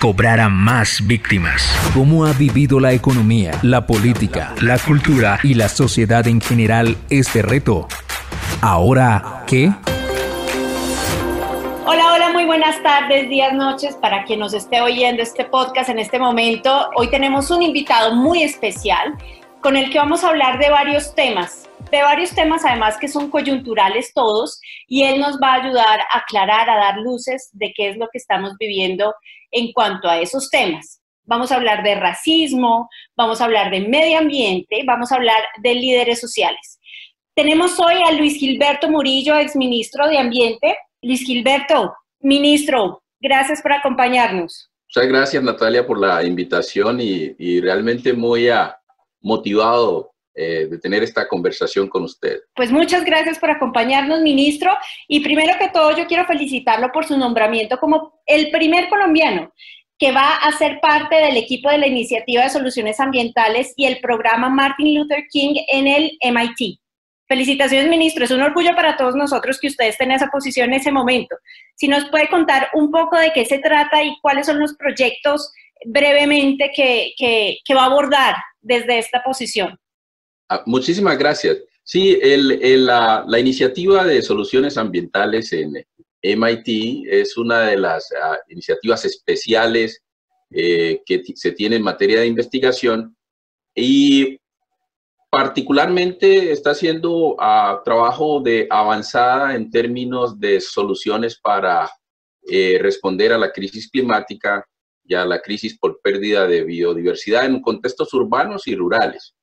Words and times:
cobrara 0.00 0.48
más 0.48 1.06
víctimas. 1.06 1.62
¿Cómo 1.92 2.24
ha 2.24 2.32
vivido 2.32 2.80
la 2.80 2.94
economía, 2.94 3.52
la 3.60 3.86
política, 3.86 4.54
la 4.62 4.78
cultura 4.78 5.38
y 5.42 5.52
la 5.52 5.68
sociedad 5.68 6.26
en 6.26 6.40
general 6.40 6.96
este 7.10 7.42
reto? 7.42 7.86
Ahora, 8.62 9.44
¿qué? 9.46 9.70
Hola, 11.84 12.14
hola, 12.14 12.30
muy 12.32 12.46
buenas 12.46 12.82
tardes, 12.82 13.28
días, 13.28 13.52
noches 13.52 13.94
para 13.96 14.24
quien 14.24 14.40
nos 14.40 14.54
esté 14.54 14.80
oyendo 14.80 15.22
este 15.22 15.44
podcast 15.44 15.90
en 15.90 15.98
este 15.98 16.18
momento. 16.18 16.88
Hoy 16.96 17.10
tenemos 17.10 17.50
un 17.50 17.60
invitado 17.60 18.14
muy 18.14 18.42
especial 18.42 19.18
con 19.60 19.76
el 19.76 19.90
que 19.90 19.98
vamos 19.98 20.24
a 20.24 20.28
hablar 20.28 20.58
de 20.58 20.70
varios 20.70 21.14
temas, 21.14 21.68
de 21.90 22.02
varios 22.02 22.30
temas 22.34 22.64
además 22.64 22.96
que 22.98 23.08
son 23.08 23.30
coyunturales 23.30 24.12
todos 24.14 24.60
y 24.86 25.04
él 25.04 25.20
nos 25.20 25.38
va 25.40 25.54
a 25.54 25.62
ayudar 25.62 26.00
a 26.00 26.18
aclarar, 26.18 26.70
a 26.70 26.76
dar 26.76 26.98
luces 26.98 27.50
de 27.52 27.72
qué 27.74 27.88
es 27.88 27.96
lo 27.96 28.08
que 28.12 28.18
estamos 28.18 28.52
viviendo 28.58 29.14
en 29.50 29.72
cuanto 29.72 30.08
a 30.08 30.18
esos 30.18 30.50
temas. 30.50 31.00
Vamos 31.24 31.52
a 31.52 31.56
hablar 31.56 31.82
de 31.82 31.94
racismo, 31.94 32.88
vamos 33.16 33.40
a 33.40 33.44
hablar 33.44 33.70
de 33.70 33.80
medio 33.80 34.18
ambiente, 34.18 34.82
vamos 34.86 35.12
a 35.12 35.16
hablar 35.16 35.42
de 35.62 35.74
líderes 35.74 36.20
sociales. 36.20 36.80
Tenemos 37.34 37.78
hoy 37.78 37.94
a 38.06 38.12
Luis 38.12 38.36
Gilberto 38.36 38.90
Murillo, 38.90 39.36
exministro 39.36 40.08
de 40.08 40.18
Ambiente. 40.18 40.76
Luis 41.02 41.22
Gilberto, 41.22 41.94
ministro, 42.20 43.02
gracias 43.20 43.62
por 43.62 43.72
acompañarnos. 43.72 44.70
Muchas 44.88 45.08
gracias 45.08 45.42
Natalia 45.42 45.86
por 45.86 46.00
la 46.00 46.24
invitación 46.24 47.00
y, 47.00 47.60
realmente 47.60 48.12
muy 48.12 48.48
motivado 49.20 50.10
eh, 50.42 50.68
de 50.68 50.78
tener 50.78 51.02
esta 51.02 51.28
conversación 51.28 51.86
con 51.86 52.04
usted. 52.04 52.40
Pues 52.54 52.72
muchas 52.72 53.04
gracias 53.04 53.38
por 53.38 53.50
acompañarnos, 53.50 54.22
ministro. 54.22 54.70
Y 55.06 55.20
primero 55.20 55.52
que 55.58 55.68
todo, 55.68 55.94
yo 55.94 56.06
quiero 56.06 56.24
felicitarlo 56.24 56.90
por 56.92 57.04
su 57.04 57.18
nombramiento 57.18 57.76
como 57.76 58.22
el 58.24 58.50
primer 58.50 58.88
colombiano 58.88 59.52
que 59.98 60.12
va 60.12 60.36
a 60.36 60.50
ser 60.52 60.80
parte 60.80 61.14
del 61.14 61.36
equipo 61.36 61.68
de 61.68 61.76
la 61.76 61.86
Iniciativa 61.86 62.44
de 62.44 62.48
Soluciones 62.48 63.00
Ambientales 63.00 63.74
y 63.76 63.84
el 63.84 64.00
programa 64.00 64.48
Martin 64.48 64.98
Luther 64.98 65.24
King 65.30 65.56
en 65.70 65.86
el 65.86 66.16
MIT. 66.22 66.80
Felicitaciones, 67.28 67.90
ministro. 67.90 68.24
Es 68.24 68.30
un 68.30 68.40
orgullo 68.40 68.74
para 68.74 68.96
todos 68.96 69.14
nosotros 69.14 69.60
que 69.60 69.66
usted 69.66 69.88
esté 69.88 70.04
en 70.04 70.12
esa 70.12 70.28
posición 70.28 70.70
en 70.70 70.80
ese 70.80 70.90
momento. 70.90 71.36
Si 71.74 71.86
nos 71.86 72.08
puede 72.08 72.30
contar 72.30 72.70
un 72.72 72.90
poco 72.90 73.18
de 73.18 73.30
qué 73.34 73.44
se 73.44 73.58
trata 73.58 74.02
y 74.02 74.16
cuáles 74.22 74.46
son 74.46 74.58
los 74.58 74.74
proyectos 74.74 75.52
brevemente 75.84 76.70
que, 76.74 77.12
que 77.18 77.74
va 77.74 77.82
a 77.82 77.86
abordar 77.86 78.36
desde 78.62 78.98
esta 78.98 79.22
posición. 79.22 79.78
Ah, 80.52 80.64
muchísimas 80.66 81.16
gracias. 81.16 81.58
Sí, 81.84 82.18
la, 82.24 83.24
iniciativa 83.38 84.04
de 84.04 84.20
soluciones 84.20 84.76
ambientales 84.76 85.52
en 85.52 85.72
MIT 86.22 87.06
es 87.08 87.36
una 87.36 87.60
de 87.60 87.76
las 87.76 88.12
ah, 88.20 88.36
iniciativas 88.48 89.04
especiales 89.04 90.02
eh, 90.50 91.02
que 91.06 91.22
se 91.36 91.52
tiene 91.52 91.76
en 91.76 91.82
materia 91.84 92.18
de 92.20 92.26
investigación 92.26 93.16
y 93.76 94.40
particularmente 95.30 96.50
está 96.50 96.72
haciendo 96.72 97.36
ah, 97.38 97.80
trabajo 97.84 98.40
de 98.40 98.66
avanzada 98.68 99.54
en 99.54 99.70
términos 99.70 100.40
de 100.40 100.60
soluciones 100.60 101.38
para 101.38 101.88
eh, 102.42 102.76
responder 102.82 103.32
a 103.32 103.38
la 103.38 103.52
crisis 103.52 103.88
climática 103.88 104.66
y 105.04 105.14
a 105.14 105.24
la 105.24 105.40
crisis 105.40 105.78
por 105.78 106.00
pérdida 106.00 106.48
de 106.48 106.64
biodiversidad 106.64 107.46
en 107.46 107.62
contextos 107.62 108.12
urbanos 108.14 108.66
y 108.66 108.74
rurales. 108.74 109.36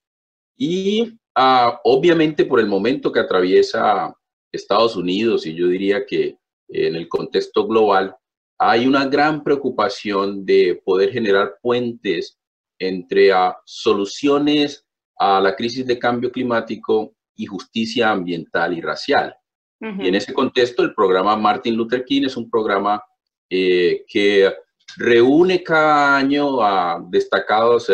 Y 0.58 1.18
ah, 1.36 1.80
obviamente 1.84 2.46
por 2.46 2.60
el 2.60 2.68
momento 2.68 3.12
que 3.12 3.20
atraviesa 3.20 4.14
Estados 4.52 4.96
Unidos 4.96 5.46
y 5.46 5.54
yo 5.54 5.68
diría 5.68 6.06
que 6.06 6.38
en 6.70 6.96
el 6.96 7.08
contexto 7.08 7.66
global, 7.68 8.16
hay 8.60 8.88
una 8.88 9.06
gran 9.06 9.44
preocupación 9.44 10.46
de 10.46 10.82
poder 10.84 11.12
generar 11.12 11.58
puentes 11.62 12.38
entre 12.80 13.32
ah, 13.32 13.56
soluciones 13.66 14.86
a 15.18 15.40
la 15.40 15.56
crisis 15.56 15.86
de 15.86 16.00
cambio 16.00 16.32
climático 16.32 17.16
y 17.36 17.46
justicia 17.46 18.12
ambiental 18.12 18.78
y 18.78 18.82
racial. 18.82 19.36
Y 19.80 20.08
en 20.08 20.16
ese 20.16 20.34
contexto, 20.34 20.82
el 20.82 20.96
programa 20.96 21.36
Martin 21.36 21.76
Luther 21.76 22.04
King 22.04 22.24
es 22.26 22.36
un 22.36 22.50
programa 22.50 23.04
eh, 23.48 24.04
que 24.08 24.52
reúne 24.96 25.62
cada 25.62 26.18
año 26.18 26.60
a 26.64 27.00
destacados 27.10 27.92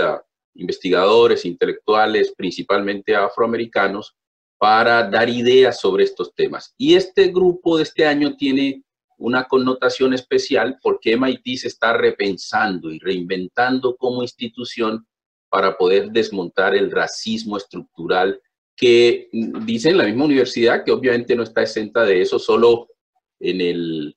investigadores, 0.56 1.46
intelectuales, 1.46 2.34
principalmente 2.36 3.16
afroamericanos, 3.16 4.16
para 4.58 5.04
dar 5.10 5.30
ideas 5.30 5.80
sobre 5.80 6.06
estos 6.06 6.34
temas. 6.34 6.74
Y 6.78 6.96
este 6.96 7.28
grupo 7.28 7.78
de 7.78 7.84
este 7.84 8.06
año 8.06 8.36
tiene 8.38 8.84
una 9.18 9.46
connotación 9.46 10.14
especial 10.14 10.78
porque 10.82 11.18
MIT 11.18 11.58
se 11.58 11.68
está 11.68 11.94
repensando 11.94 12.92
y 12.92 13.00
reinventando 13.00 13.96
como 13.96 14.22
institución 14.22 15.06
para 15.50 15.78
poder 15.78 16.12
desmontar 16.12 16.76
el 16.76 16.92
racismo 16.92 17.58
estructural 17.58 18.42
que 18.76 19.30
dice 19.32 19.94
la 19.94 20.06
misma 20.06 20.26
universidad, 20.26 20.84
que 20.84 20.92
obviamente 20.92 21.36
no 21.36 21.44
está 21.44 21.62
exenta 21.62 22.04
de 22.04 22.22
eso, 22.22 22.40
solo 22.40 22.88
en, 23.40 23.62
el, 23.62 24.16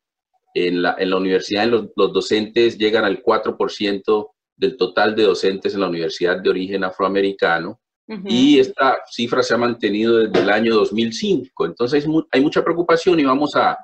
en, 0.55 0.83
la, 0.83 0.97
en 0.99 1.11
la 1.11 1.17
universidad 1.17 1.67
los, 1.67 1.89
los 1.95 2.13
docentes 2.13 2.79
llegan 2.79 3.05
al 3.05 3.23
4% 3.23 4.31
del 4.57 4.77
total 4.77 5.15
de 5.15 5.25
docentes 5.25 5.75
en 5.75 5.81
la 5.81 5.89
universidad 5.89 6.41
de 6.41 6.51
origen 6.51 6.85
afroamericano. 6.85 7.81
Y 8.25 8.61
esta 8.61 8.99
cifra 9.11 9.43
se 9.43 9.55
ha 9.55 9.59
mantenido 9.59 10.19
desde 10.19 10.41
el 10.41 10.51
año 10.51 10.77
2005. 10.77 11.67
Entonces 11.67 12.07
hay 12.31 12.41
mucha 12.41 12.63
preocupación 12.63 13.19
y 13.19 13.25
vamos 13.25 13.57
a 13.57 13.79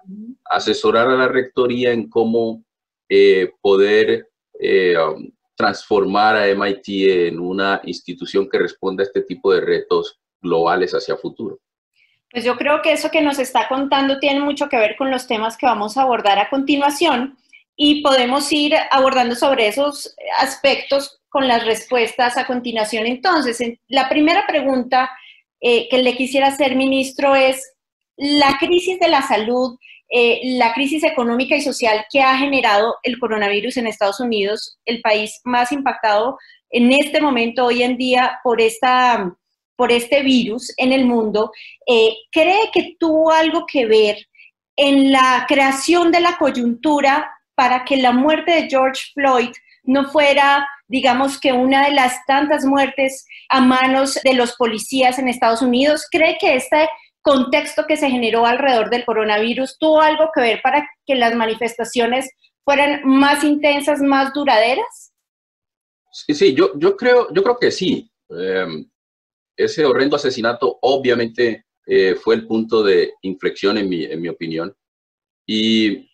asesorar 0.45 1.09
a 1.09 1.17
la 1.17 1.27
rectoría 1.27 1.91
en 1.91 2.09
cómo 2.09 2.63
eh, 3.09 3.51
poder 3.61 4.29
eh, 4.61 4.97
um, 4.97 5.29
transformar 5.57 6.37
a 6.37 6.47
MIT 6.47 6.89
en 7.27 7.41
una 7.41 7.81
institución 7.85 8.49
que 8.49 8.59
responda 8.59 9.03
a 9.03 9.07
este 9.07 9.23
tipo 9.23 9.53
de 9.53 9.61
retos 9.61 10.21
globales 10.41 10.93
hacia 10.93 11.17
futuro. 11.17 11.59
Pues 12.31 12.45
yo 12.45 12.57
creo 12.57 12.81
que 12.81 12.93
eso 12.93 13.11
que 13.11 13.21
nos 13.21 13.39
está 13.39 13.69
contando 13.69 14.19
tiene 14.19 14.41
mucho 14.41 14.69
que 14.69 14.79
ver 14.79 14.97
con 14.97 15.11
los 15.11 15.27
temas 15.27 15.57
que 15.57 15.67
vamos 15.67 15.97
a 15.97 16.03
abordar 16.03 16.39
a 16.39 16.49
continuación 16.49 17.37
y 17.77 18.03
podemos 18.03 18.53
ir 18.53 18.75
abordando 18.91 19.35
sobre 19.35 19.69
esos 19.69 20.15
aspectos 20.39 21.21
con 21.29 21.49
las 21.49 21.65
respuestas 21.65 22.37
a 22.37 22.47
continuación. 22.47 23.07
Entonces, 23.07 23.61
la 23.89 24.09
primera 24.09 24.45
pregunta 24.47 25.11
eh, 25.61 25.89
que 25.89 26.03
le 26.03 26.17
quisiera 26.17 26.49
hacer, 26.49 26.77
ministro, 26.77 27.35
es 27.35 27.75
la 28.17 28.59
crisis 28.59 29.01
de 29.01 29.09
la 29.09 29.23
salud, 29.23 29.79
eh, 30.11 30.41
la 30.59 30.75
crisis 30.75 31.03
económica 31.05 31.57
y 31.57 31.63
social 31.63 32.05
que 32.13 32.21
ha 32.21 32.37
generado 32.37 32.97
el 33.03 33.19
coronavirus 33.19 33.79
en 33.79 33.87
Estados 33.87 34.21
Unidos, 34.21 34.79
el 34.85 35.01
país 35.01 35.41
más 35.45 35.73
impactado 35.73 36.37
en 36.73 36.91
este 36.91 37.21
momento, 37.21 37.67
hoy 37.67 37.83
en 37.83 37.97
día, 37.97 38.41
por 38.43 38.61
esta 38.61 39.35
por 39.77 39.91
este 39.91 40.23
virus 40.23 40.73
en 40.77 40.93
el 40.93 41.07
mundo, 41.07 41.51
eh, 41.87 42.15
¿cree 42.31 42.71
que 42.73 42.95
tuvo 43.01 43.33
algo 43.33 43.67
que 43.67 43.87
ver 43.87 44.17
en 44.77 45.11
la 45.11 45.45
creación 45.49 46.13
de 46.13 46.21
la 46.21 46.37
coyuntura 46.39 47.31
para 47.55 47.85
que 47.85 47.97
la 47.97 48.13
muerte 48.13 48.53
de 48.53 48.69
George 48.69 49.03
Floyd 49.15 49.51
no 49.85 50.09
fuera, 50.11 50.67
digamos 50.87 51.41
que 51.41 51.53
una 51.53 51.87
de 51.87 51.95
las 51.95 52.25
tantas 52.27 52.65
muertes 52.65 53.27
a 53.49 53.61
manos 53.61 54.19
de 54.23 54.35
los 54.35 54.55
policías 54.57 55.19
en 55.19 55.29
Estados 55.29 55.63
Unidos? 55.63 56.07
¿Cree 56.11 56.39
que 56.41 56.55
este 56.55 56.89
contexto 57.21 57.85
que 57.87 57.97
se 57.97 58.11
generó 58.11 58.47
alrededor 58.47 58.91
del 58.91 59.05
coronavirus 59.05 59.79
tuvo 59.79 60.01
algo 60.01 60.31
que 60.35 60.41
ver 60.41 60.61
para 60.63 60.89
que 61.07 61.15
las 61.15 61.35
manifestaciones 61.35 62.31
fueran 62.65 63.03
más 63.05 63.45
intensas, 63.45 64.01
más 64.01 64.33
duraderas? 64.33 65.13
Sí, 66.13 66.35
sí 66.35 66.55
yo, 66.55 66.73
yo, 66.79 66.97
creo, 66.97 67.33
yo 67.33 67.43
creo 67.43 67.59
que 67.59 67.71
sí. 67.71 68.11
Em, 68.29 68.89
ese 69.57 69.85
horrendo 69.85 70.17
asesinato 70.17 70.79
obviamente 70.83 71.67
eh, 71.87 72.15
fue 72.15 72.35
el 72.37 72.47
punto 72.47 72.83
de 72.83 73.15
inflexión 73.23 73.79
en 73.79 73.89
mi, 73.89 74.05
en 74.05 74.21
mi 74.21 74.29
opinión. 74.29 74.75
Y 75.47 76.11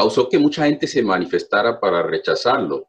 causó 0.00 0.30
que 0.30 0.38
mucha 0.38 0.64
gente 0.64 0.86
se 0.86 1.02
manifestara 1.02 1.78
para 1.78 2.02
rechazarlo. 2.02 2.88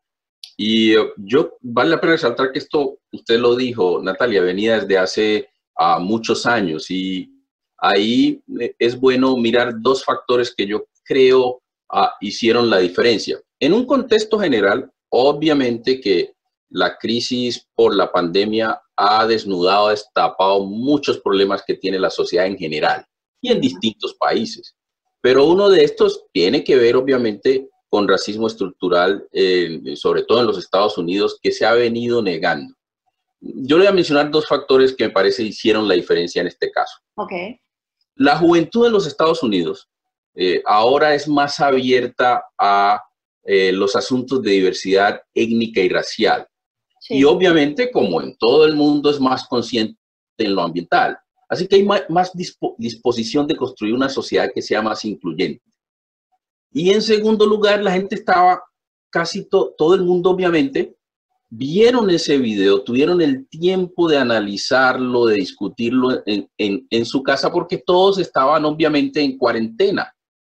Y 0.55 0.93
eh, 0.93 1.11
yo, 1.17 1.57
vale 1.59 1.89
la 1.89 1.99
pena 1.99 2.13
resaltar 2.13 2.53
que 2.53 2.59
esto, 2.59 2.99
usted 3.11 3.37
lo 3.37 3.53
dijo, 3.53 4.01
Natalia, 4.01 4.41
venía 4.41 4.79
desde 4.79 4.97
hace 4.97 5.49
ah, 5.75 5.99
muchos 5.99 6.45
años 6.45 6.89
y 6.89 7.29
ahí 7.77 8.41
eh, 8.61 8.73
es 8.79 8.97
bueno 8.97 9.35
mirar 9.35 9.73
dos 9.81 10.05
factores 10.05 10.55
que 10.55 10.65
yo 10.65 10.85
creo 11.03 11.61
ah, 11.89 12.13
hicieron 12.21 12.69
la 12.69 12.77
diferencia. 12.77 13.41
En 13.59 13.73
un 13.73 13.85
contexto 13.85 14.39
general, 14.39 14.89
obviamente 15.09 15.99
que 15.99 16.33
la 16.69 16.97
crisis 16.97 17.67
por 17.75 17.93
la 17.93 18.09
pandemia 18.09 18.81
ha 18.95 19.27
desnudado, 19.27 19.89
destapado 19.89 20.63
muchos 20.63 21.19
problemas 21.19 21.61
que 21.67 21.75
tiene 21.75 21.99
la 21.99 22.09
sociedad 22.09 22.45
en 22.45 22.57
general 22.57 23.05
y 23.41 23.51
en 23.51 23.59
distintos 23.59 24.13
países. 24.13 24.77
Pero 25.21 25.45
uno 25.45 25.69
de 25.69 25.83
estos 25.83 26.25
tiene 26.33 26.63
que 26.63 26.75
ver, 26.75 26.95
obviamente, 26.95 27.69
con 27.89 28.07
racismo 28.07 28.47
estructural, 28.47 29.27
sobre 29.95 30.23
todo 30.23 30.39
en 30.39 30.47
los 30.47 30.57
Estados 30.57 30.97
Unidos, 30.97 31.37
que 31.41 31.51
se 31.51 31.65
ha 31.65 31.73
venido 31.73 32.21
negando. 32.21 32.73
Yo 33.39 33.77
le 33.77 33.83
voy 33.83 33.91
a 33.91 33.95
mencionar 33.95 34.31
dos 34.31 34.47
factores 34.47 34.95
que 34.95 35.05
me 35.05 35.09
parece 35.09 35.43
hicieron 35.43 35.87
la 35.87 35.95
diferencia 35.95 36.41
en 36.41 36.47
este 36.47 36.71
caso. 36.71 36.95
Okay. 37.15 37.59
La 38.15 38.37
juventud 38.37 38.85
en 38.85 38.93
los 38.93 39.07
Estados 39.07 39.41
Unidos 39.43 39.89
eh, 40.35 40.61
ahora 40.65 41.13
es 41.13 41.27
más 41.27 41.59
abierta 41.59 42.43
a 42.57 43.01
eh, 43.43 43.71
los 43.71 43.95
asuntos 43.95 44.41
de 44.41 44.51
diversidad 44.51 45.21
étnica 45.33 45.81
y 45.81 45.89
racial. 45.89 46.47
Y 47.09 47.23
obviamente, 47.23 47.91
como 47.91 48.21
en 48.21 48.37
todo 48.37 48.65
el 48.65 48.75
mundo, 48.75 49.09
es 49.09 49.19
más 49.19 49.47
consciente 49.47 49.97
en 50.37 50.53
lo 50.53 50.61
ambiental. 50.61 51.17
Así 51.51 51.67
que 51.67 51.75
hay 51.75 51.83
más, 51.83 52.31
disposición 52.77 53.45
de 53.45 53.57
construir 53.57 53.93
una 53.93 54.07
sociedad 54.07 54.49
que 54.55 54.61
sea 54.61 54.81
más 54.81 55.03
incluyente. 55.03 55.61
Y 56.71 56.91
en 56.91 57.01
segundo 57.01 57.45
lugar, 57.45 57.83
la 57.83 57.91
gente 57.91 58.15
estaba, 58.15 58.63
casi 59.09 59.49
todo 59.49 59.93
el 59.93 60.03
mundo 60.03 60.29
obviamente, 60.29 60.95
vieron 61.49 62.09
ese 62.09 62.37
video, 62.37 62.81
tuvieron 62.83 63.21
el 63.21 63.49
tiempo 63.49 64.07
de 64.07 64.17
analizarlo, 64.17 65.25
de 65.25 65.35
discutirlo 65.35 66.23
en, 66.25 66.47
en, 66.57 67.05
su 67.05 67.21
casa, 67.21 67.51
porque 67.51 67.79
todos 67.85 68.17
estaban 68.17 68.63
obviamente 68.63 69.19
en 69.19 69.37
cuarentena. 69.37 70.09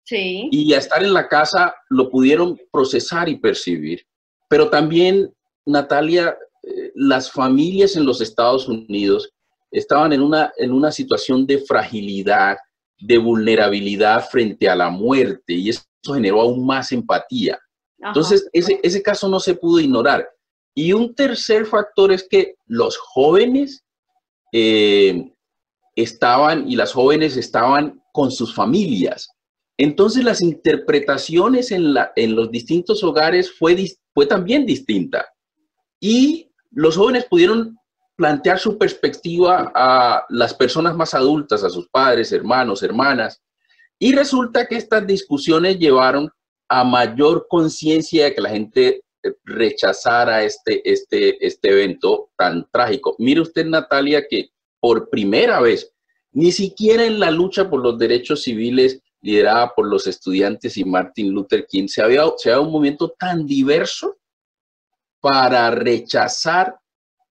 Sí. 0.04 0.50
Y 0.52 0.74
a 0.74 0.78
estar 0.78 1.02
en 1.02 1.14
la 1.14 1.26
casa 1.26 1.74
lo 1.88 2.10
pudieron 2.10 2.60
procesar 2.70 3.30
y 3.30 3.38
percibir. 3.38 4.04
Pero 4.46 4.68
también, 4.68 5.32
Natalia, 5.64 6.36
eh, 6.62 6.92
las 6.94 7.32
familias 7.32 7.96
en 7.96 8.04
los 8.04 8.20
Estados 8.20 8.68
Unidos 8.68 9.32
estaban 9.72 10.12
en 10.12 10.22
una, 10.22 10.52
en 10.56 10.72
una 10.72 10.92
situación 10.92 11.46
de 11.46 11.58
fragilidad, 11.58 12.58
de 13.00 13.18
vulnerabilidad 13.18 14.28
frente 14.28 14.68
a 14.68 14.76
la 14.76 14.90
muerte, 14.90 15.54
y 15.54 15.70
eso 15.70 15.82
generó 16.04 16.42
aún 16.42 16.64
más 16.64 16.92
empatía. 16.92 17.58
Entonces, 17.98 18.48
ese, 18.52 18.78
ese 18.82 19.02
caso 19.02 19.28
no 19.28 19.40
se 19.40 19.54
pudo 19.54 19.80
ignorar. 19.80 20.28
Y 20.74 20.92
un 20.92 21.14
tercer 21.14 21.66
factor 21.66 22.12
es 22.12 22.26
que 22.28 22.54
los 22.66 22.96
jóvenes 22.96 23.84
eh, 24.52 25.32
estaban 25.96 26.68
y 26.68 26.76
las 26.76 26.92
jóvenes 26.92 27.36
estaban 27.36 28.02
con 28.12 28.30
sus 28.30 28.54
familias. 28.54 29.28
Entonces 29.78 30.24
las 30.24 30.42
interpretaciones 30.42 31.72
en, 31.72 31.94
la, 31.94 32.12
en 32.16 32.36
los 32.36 32.50
distintos 32.50 33.02
hogares 33.02 33.52
fue, 33.58 33.76
fue 34.14 34.26
también 34.26 34.66
distinta. 34.66 35.26
Y 36.00 36.50
los 36.70 36.96
jóvenes 36.96 37.26
pudieron 37.26 37.78
plantear 38.16 38.58
su 38.58 38.78
perspectiva 38.78 39.72
a 39.74 40.24
las 40.28 40.54
personas 40.54 40.94
más 40.94 41.14
adultas, 41.14 41.64
a 41.64 41.70
sus 41.70 41.88
padres, 41.88 42.32
hermanos, 42.32 42.82
hermanas. 42.82 43.40
Y 43.98 44.14
resulta 44.14 44.66
que 44.66 44.76
estas 44.76 45.06
discusiones 45.06 45.78
llevaron 45.78 46.30
a 46.68 46.84
mayor 46.84 47.46
conciencia 47.48 48.24
de 48.24 48.34
que 48.34 48.40
la 48.40 48.50
gente 48.50 49.02
rechazara 49.44 50.42
este, 50.42 50.82
este, 50.90 51.44
este 51.44 51.70
evento 51.70 52.30
tan 52.36 52.66
trágico. 52.70 53.14
Mire 53.18 53.40
usted, 53.40 53.66
Natalia, 53.66 54.24
que 54.28 54.50
por 54.80 55.08
primera 55.10 55.60
vez, 55.60 55.92
ni 56.32 56.50
siquiera 56.50 57.04
en 57.04 57.20
la 57.20 57.30
lucha 57.30 57.70
por 57.70 57.80
los 57.80 57.98
derechos 57.98 58.42
civiles 58.42 59.00
liderada 59.20 59.72
por 59.74 59.86
los 59.86 60.06
estudiantes 60.08 60.76
y 60.76 60.84
Martin 60.84 61.30
Luther 61.30 61.66
King, 61.66 61.86
se 61.86 62.02
había, 62.02 62.24
se 62.36 62.50
había 62.50 62.66
un 62.66 62.72
movimiento 62.72 63.14
tan 63.16 63.46
diverso 63.46 64.16
para 65.20 65.70
rechazar 65.70 66.76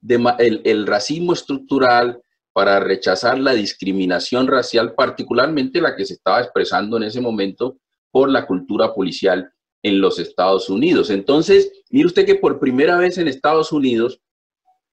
el, 0.08 0.62
el 0.64 0.88
racismo 0.88 1.34
estructural, 1.34 2.22
para 2.54 2.80
rechazar 2.80 3.40
la 3.40 3.54
discriminación 3.54 4.48
racial, 4.48 4.94
particularmente 4.94 5.82
la 5.82 5.96
que 5.96 6.06
se 6.06 6.14
estaba 6.14 6.42
expresando 6.42 6.98
en 6.98 7.04
ese 7.04 7.22
momento 7.22 7.78
por 8.12 8.30
la 8.30 8.46
cultura 8.46 8.94
policial 8.94 9.52
en 9.84 10.02
los 10.02 10.20
Estados 10.20 10.70
Unidos. 10.70 11.10
Entonces, 11.10 11.72
mire 11.90 12.08
usted 12.08 12.26
que 12.26 12.36
por 12.36 12.60
primera 12.60 12.98
vez 12.98 13.18
en 13.18 13.28
Estados 13.28 13.72
Unidos, 13.72 14.20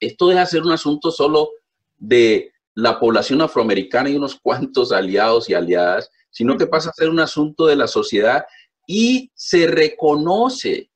esto 0.00 0.28
deja 0.28 0.40
de 0.40 0.46
ser 0.46 0.62
un 0.62 0.72
asunto 0.72 1.10
solo 1.10 1.50
de 1.96 2.52
la 2.74 3.00
población 3.00 3.42
afroamericana 3.42 4.08
y 4.08 4.16
unos 4.16 4.38
cuantos 4.40 4.92
aliados 4.92 5.50
y 5.50 5.54
aliadas, 5.54 6.10
sino 6.30 6.56
que 6.56 6.66
pasa 6.68 6.90
a 6.90 6.94
ser 6.94 7.10
un 7.10 7.18
asunto 7.18 7.66
de 7.66 7.74
la 7.74 7.88
sociedad 7.88 8.44
y 8.86 9.32
se 9.34 9.66
reconoce. 9.66 10.90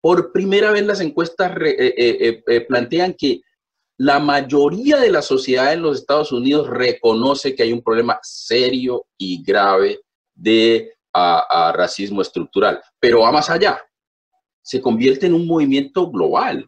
Por 0.00 0.32
primera 0.32 0.70
vez 0.70 0.84
las 0.84 1.00
encuestas 1.00 1.52
eh, 1.60 1.94
eh, 1.96 2.42
eh, 2.46 2.60
plantean 2.62 3.14
que 3.14 3.42
la 3.98 4.18
mayoría 4.18 4.96
de 4.96 5.10
la 5.10 5.20
sociedad 5.20 5.74
en 5.74 5.82
los 5.82 5.98
Estados 5.98 6.32
Unidos 6.32 6.68
reconoce 6.68 7.54
que 7.54 7.64
hay 7.64 7.72
un 7.72 7.82
problema 7.82 8.18
serio 8.22 9.06
y 9.18 9.42
grave 9.42 10.00
de 10.34 10.94
a, 11.12 11.72
racismo 11.76 12.22
estructural, 12.22 12.80
pero 12.98 13.20
va 13.20 13.32
más 13.32 13.50
allá, 13.50 13.82
se 14.62 14.80
convierte 14.80 15.26
en 15.26 15.34
un 15.34 15.46
movimiento 15.46 16.10
global. 16.10 16.66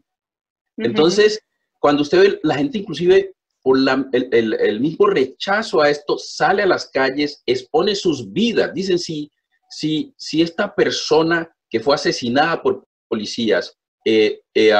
Entonces, 0.76 1.40
cuando 1.80 2.02
usted 2.02 2.20
ve 2.20 2.40
la 2.42 2.56
gente 2.56 2.78
inclusive 2.78 3.34
por 3.62 3.78
el, 3.78 4.80
mismo 4.80 5.06
rechazo 5.06 5.80
a 5.80 5.88
esto, 5.88 6.18
sale 6.18 6.64
a 6.64 6.66
las 6.66 6.90
calles, 6.90 7.42
expone 7.46 7.94
sus 7.94 8.30
vidas, 8.30 8.74
dicen 8.74 8.98
si, 8.98 9.30
si, 9.70 10.12
si 10.18 10.42
esta 10.42 10.74
persona 10.74 11.50
que 11.70 11.80
fue 11.80 11.94
asesinada 11.94 12.60
por 12.60 12.84
policías 13.12 13.76
eh, 14.04 14.40
eh, 14.54 14.72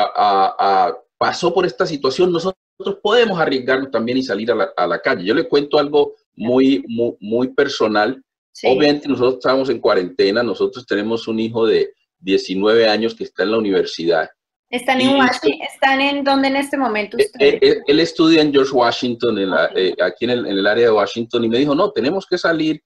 pasó 1.18 1.52
por 1.54 1.66
esta 1.66 1.86
situación, 1.86 2.32
nosotros 2.32 2.56
podemos 3.02 3.38
arriesgarnos 3.38 3.90
también 3.90 4.18
y 4.18 4.22
salir 4.22 4.50
a 4.50 4.54
la, 4.54 4.72
a 4.76 4.86
la 4.86 5.00
calle. 5.00 5.24
Yo 5.24 5.34
le 5.34 5.48
cuento 5.48 5.78
algo 5.78 6.14
muy, 6.34 6.84
muy, 6.88 7.14
muy 7.20 7.48
personal 7.48 8.22
Obviamente 8.64 9.08
nosotros 9.08 9.34
estamos 9.36 9.68
en 9.70 9.80
cuarentena, 9.80 10.42
nosotros 10.42 10.86
tenemos 10.86 11.26
un 11.26 11.40
hijo 11.40 11.66
de 11.66 11.94
19 12.18 12.86
años 12.86 13.14
que 13.14 13.24
está 13.24 13.42
en 13.42 13.52
la 13.52 13.58
universidad. 13.58 14.28
¿Están 14.70 15.00
en 15.00 15.16
Washington? 15.16 15.60
¿Están 15.72 16.00
en 16.00 16.24
dónde 16.24 16.48
en 16.48 16.56
este 16.56 16.78
momento 16.78 17.18
eh, 17.18 17.28
eh, 17.60 17.80
Él, 17.86 18.00
estudia 18.00 18.40
en 18.40 18.52
George 18.52 18.72
Washington, 18.72 19.38
eh, 19.76 19.94
aquí 20.02 20.24
en 20.24 20.30
el, 20.30 20.66
área 20.66 20.86
de 20.86 20.92
Washington, 20.92 21.44
y 21.44 21.48
me 21.48 21.58
dijo, 21.58 21.74
no, 21.74 21.90
tenemos 21.90 22.26
que 22.26 22.38
salir 22.38 22.82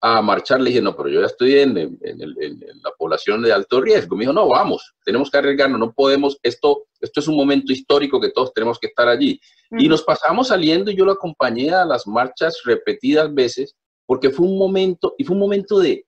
a 0.00 0.22
marchar. 0.22 0.60
Le 0.60 0.70
dije, 0.70 0.82
no, 0.82 0.96
pero 0.96 1.08
yo 1.08 1.20
ya 1.20 1.26
estoy 1.26 1.58
en, 1.58 1.74
la 1.74 2.90
población 2.98 3.42
de 3.42 3.52
alto 3.52 3.80
riesgo. 3.80 4.16
Me 4.16 4.22
dijo, 4.22 4.32
no, 4.32 4.48
vamos, 4.48 4.94
tenemos 5.04 5.30
que 5.30 5.38
arriesgarnos, 5.38 5.78
no 5.78 5.92
podemos, 5.92 6.38
esto, 6.42 6.86
esto 7.00 7.20
es 7.20 7.28
un 7.28 7.36
momento 7.36 7.72
histórico 7.72 8.20
que 8.20 8.30
todos 8.30 8.52
tenemos 8.52 8.78
que 8.78 8.88
estar 8.88 9.08
allí. 9.08 9.40
Y 9.70 9.88
nos 9.88 10.02
pasamos 10.02 10.48
saliendo 10.48 10.90
y 10.90 10.96
yo 10.96 11.04
lo 11.04 11.12
acompañé 11.12 11.70
a 11.70 11.84
las 11.84 12.06
marchas 12.06 12.60
repetidas 12.64 13.32
veces 13.32 13.76
porque 14.06 14.30
fue 14.30 14.46
un 14.46 14.56
momento, 14.58 15.14
y 15.18 15.24
fue 15.24 15.34
un 15.34 15.40
momento 15.40 15.78
de, 15.78 16.06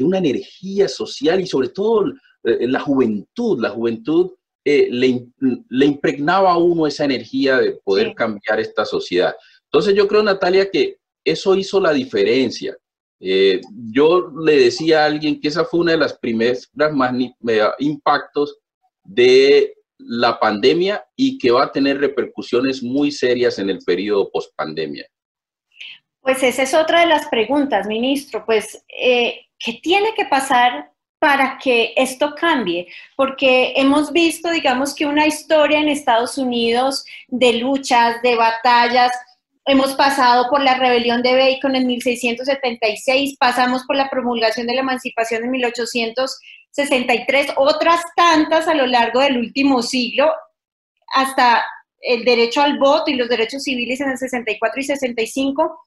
una 0.00 0.18
energía 0.18 0.88
social 0.88 1.40
y 1.40 1.46
sobre 1.46 1.70
todo 1.70 2.04
eh, 2.44 2.68
la 2.68 2.80
juventud, 2.80 3.58
la 3.62 3.70
juventud 3.70 4.32
eh, 4.62 4.88
le, 4.90 5.86
impregnaba 5.86 6.52
a 6.52 6.58
uno 6.58 6.86
esa 6.86 7.04
energía 7.04 7.58
de 7.58 7.78
poder 7.84 8.12
cambiar 8.14 8.58
esta 8.58 8.84
sociedad. 8.84 9.34
Entonces 9.64 9.94
yo 9.94 10.08
creo, 10.08 10.24
Natalia, 10.24 10.68
que 10.70 10.98
eso 11.24 11.54
hizo 11.54 11.80
la 11.80 11.92
diferencia. 11.92 12.76
Eh, 13.20 13.60
yo 13.90 14.30
le 14.44 14.56
decía 14.58 15.02
a 15.02 15.06
alguien 15.06 15.40
que 15.40 15.48
esa 15.48 15.64
fue 15.64 15.80
una 15.80 15.92
de 15.92 15.98
las 15.98 16.18
primeras 16.18 16.70
impactos 17.78 18.58
de 19.04 19.74
la 19.98 20.38
pandemia 20.38 21.04
y 21.16 21.38
que 21.38 21.50
va 21.50 21.64
a 21.64 21.72
tener 21.72 21.98
repercusiones 21.98 22.82
muy 22.82 23.10
serias 23.10 23.58
en 23.58 23.70
el 23.70 23.78
periodo 23.78 24.30
post 24.30 24.54
pandemia. 24.54 25.06
Pues 26.20 26.42
esa 26.42 26.62
es 26.64 26.74
otra 26.74 27.00
de 27.00 27.06
las 27.06 27.28
preguntas, 27.28 27.86
ministro. 27.86 28.44
Pues, 28.44 28.84
eh, 28.88 29.46
¿qué 29.58 29.74
tiene 29.82 30.12
que 30.14 30.26
pasar 30.26 30.90
para 31.20 31.56
que 31.56 31.94
esto 31.96 32.34
cambie? 32.34 32.88
Porque 33.14 33.74
hemos 33.76 34.12
visto, 34.12 34.50
digamos, 34.50 34.92
que 34.92 35.06
una 35.06 35.26
historia 35.26 35.78
en 35.78 35.88
Estados 35.88 36.36
Unidos 36.36 37.04
de 37.28 37.54
luchas, 37.54 38.20
de 38.22 38.34
batallas. 38.34 39.12
Hemos 39.66 39.94
pasado 39.94 40.48
por 40.48 40.62
la 40.62 40.74
rebelión 40.74 41.22
de 41.22 41.34
Bacon 41.34 41.74
en 41.74 41.88
1676, 41.88 43.36
pasamos 43.38 43.82
por 43.84 43.96
la 43.96 44.08
promulgación 44.08 44.68
de 44.68 44.74
la 44.74 44.82
emancipación 44.82 45.44
en 45.44 45.50
1863, 45.50 47.54
otras 47.56 48.02
tantas 48.14 48.68
a 48.68 48.74
lo 48.74 48.86
largo 48.86 49.20
del 49.20 49.38
último 49.38 49.82
siglo, 49.82 50.32
hasta 51.14 51.64
el 52.00 52.24
derecho 52.24 52.62
al 52.62 52.78
voto 52.78 53.10
y 53.10 53.14
los 53.14 53.28
derechos 53.28 53.64
civiles 53.64 54.00
en 54.00 54.10
el 54.10 54.18
64 54.18 54.80
y 54.80 54.84
65 54.84 55.86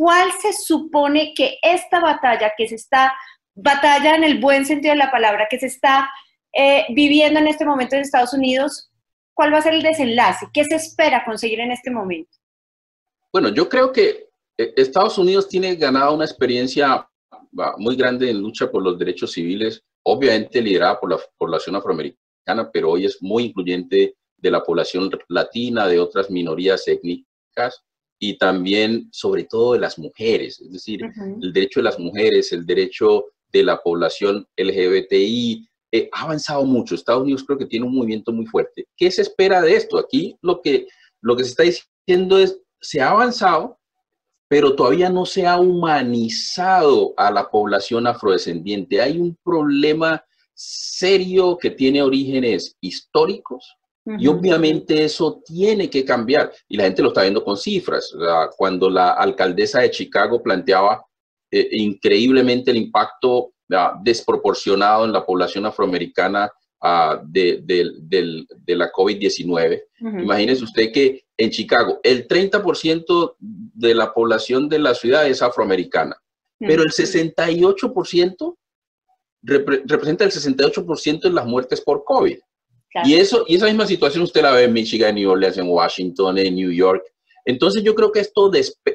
¿cuál 0.00 0.32
se 0.40 0.54
supone 0.54 1.34
que 1.36 1.58
esta 1.60 2.00
batalla 2.00 2.54
que 2.56 2.66
se 2.66 2.76
está, 2.76 3.14
batalla 3.54 4.14
en 4.14 4.24
el 4.24 4.40
buen 4.40 4.64
sentido 4.64 4.92
de 4.92 4.98
la 4.98 5.10
palabra, 5.10 5.46
que 5.50 5.60
se 5.60 5.66
está 5.66 6.08
eh, 6.54 6.86
viviendo 6.88 7.38
en 7.38 7.48
este 7.48 7.66
momento 7.66 7.94
en 7.94 8.00
Estados 8.00 8.32
Unidos, 8.32 8.90
cuál 9.34 9.52
va 9.52 9.58
a 9.58 9.62
ser 9.62 9.74
el 9.74 9.82
desenlace? 9.82 10.46
¿Qué 10.54 10.64
se 10.64 10.76
espera 10.76 11.22
conseguir 11.24 11.60
en 11.60 11.70
este 11.70 11.90
momento? 11.90 12.39
Bueno, 13.32 13.48
yo 13.50 13.68
creo 13.68 13.92
que 13.92 14.28
eh, 14.58 14.72
Estados 14.76 15.18
Unidos 15.18 15.48
tiene 15.48 15.76
ganado 15.76 16.14
una 16.14 16.24
experiencia 16.24 17.06
muy 17.78 17.96
grande 17.96 18.30
en 18.30 18.40
lucha 18.40 18.70
por 18.70 18.82
los 18.82 18.98
derechos 18.98 19.32
civiles, 19.32 19.82
obviamente 20.04 20.62
liderada 20.62 21.00
por 21.00 21.10
la 21.10 21.18
población 21.36 21.76
afroamericana, 21.76 22.70
pero 22.72 22.90
hoy 22.90 23.06
es 23.06 23.20
muy 23.22 23.44
incluyente 23.44 24.14
de 24.36 24.50
la 24.50 24.62
población 24.62 25.10
latina, 25.28 25.86
de 25.86 25.98
otras 25.98 26.30
minorías 26.30 26.86
étnicas 26.86 27.82
y 28.18 28.38
también, 28.38 29.08
sobre 29.12 29.44
todo, 29.44 29.72
de 29.72 29.80
las 29.80 29.98
mujeres, 29.98 30.60
es 30.60 30.70
decir, 30.70 31.00
el 31.40 31.52
derecho 31.52 31.80
de 31.80 31.84
las 31.84 31.98
mujeres, 31.98 32.52
el 32.52 32.66
derecho 32.66 33.26
de 33.52 33.64
la 33.64 33.78
población 33.78 34.46
LGBTI, 34.56 35.68
eh, 35.92 36.08
ha 36.12 36.22
avanzado 36.22 36.64
mucho. 36.64 36.94
Estados 36.94 37.22
Unidos 37.22 37.44
creo 37.44 37.58
que 37.58 37.66
tiene 37.66 37.86
un 37.86 37.94
movimiento 37.94 38.30
muy 38.30 38.46
fuerte. 38.46 38.86
¿Qué 38.96 39.10
se 39.10 39.22
espera 39.22 39.60
de 39.60 39.74
esto? 39.74 39.98
Aquí 39.98 40.36
lo 40.42 40.60
que, 40.60 40.86
lo 41.20 41.36
que 41.36 41.44
se 41.44 41.50
está 41.50 41.62
diciendo 41.64 42.38
es, 42.38 42.60
se 42.80 43.00
ha 43.00 43.10
avanzado, 43.10 43.78
pero 44.48 44.74
todavía 44.74 45.10
no 45.10 45.26
se 45.26 45.46
ha 45.46 45.58
humanizado 45.58 47.14
a 47.16 47.30
la 47.30 47.48
población 47.48 48.06
afrodescendiente. 48.06 49.00
Hay 49.00 49.18
un 49.18 49.38
problema 49.44 50.24
serio 50.54 51.56
que 51.56 51.70
tiene 51.70 52.02
orígenes 52.02 52.76
históricos 52.80 53.76
y 54.18 54.26
obviamente 54.26 55.04
eso 55.04 55.40
tiene 55.44 55.88
que 55.88 56.04
cambiar. 56.04 56.52
Y 56.68 56.76
la 56.76 56.84
gente 56.84 57.02
lo 57.02 57.08
está 57.08 57.22
viendo 57.22 57.44
con 57.44 57.56
cifras. 57.56 58.12
Cuando 58.56 58.90
la 58.90 59.12
alcaldesa 59.12 59.80
de 59.80 59.90
Chicago 59.90 60.42
planteaba 60.42 61.04
eh, 61.50 61.68
increíblemente 61.72 62.70
el 62.70 62.78
impacto 62.78 63.52
desproporcionado 64.02 65.04
en 65.04 65.12
la 65.12 65.24
población 65.24 65.66
afroamericana 65.66 66.50
ah, 66.80 67.20
de, 67.24 67.62
la 68.66 68.90
COVID-19. 68.90 69.82
Imagínese 70.00 70.64
usted 70.64 70.92
que 70.92 71.24
en 71.40 71.50
Chicago 71.50 72.00
el 72.02 72.28
30% 72.28 73.34
de 73.38 73.94
la 73.94 74.12
población 74.12 74.68
de 74.68 74.78
la 74.78 74.94
ciudad 74.94 75.26
es 75.26 75.40
afroamericana, 75.40 76.16
pero 76.58 76.82
el 76.82 76.90
68% 76.90 78.56
representa 79.42 80.24
el 80.24 80.30
68% 80.30 81.22
de 81.22 81.30
las 81.30 81.46
muertes 81.46 81.80
por 81.80 82.04
COVID. 82.04 82.38
Y, 83.04 83.14
eso, 83.14 83.44
y 83.46 83.54
esa 83.54 83.66
misma 83.66 83.86
situación 83.86 84.24
usted 84.24 84.42
la 84.42 84.52
ve 84.52 84.64
en 84.64 84.72
Michigan, 84.74 85.10
en 85.10 85.14
New 85.14 85.30
Orleans, 85.30 85.56
en 85.56 85.68
Washington, 85.68 86.36
en 86.36 86.54
New 86.54 86.72
York. 86.72 87.02
Entonces 87.46 87.82
yo 87.82 87.94
creo 87.94 88.12
que 88.12 88.20
esto 88.20 88.50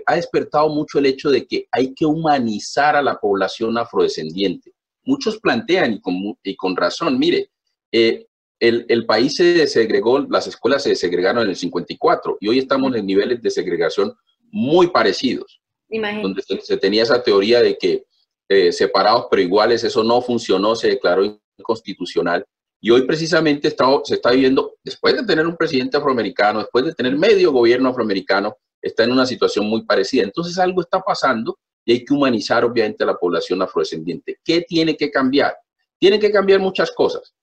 ha 0.06 0.16
despertado 0.16 0.70
mucho 0.70 1.00
el 1.00 1.08
hecho 1.08 1.32
de 1.32 1.48
que 1.48 1.68
hay 1.72 1.96
que 1.96 2.06
humanizar 2.06 2.96
a 2.96 3.02
la 3.02 3.16
población 3.16 3.76
afrodescendiente. 3.78 4.72
Muchos 5.04 5.40
plantean, 5.40 5.94
y 5.94 6.02
con, 6.02 6.16
y 6.44 6.56
con 6.56 6.76
razón, 6.76 7.18
mire, 7.18 7.50
eh, 7.92 8.28
el, 8.60 8.86
el, 8.90 9.06
país 9.06 9.36
se 9.36 9.68
segregó, 9.68 10.20
las 10.30 10.48
escuelas 10.48 10.84
se 10.84 10.96
segregaron 10.96 11.44
en 11.44 11.50
el 11.50 11.56
54 11.56 12.38
y 12.40 12.48
hoy 12.48 12.60
estamos 12.60 12.96
en 12.96 13.06
niveles 13.06 13.42
de 13.42 13.50
segregación 13.50 14.14
muy 14.52 14.88
parecidos. 14.88 15.62
Donde 15.90 16.42
se, 16.42 16.78
tenía 16.78 17.04
esa 17.04 17.22
teoría 17.22 17.62
de 17.62 17.78
que 17.78 18.06
eh, 18.50 18.72
separados 18.72 19.28
pero 19.30 19.42
iguales, 19.42 19.84
eso 19.84 20.04
no 20.04 20.22
funcionó, 20.22 20.76
se 20.76 20.90
declaró 20.90 21.40
inconstitucional. 21.58 22.46
Y 22.82 22.92
hoy 22.92 23.04
precisamente 23.04 23.68
está, 23.68 23.86
se 24.04 24.16
está 24.16 24.32
viviendo, 24.32 24.76
después 24.84 25.16
de 25.16 25.26
tener 25.26 25.48
un 25.48 25.56
presidente 25.56 25.98
afroamericano, 25.98 26.60
después 26.60 26.86
de 26.86 26.94
tener 26.94 27.18
medio 27.18 27.52
gobierno 27.52 27.90
afroamericano, 27.90 28.56
está 28.82 29.04
en 29.04 29.12
una 29.12 29.26
situación 29.26 29.68
muy 29.68 29.84
parecida. 29.84 30.24
Entonces 30.24 30.58
algo 30.60 30.82
está 30.82 31.02
pasando 31.02 31.58
y 31.84 31.94
hay 31.94 32.06
que 32.06 32.14
humanizar 32.14 32.64
obviamente 32.64 33.04
a 33.04 33.08
la 33.08 33.16
población 33.16 33.62
afrodescendiente. 33.62 34.40
¿Qué 34.44 34.62
tiene 34.62 34.96
que 34.96 35.10
cambiar? 35.10 35.56
Tiene 36.00 36.20
que 36.20 36.32
cambiar 36.32 36.60
muchas 36.60 36.92
cosas. 36.92 37.34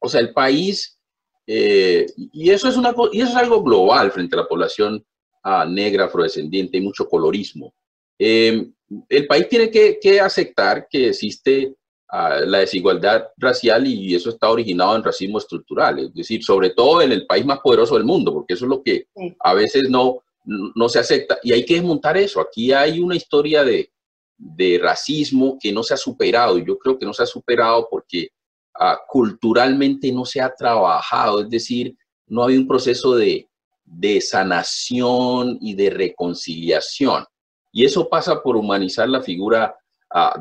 O 0.00 0.08
sea, 0.08 0.20
el 0.20 0.32
país, 0.32 0.98
eh, 1.46 2.06
y, 2.16 2.50
eso 2.50 2.68
es 2.68 2.76
una, 2.76 2.94
y 3.12 3.20
eso 3.20 3.30
es 3.30 3.36
algo 3.36 3.62
global 3.62 4.10
frente 4.10 4.34
a 4.36 4.40
la 4.40 4.48
población 4.48 5.04
ah, 5.42 5.64
negra 5.68 6.06
afrodescendiente, 6.06 6.78
hay 6.78 6.84
mucho 6.84 7.08
colorismo. 7.08 7.74
Eh, 8.18 8.66
el 9.08 9.26
país 9.26 9.48
tiene 9.48 9.70
que, 9.70 9.98
que 10.00 10.20
aceptar 10.20 10.88
que 10.88 11.08
existe 11.08 11.74
la 12.12 12.58
desigualdad 12.58 13.28
racial 13.36 13.86
y 13.86 14.14
eso 14.14 14.30
está 14.30 14.50
originado 14.50 14.96
en 14.96 15.04
racismo 15.04 15.38
estructural, 15.38 16.00
es 16.00 16.12
decir, 16.12 16.42
sobre 16.42 16.70
todo 16.70 17.02
en 17.02 17.12
el 17.12 17.24
país 17.24 17.46
más 17.46 17.60
poderoso 17.60 17.94
del 17.94 18.04
mundo, 18.04 18.32
porque 18.32 18.54
eso 18.54 18.64
es 18.64 18.68
lo 18.68 18.82
que 18.82 19.06
a 19.38 19.54
veces 19.54 19.88
no, 19.88 20.24
no 20.44 20.88
se 20.88 20.98
acepta. 20.98 21.38
Y 21.42 21.52
hay 21.52 21.64
que 21.64 21.74
desmontar 21.74 22.16
eso. 22.16 22.40
Aquí 22.40 22.72
hay 22.72 22.98
una 22.98 23.14
historia 23.14 23.62
de, 23.62 23.92
de 24.36 24.80
racismo 24.82 25.56
que 25.60 25.72
no 25.72 25.82
se 25.82 25.94
ha 25.94 25.96
superado 25.96 26.58
y 26.58 26.66
yo 26.66 26.78
creo 26.78 26.98
que 26.98 27.06
no 27.06 27.12
se 27.12 27.22
ha 27.22 27.26
superado 27.26 27.86
porque 27.90 28.30
ah, 28.74 28.98
culturalmente 29.08 30.12
no 30.12 30.24
se 30.24 30.40
ha 30.40 30.54
trabajado, 30.54 31.42
es 31.42 31.50
decir, 31.50 31.96
no 32.26 32.44
hay 32.44 32.56
un 32.56 32.66
proceso 32.66 33.14
de, 33.14 33.48
de 33.84 34.20
sanación 34.20 35.58
y 35.60 35.74
de 35.74 35.90
reconciliación. 35.90 37.24
Y 37.72 37.84
eso 37.84 38.08
pasa 38.08 38.42
por 38.42 38.56
humanizar 38.56 39.08
la 39.08 39.20
figura 39.20 39.76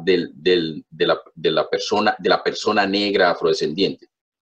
del, 0.03 0.31
de, 0.36 0.81
la, 1.05 1.19
de, 1.36 1.51
la, 1.51 1.69
persona, 1.69 2.15
de 2.17 2.29
la 2.29 2.43
persona 2.43 2.88
negra 2.88 3.31
afrodescendiente. 3.31 4.07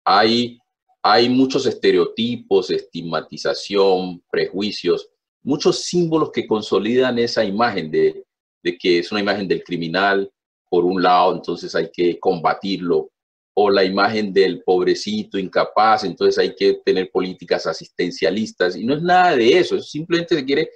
Hay, 0.04 0.58
hay 1.02 1.28
muchos 1.28 1.64
estereotipos, 1.66 2.70
estigmatización, 2.70 4.22
prejuicios, 4.30 5.08
muchos 5.42 5.84
símbolos 5.84 6.30
que 6.32 6.46
consolidan 6.46 7.18
esa 7.18 7.44
imagen 7.44 7.90
de, 7.90 8.24
de 8.62 8.76
que 8.76 8.98
es 8.98 9.10
una 9.10 9.20
imagen 9.20 9.48
del 9.48 9.62
criminal, 9.62 10.30
por 10.68 10.84
un 10.84 11.02
lado, 11.02 11.34
entonces 11.34 11.74
hay 11.74 11.90
que 11.92 12.18
combatirlo, 12.18 13.10
o 13.58 13.70
la 13.70 13.84
imagen 13.84 14.32
del 14.32 14.62
pobrecito 14.62 15.38
incapaz, 15.38 16.04
entonces 16.04 16.38
hay 16.38 16.54
que 16.54 16.80
tener 16.84 17.10
políticas 17.10 17.66
asistencialistas, 17.66 18.76
y 18.76 18.84
no 18.84 18.94
es 18.94 19.02
nada 19.02 19.34
de 19.34 19.58
eso, 19.58 19.80
simplemente 19.80 20.36
se 20.36 20.44
quiere 20.44 20.70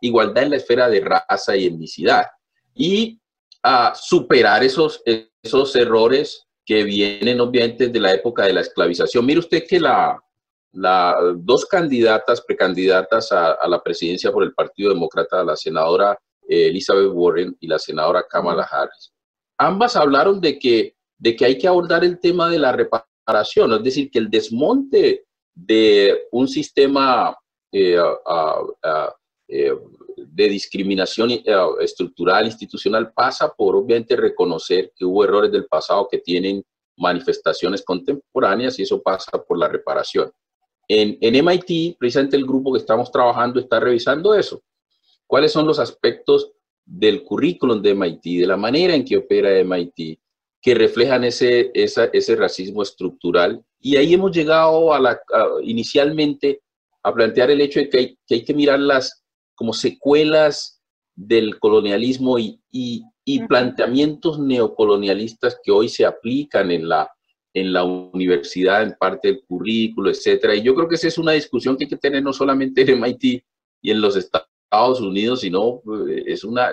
igualdad 0.00 0.44
en 0.44 0.50
la 0.50 0.56
esfera 0.56 0.88
de 0.88 1.00
raza 1.00 1.56
y 1.56 1.66
etnicidad. 1.66 2.26
Y 2.74 3.20
a 3.62 3.94
superar 3.94 4.64
esos, 4.64 5.02
esos 5.42 5.76
errores 5.76 6.44
que 6.66 6.82
vienen 6.82 7.40
obviamente 7.40 7.88
de 7.88 8.00
la 8.00 8.12
época 8.12 8.44
de 8.44 8.52
la 8.52 8.60
esclavización. 8.62 9.24
Mire 9.24 9.40
usted 9.40 9.64
que 9.68 9.78
la, 9.78 10.18
la 10.72 11.16
dos 11.36 11.66
candidatas, 11.66 12.40
precandidatas 12.40 13.30
a, 13.32 13.66
la 13.68 13.82
presidencia 13.82 14.32
por 14.32 14.42
el 14.42 14.54
Partido 14.54 14.90
Demócrata, 14.90 15.44
la 15.44 15.56
senadora 15.56 16.18
eh, 16.48 16.68
Elizabeth 16.68 17.10
Warren 17.12 17.56
y 17.60 17.68
la 17.68 17.78
senadora 17.78 18.26
Kamala 18.28 18.64
Harris, 18.64 19.12
ambas 19.58 19.96
hablaron 19.96 20.40
de 20.40 20.58
que, 20.58 20.96
de 21.18 21.36
que 21.36 21.44
hay 21.44 21.58
que 21.58 21.68
abordar 21.68 22.04
el 22.04 22.18
tema 22.18 22.50
de 22.50 22.58
la 22.58 22.72
reparación, 22.72 23.72
es 23.72 23.82
decir, 23.82 24.10
que 24.10 24.18
el 24.18 24.30
desmonte 24.30 25.24
de 25.54 26.26
un 26.32 26.48
sistema 26.48 27.36
eh, 27.72 27.96
eh, 29.48 29.72
de 30.16 30.48
discriminación 30.48 31.30
eh, 31.30 31.42
estructural, 31.80 32.46
institucional, 32.46 33.12
pasa 33.12 33.52
por 33.52 33.76
obviamente 33.76 34.16
reconocer 34.16 34.92
que 34.94 35.04
hubo 35.04 35.24
errores 35.24 35.52
del 35.52 35.66
pasado 35.66 36.08
que 36.10 36.18
tienen 36.18 36.64
manifestaciones 36.96 37.82
contemporáneas 37.82 38.78
y 38.78 38.82
eso 38.82 39.02
pasa 39.02 39.30
por 39.46 39.58
la 39.58 39.68
reparación. 39.68 40.30
En, 40.86 41.16
en 41.20 41.44
MIT, 41.44 41.96
precisamente 41.98 42.36
el 42.36 42.44
grupo 42.44 42.72
que 42.72 42.78
estamos 42.78 43.10
trabajando 43.10 43.58
está 43.58 43.80
revisando 43.80 44.34
eso. 44.34 44.62
¿Cuáles 45.26 45.50
son 45.50 45.66
los 45.66 45.78
aspectos 45.78 46.52
del 46.84 47.24
currículum 47.24 47.80
de 47.80 47.94
MIT, 47.94 48.40
de 48.40 48.46
la 48.46 48.56
manera 48.56 48.94
en 48.94 49.04
que 49.04 49.16
opera 49.16 49.50
MIT, 49.64 50.20
que 50.64 50.74
reflejan 50.74 51.24
ese, 51.24 51.70
ese 51.74 52.36
racismo 52.36 52.82
estructural? 52.82 53.62
Y 53.80 53.96
ahí 53.96 54.14
hemos 54.14 54.32
llegado 54.32 54.94
a 54.94 54.98
la, 54.98 55.20
inicialmente 55.62 56.62
a 57.02 57.12
plantear 57.12 57.50
el 57.50 57.60
hecho 57.60 57.80
de 57.80 57.90
que 57.90 57.98
hay, 57.98 58.18
que 58.26 58.36
hay 58.36 58.44
que 58.46 58.54
mirar 58.54 58.80
las 58.80 59.22
como 59.54 59.74
secuelas 59.74 60.80
del 61.14 61.58
colonialismo 61.58 62.38
y, 62.38 62.60
planteamientos 63.46 64.38
neocolonialistas 64.38 65.58
que 65.62 65.70
hoy 65.70 65.88
se 65.88 66.06
aplican 66.06 66.70
en 66.70 66.88
la, 66.88 67.10
en 67.52 67.72
la 67.72 67.84
universidad, 67.84 68.82
en 68.82 68.94
parte 68.98 69.28
del 69.28 69.44
currículo, 69.46 70.10
etcétera. 70.10 70.54
Y 70.54 70.62
yo 70.62 70.74
creo 70.74 70.88
que 70.88 70.94
esa 70.94 71.08
es 71.08 71.18
una 71.18 71.32
discusión 71.32 71.76
que 71.76 71.84
hay 71.84 71.90
que 71.90 71.96
tener 71.96 72.22
no 72.22 72.32
solamente 72.32 72.82
en 72.82 73.00
MIT 73.00 73.44
y 73.82 73.90
en 73.90 74.00
los 74.00 74.16
Estados 74.16 75.00
Unidos, 75.00 75.40
sino 75.40 75.82
eh, 76.08 76.24
es 76.26 76.42
una, 76.42 76.72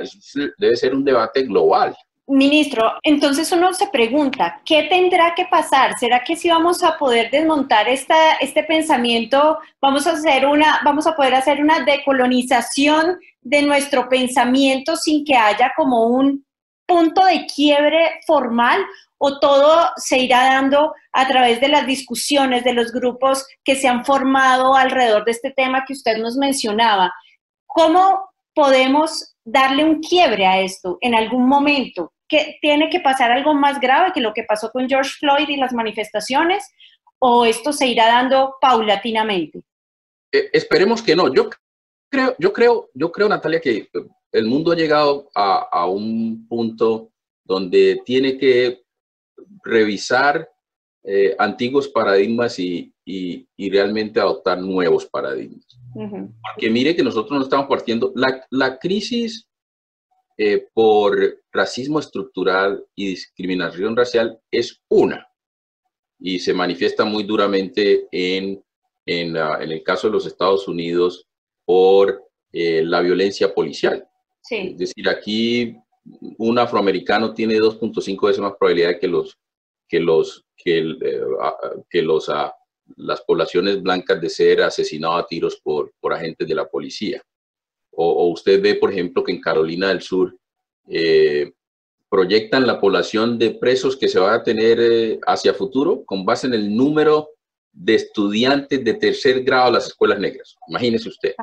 debe 0.58 0.76
ser 0.78 0.96
un 0.96 1.04
debate 1.04 1.44
global. 1.44 1.96
Ministro, 2.28 2.94
entonces 3.04 3.52
uno 3.52 3.74
se 3.74 3.88
pregunta, 3.88 4.62
¿qué 4.64 4.84
tendrá 4.84 5.34
que 5.36 5.46
pasar? 5.46 5.98
¿Será 6.00 6.24
que 6.24 6.36
si 6.36 6.50
vamos 6.50 6.84
a 6.84 6.98
poder 6.98 7.30
desmontar 7.30 7.90
esta, 7.90 8.34
este 8.36 8.64
pensamiento, 8.64 9.60
vamos 9.82 10.08
a, 10.08 10.12
hacer 10.12 10.46
una, 10.46 10.80
vamos 10.86 11.08
a 11.08 11.16
poder 11.16 11.36
hacer 11.36 11.60
una 11.60 11.84
decolonización 11.84 13.20
de 13.42 13.64
nuestro 13.64 14.08
pensamiento 14.08 14.96
sin 14.96 15.26
que 15.26 15.36
haya 15.36 15.74
como 15.76 16.06
un 16.06 16.46
punto 16.86 17.26
de 17.26 17.46
quiebre 17.48 18.20
formal 18.26 18.86
o 19.18 19.40
todo 19.40 19.90
se 19.98 20.20
irá 20.20 20.44
dando 20.46 20.94
a 21.14 21.28
través 21.28 21.60
de 21.60 21.68
las 21.68 21.86
discusiones 21.86 22.64
de 22.64 22.74
los 22.74 22.92
grupos 22.92 23.46
que 23.64 23.76
se 23.76 23.88
han 23.88 24.06
formado 24.06 24.76
alrededor 24.76 25.26
de 25.26 25.32
este 25.32 25.52
tema 25.52 25.84
que 25.86 25.94
usted 25.94 26.18
nos 26.18 26.38
mencionaba? 26.38 27.14
¿Cómo 27.66 28.30
podemos 28.54 29.31
darle 29.44 29.84
un 29.84 30.02
quiebre 30.02 30.46
a 30.46 30.62
esto 30.62 30.98
en 31.02 31.16
algún 31.16 31.48
momento? 31.48 32.14
que 32.32 32.58
tiene 32.62 32.90
que 32.90 33.02
pasar 33.02 33.30
algo 33.30 33.54
más 33.54 33.82
grave 33.82 34.14
que 34.14 34.22
lo 34.22 34.34
que 34.34 34.46
pasó 34.46 34.72
con 34.72 34.88
George 34.88 35.12
Floyd 35.20 35.50
y 35.50 35.58
las 35.58 35.74
manifestaciones? 35.74 36.64
¿O 37.20 37.46
esto 37.46 37.74
se 37.74 37.88
irá 37.88 38.08
dando 38.08 38.56
paulatinamente? 38.62 39.62
Eh, 40.32 40.50
esperemos 40.54 41.02
que 41.04 41.14
no. 41.14 41.32
Yo 41.34 41.50
creo, 42.10 42.34
yo 42.40 42.54
creo, 42.54 42.90
yo 42.94 43.12
creo, 43.12 43.28
Natalia, 43.28 43.60
que 43.60 43.90
el 44.32 44.46
mundo 44.46 44.72
ha 44.72 44.76
llegado 44.78 45.30
a, 45.36 45.86
un 45.88 46.48
punto 46.48 47.12
donde 47.44 48.02
tiene 48.06 48.38
que 48.38 48.82
revisar 49.66 50.50
eh, 51.04 51.36
antiguos 51.38 51.90
paradigmas 51.90 52.58
y, 52.60 52.94
y, 53.58 53.70
realmente 53.70 54.20
adoptar 54.20 54.60
nuevos 54.60 55.06
paradigmas. 55.06 55.66
Porque 55.94 56.70
mire 56.70 56.96
que 56.96 57.04
nosotros 57.04 57.38
no 57.38 57.44
estamos 57.44 57.68
partiendo, 57.68 58.12
la, 58.16 58.46
la 58.50 58.80
crisis 58.80 59.48
eh, 60.38 60.68
por 60.74 61.42
racismo 61.52 62.00
estructural 62.00 62.84
y 62.96 63.10
discriminación 63.10 63.96
racial 63.96 64.40
es 64.50 64.82
una 64.90 65.28
y 66.20 66.40
se 66.40 66.54
manifiesta 66.54 67.04
muy 67.04 67.24
duramente 67.24 68.08
en, 68.12 68.64
en, 69.06 69.36
en 69.36 69.72
el 69.72 69.84
caso 69.84 70.08
de 70.08 70.14
los 70.14 70.26
Estados 70.26 70.68
Unidos 70.68 71.28
por 71.66 72.24
eh, 72.52 72.84
la 72.84 73.02
violencia 73.02 73.54
policial. 73.54 74.08
Es 74.50 74.78
decir, 74.78 75.08
aquí 75.08 75.76
un 76.38 76.60
afroamericano 76.60 77.34
tiene 77.34 77.56
2.5 77.56 78.28
veces 78.28 78.42
más 78.42 78.54
probabilidad 78.60 79.00
que 79.00 79.08
los 79.08 79.38
que 79.88 80.00
los 80.00 80.46
que, 80.56 80.80
eh, 80.80 81.22
que 81.90 82.02
los 82.02 82.30
las 82.98 83.22
poblaciones 83.22 83.82
blancas 83.82 84.20
de 84.22 84.30
ser 84.30 84.62
asesinados 84.62 85.24
a 85.24 85.28
tiros 85.28 85.60
por, 85.64 85.94
por 86.00 86.14
agentes 86.14 86.48
de 86.48 86.56
la 86.56 86.68
policía. 86.68 87.22
O, 87.92 88.30
usted 88.30 88.62
ve, 88.62 88.76
por 88.76 88.92
ejemplo, 88.92 89.24
que 89.24 89.32
en 89.32 89.42
Carolina 89.42 89.90
del 89.90 90.02
Sur 90.02 90.36
eh, 90.88 91.52
proyectan 92.10 92.66
la 92.66 92.80
población 92.80 93.38
de 93.38 93.52
presos 93.52 93.98
que 93.98 94.08
se 94.08 94.20
va 94.20 94.36
a 94.36 94.44
tener 94.44 94.80
eh, 94.80 95.20
hacia 95.26 95.54
futuro 95.54 96.04
con 96.06 96.26
base 96.26 96.48
en 96.48 96.54
el 96.54 96.76
número 96.76 97.30
de 97.72 97.96
estudiantes 97.96 98.84
de 98.84 98.94
tercer 98.96 99.44
grado 99.44 99.68
de 99.68 99.72
las 99.74 99.88
escuelas 99.88 100.20
negras. 100.20 100.56
Imagínese 100.68 101.10
usted. 101.10 101.36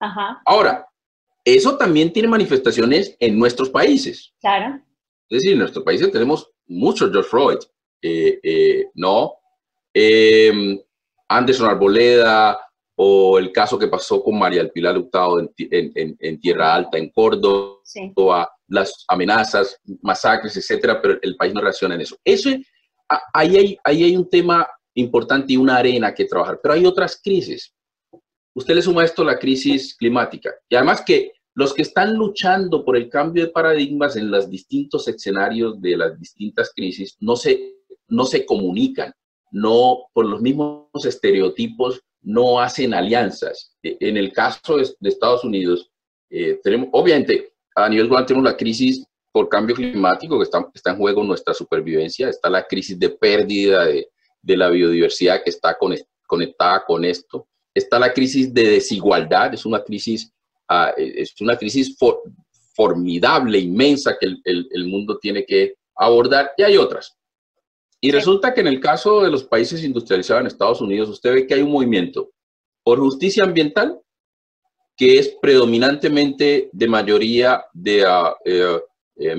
Ah, 0.00 0.40
Ahora, 0.44 0.86
eso 1.44 1.76
también 1.76 2.12
tiene 2.12 2.28
manifestaciones 2.28 3.16
en 3.18 3.38
nuestros 3.38 3.70
países. 3.70 4.34
Claro. 4.40 4.80
Es 5.28 5.38
decir, 5.38 5.52
en 5.52 5.58
nuestros 5.58 5.84
países 5.84 6.10
tenemos 6.12 6.50
muchos 6.66 7.10
George 7.10 7.28
Floyd, 7.30 7.58
eh, 8.02 8.86
¿no? 8.94 9.34
Em, 9.98 10.78
Anderson 11.28 11.68
Arboleda, 11.68 12.58
o 12.96 13.38
el 13.38 13.52
caso 13.52 13.78
que 13.78 13.88
pasó 13.88 14.22
con 14.22 14.38
María 14.38 14.62
El 14.62 14.70
Pilar 14.70 14.96
Hurtado 14.96 15.38
en, 15.38 16.40
Tierra 16.40 16.74
Alta, 16.74 16.96
en 16.96 17.10
Córdoba, 17.10 18.50
las 18.68 19.04
amenazas, 19.08 19.78
masacres, 20.00 20.56
etcétera, 20.56 21.00
pero 21.00 21.18
el 21.20 21.36
país 21.36 21.52
no 21.52 21.60
reacciona 21.60 21.94
en 21.94 22.00
eso. 22.00 22.16
Eso 22.24 22.50
ahí, 23.34 23.56
hay, 23.56 23.78
ahí 23.84 24.04
hay 24.04 24.16
un 24.16 24.28
tema 24.28 24.66
importante 24.94 25.52
y 25.52 25.56
una 25.58 25.76
arena 25.76 26.14
que 26.14 26.24
trabajar, 26.24 26.58
pero 26.62 26.74
hay 26.74 26.86
otras 26.86 27.20
crisis. 27.22 27.72
Usted 28.54 28.74
le 28.74 28.82
suma 28.82 29.04
esto 29.04 29.22
la 29.22 29.38
crisis 29.38 29.94
climática 29.94 30.54
y 30.68 30.76
además 30.76 31.02
que 31.02 31.32
los 31.54 31.74
que 31.74 31.82
están 31.82 32.14
luchando 32.14 32.84
por 32.84 32.96
el 32.96 33.08
cambio 33.10 33.44
de 33.44 33.52
paradigmas 33.52 34.16
en 34.16 34.30
los 34.30 34.48
distintos 34.48 35.06
escenarios 35.08 35.80
de 35.80 35.96
las 35.96 36.18
distintas 36.18 36.72
crisis 36.74 37.16
no 37.20 37.36
se, 37.36 37.76
no 38.08 38.24
se 38.24 38.46
comunican, 38.46 39.12
no 39.50 40.06
por 40.12 40.26
los 40.26 40.40
mismos 40.40 40.86
estereotipos 41.04 42.00
no 42.22 42.60
hacen 42.60 42.92
alianzas. 42.92 43.76
E, 43.82 43.96
en 44.00 44.16
el 44.16 44.32
caso 44.32 44.78
de, 44.78 45.08
Estados 45.08 45.44
Unidos, 45.44 45.90
eh, 46.30 46.58
tenemos, 46.62 46.88
obviamente, 46.92 47.52
a 47.74 47.88
nivel 47.88 48.08
global 48.08 48.26
tenemos 48.26 48.50
la 48.50 48.56
crisis 48.56 49.06
por 49.32 49.48
cambio 49.48 49.76
climático, 49.76 50.38
que 50.38 50.44
está, 50.44 50.90
en 50.90 50.96
juego 50.96 51.22
nuestra 51.22 51.52
supervivencia, 51.52 52.28
está 52.28 52.48
la 52.48 52.66
crisis 52.66 52.98
de 52.98 53.10
pérdida 53.10 53.84
de, 53.84 54.08
la 54.56 54.70
biodiversidad 54.70 55.42
que 55.42 55.50
está 55.50 55.76
conectada 56.26 56.84
con 56.86 57.04
esto, 57.04 57.46
está 57.74 57.98
la 57.98 58.12
crisis 58.12 58.54
de 58.54 58.70
desigualdad, 58.70 59.52
es 59.52 59.66
una 59.66 59.82
crisis, 59.82 60.32
uh, 60.70 60.92
es 60.96 61.34
una 61.40 61.56
crisis 61.56 61.96
formidable, 62.74 63.58
inmensa 63.58 64.16
que 64.18 64.36
el 64.44 64.86
mundo 64.86 65.18
tiene 65.18 65.44
que 65.44 65.74
abordar, 65.96 66.52
y 66.56 66.62
hay 66.62 66.76
otras. 66.76 67.16
Y 68.06 68.12
resulta 68.12 68.54
que 68.54 68.60
en 68.60 68.68
el 68.68 68.78
caso 68.78 69.20
de 69.20 69.32
los 69.32 69.42
países 69.42 69.82
industrializados 69.82 70.42
en 70.42 70.46
Estados 70.46 70.80
Unidos, 70.80 71.08
usted 71.08 71.34
ve 71.34 71.44
que 71.44 71.54
hay 71.54 71.62
un 71.62 71.72
movimiento 71.72 72.30
por 72.84 73.00
justicia 73.00 73.42
ambiental 73.42 74.00
que 74.96 75.18
es 75.18 75.36
predominantemente 75.42 76.70
de 76.72 76.86
mayoría 76.86 77.64
de 77.72 78.04
ah, 78.06 78.32
eh, 78.44 78.80
eh, 79.16 79.34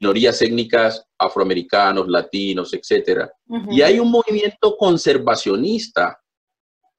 minorías 0.00 0.40
étnicas, 0.40 1.04
afroamericanos, 1.18 2.06
latinos, 2.06 2.72
etc. 2.74 3.28
Y 3.72 3.82
hay 3.82 3.98
un 3.98 4.12
movimiento 4.12 4.76
conservacionista 4.76 6.22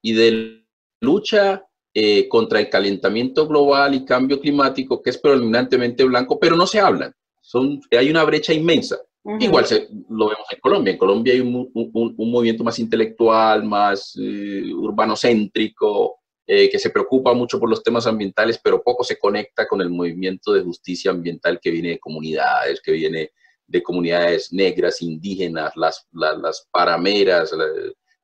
y 0.02 0.12
de 0.12 0.65
lucha 1.00 1.65
eh, 1.94 2.28
contra 2.28 2.60
el 2.60 2.70
calentamiento 2.70 3.48
global 3.48 3.96
y 3.96 4.04
cambio 4.04 4.42
climático 4.42 5.02
que 5.02 5.12
es 5.12 5.18
predominantemente 5.18 6.04
blanco, 6.04 6.38
pero 6.38 6.58
no 6.58 6.68
se 6.68 6.82
hablan. 6.82 7.13
Son, 7.39 7.80
hay 7.98 8.10
una 8.10 8.26
brecha 8.26 8.52
inmensa. 8.52 8.98
Igual 9.40 9.66
se, 9.66 9.88
lo 10.10 10.30
vemos 10.30 10.48
en 10.52 10.60
Colombia. 10.60 10.92
En 10.92 10.98
Colombia 10.98 11.34
hay 11.34 11.42
un, 11.42 11.70
un, 11.74 12.32
movimiento 12.32 12.64
más 12.64 12.80
intelectual, 12.80 13.64
más 13.64 14.18
eh, 14.20 14.74
urbanocéntrico, 14.74 16.22
eh, 16.48 16.70
que 16.70 16.80
se 16.80 16.90
preocupa 16.90 17.34
mucho 17.34 17.60
por 17.60 17.70
los 17.70 17.84
temas 17.84 18.08
ambientales, 18.08 18.60
pero 18.62 18.82
poco 18.82 19.04
se 19.04 19.20
conecta 19.20 19.68
con 19.68 19.80
el 19.80 19.92
movimiento 19.92 20.54
de 20.54 20.64
justicia 20.64 21.12
ambiental 21.12 21.60
que 21.62 21.70
viene 21.70 21.90
de 21.90 22.00
comunidades, 22.00 22.82
que 22.82 22.92
viene 22.94 23.32
de 23.68 23.84
comunidades 23.84 24.52
negras, 24.52 25.02
indígenas, 25.02 25.72
las, 25.76 26.08
las, 26.12 26.68
parameras 26.72 27.54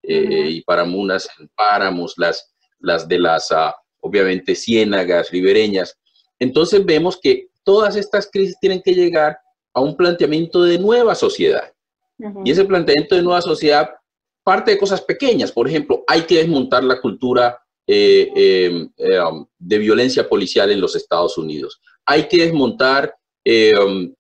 eh, 0.04 0.50
y 0.50 0.62
paramunas 0.64 1.30
páramos, 1.56 2.16
las, 2.18 2.54
las 2.80 3.08
de 3.08 3.20
las, 3.20 3.52
ah, 3.52 3.76
obviamente, 4.02 4.56
ciénagas 4.56 5.30
ribereñas. 5.30 5.96
Entonces 6.40 6.84
vemos 6.84 7.20
que 7.22 7.48
todas 7.64 7.96
estas 7.96 8.30
crisis 8.32 8.58
tienen 8.60 8.82
que 8.82 8.94
llegar 8.94 9.38
a 9.78 9.80
un 9.80 9.96
planteamiento 9.96 10.64
de 10.64 10.80
nueva 10.80 11.14
sociedad. 11.14 11.72
Y 12.44 12.50
ese 12.50 12.66
planteamiento 12.66 13.16
de 13.16 13.22
nueva 13.22 13.44
sociedad 13.44 13.92
parte 14.44 14.72
de 14.72 14.78
cosas 14.80 15.02
pequeñas. 15.02 15.52
Por 15.52 15.68
ejemplo, 15.68 16.04
hay 16.08 16.22
que 16.24 16.38
desmontar 16.38 16.84
la 16.84 17.00
cultura 17.00 17.62
eh, 17.86 18.28
em, 18.36 18.90
eh, 18.98 19.20
um, 19.20 19.46
de 19.60 19.78
violencia 19.78 20.28
policial 20.28 20.72
en 20.72 20.82
los 20.82 20.96
Estados 20.96 21.38
Unidos. 21.38 21.80
Hay 22.08 22.28
que 22.28 22.38
desmontar 22.38 23.16
eh, 23.46 23.72
um, 23.78 24.12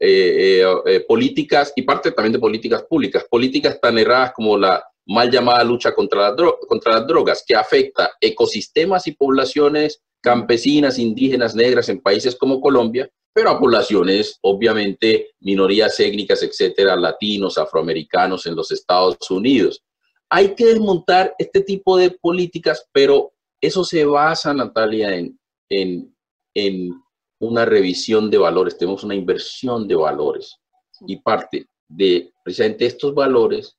políticas 1.08 1.74
y 1.76 1.82
parte 1.82 2.12
también 2.12 2.34
de 2.34 2.39
políticas 2.39 2.84
públicas, 2.84 3.26
políticas 3.28 3.82
tan 3.82 3.98
erradas 3.98 4.34
como 4.34 4.60
la 4.60 4.86
mal 5.08 5.32
llamada 5.32 5.63
lucha 5.63 5.91
contra, 5.96 6.36
contra 6.67 7.00
las 7.00 7.08
drogas, 7.08 7.43
que 7.48 7.56
afecta 7.56 8.12
ecosistemas 8.22 9.08
y 9.08 9.13
poblaciones 9.13 10.04
campesinas, 10.22 11.00
indígenas, 11.00 11.56
negras 11.56 11.89
en 11.89 12.00
países 12.00 12.36
como 12.36 12.62
Colombia, 12.62 13.10
pero 13.38 13.52
a 13.52 13.60
poblaciones, 13.60 14.39
obviamente, 14.41 15.36
minorías 15.41 16.00
étnicas, 16.00 16.41
etcétera, 16.41 16.95
latinos, 16.95 17.60
afroamericanos 17.60 18.47
en 18.47 18.56
los 18.56 18.71
Estados 18.71 19.30
Unidos. 19.30 19.84
Hay 20.28 20.56
que 20.56 20.65
desmontar 20.65 21.36
este 21.38 21.62
tipo 21.62 21.97
de 21.97 22.10
políticas, 22.10 22.89
pero 22.91 23.34
eso 23.62 23.84
se 23.84 24.06
basa, 24.06 24.56
Natalia, 24.56 25.15
en, 25.15 25.39
en, 25.69 26.17
en 26.56 27.00
una 27.38 27.63
revisión 27.63 28.32
de 28.32 28.39
valores. 28.39 28.76
Tenemos 28.76 29.04
una 29.04 29.13
inversión 29.13 29.88
de 29.88 29.93
valores 29.93 30.58
y 31.06 31.17
parte 31.17 31.67
de 31.88 32.34
precisamente 32.43 32.88
estos 32.88 33.13
valores, 33.13 33.78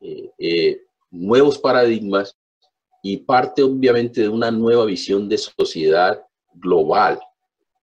eh, 0.00 0.32
eh, 0.36 0.80
nuevos 1.12 1.58
paradigmas 1.58 2.36
y 3.04 3.18
parte 3.18 3.62
obviamente 3.62 4.22
de 4.22 4.28
una 4.28 4.50
nueva 4.50 4.84
visión 4.84 5.28
de 5.28 5.38
sociedad 5.38 6.20
global 6.54 7.20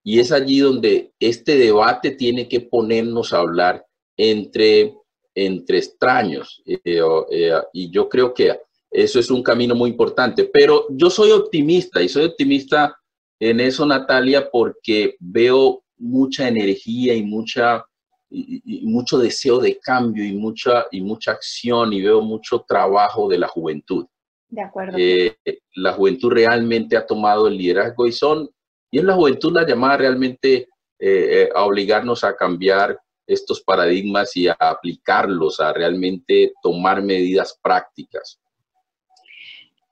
y 0.04 0.18
es 0.18 0.32
allí 0.32 0.58
donde 0.58 1.12
este 1.20 1.56
debate 1.56 2.12
tiene 2.12 2.48
que 2.48 2.60
ponernos 2.60 3.32
a 3.32 3.38
hablar 3.38 3.84
entre, 4.16 4.94
entre 5.34 5.78
extraños. 5.78 6.62
Eh, 6.66 6.80
eh, 6.84 7.52
y 7.72 7.90
yo 7.90 8.08
creo 8.08 8.34
que 8.34 8.58
eso 8.90 9.20
es 9.20 9.30
un 9.30 9.42
camino 9.42 9.74
muy 9.74 9.90
importante. 9.90 10.50
Pero 10.52 10.86
yo 10.90 11.08
soy 11.08 11.30
optimista 11.30 12.02
y 12.02 12.08
soy 12.08 12.24
optimista 12.24 12.96
en 13.40 13.60
eso, 13.60 13.86
Natalia, 13.86 14.50
porque 14.50 15.16
veo 15.20 15.82
mucha 15.96 16.48
energía 16.48 17.14
y 17.14 17.22
mucha 17.22 17.84
y, 18.28 18.86
mucho 18.86 19.18
deseo 19.18 19.58
de 19.58 19.78
cambio 19.78 20.24
y 20.24 20.32
mucha 20.32 20.86
y 20.90 21.00
mucha 21.00 21.32
acción 21.32 21.92
y 21.92 22.02
veo 22.02 22.22
mucho 22.22 22.64
trabajo 22.66 23.28
de 23.28 23.38
la 23.38 23.48
juventud. 23.48 24.06
De 24.48 24.62
acuerdo. 24.62 24.96
Eh, 24.98 25.36
la 25.76 25.92
juventud 25.92 26.30
realmente 26.30 26.96
ha 26.96 27.06
tomado 27.06 27.46
el 27.46 27.56
liderazgo 27.56 28.06
y 28.06 28.12
son 28.12 28.50
y 28.92 28.98
es 28.98 29.04
la 29.04 29.14
juventud 29.14 29.52
la 29.52 29.66
llamada 29.66 29.96
realmente 29.96 30.54
eh, 30.54 30.68
eh, 30.98 31.48
a 31.52 31.64
obligarnos 31.64 32.22
a 32.22 32.36
cambiar 32.36 32.96
estos 33.26 33.62
paradigmas 33.62 34.36
y 34.36 34.46
a 34.46 34.56
aplicarlos, 34.60 35.58
a 35.58 35.72
realmente 35.72 36.52
tomar 36.62 37.02
medidas 37.02 37.58
prácticas. 37.62 38.38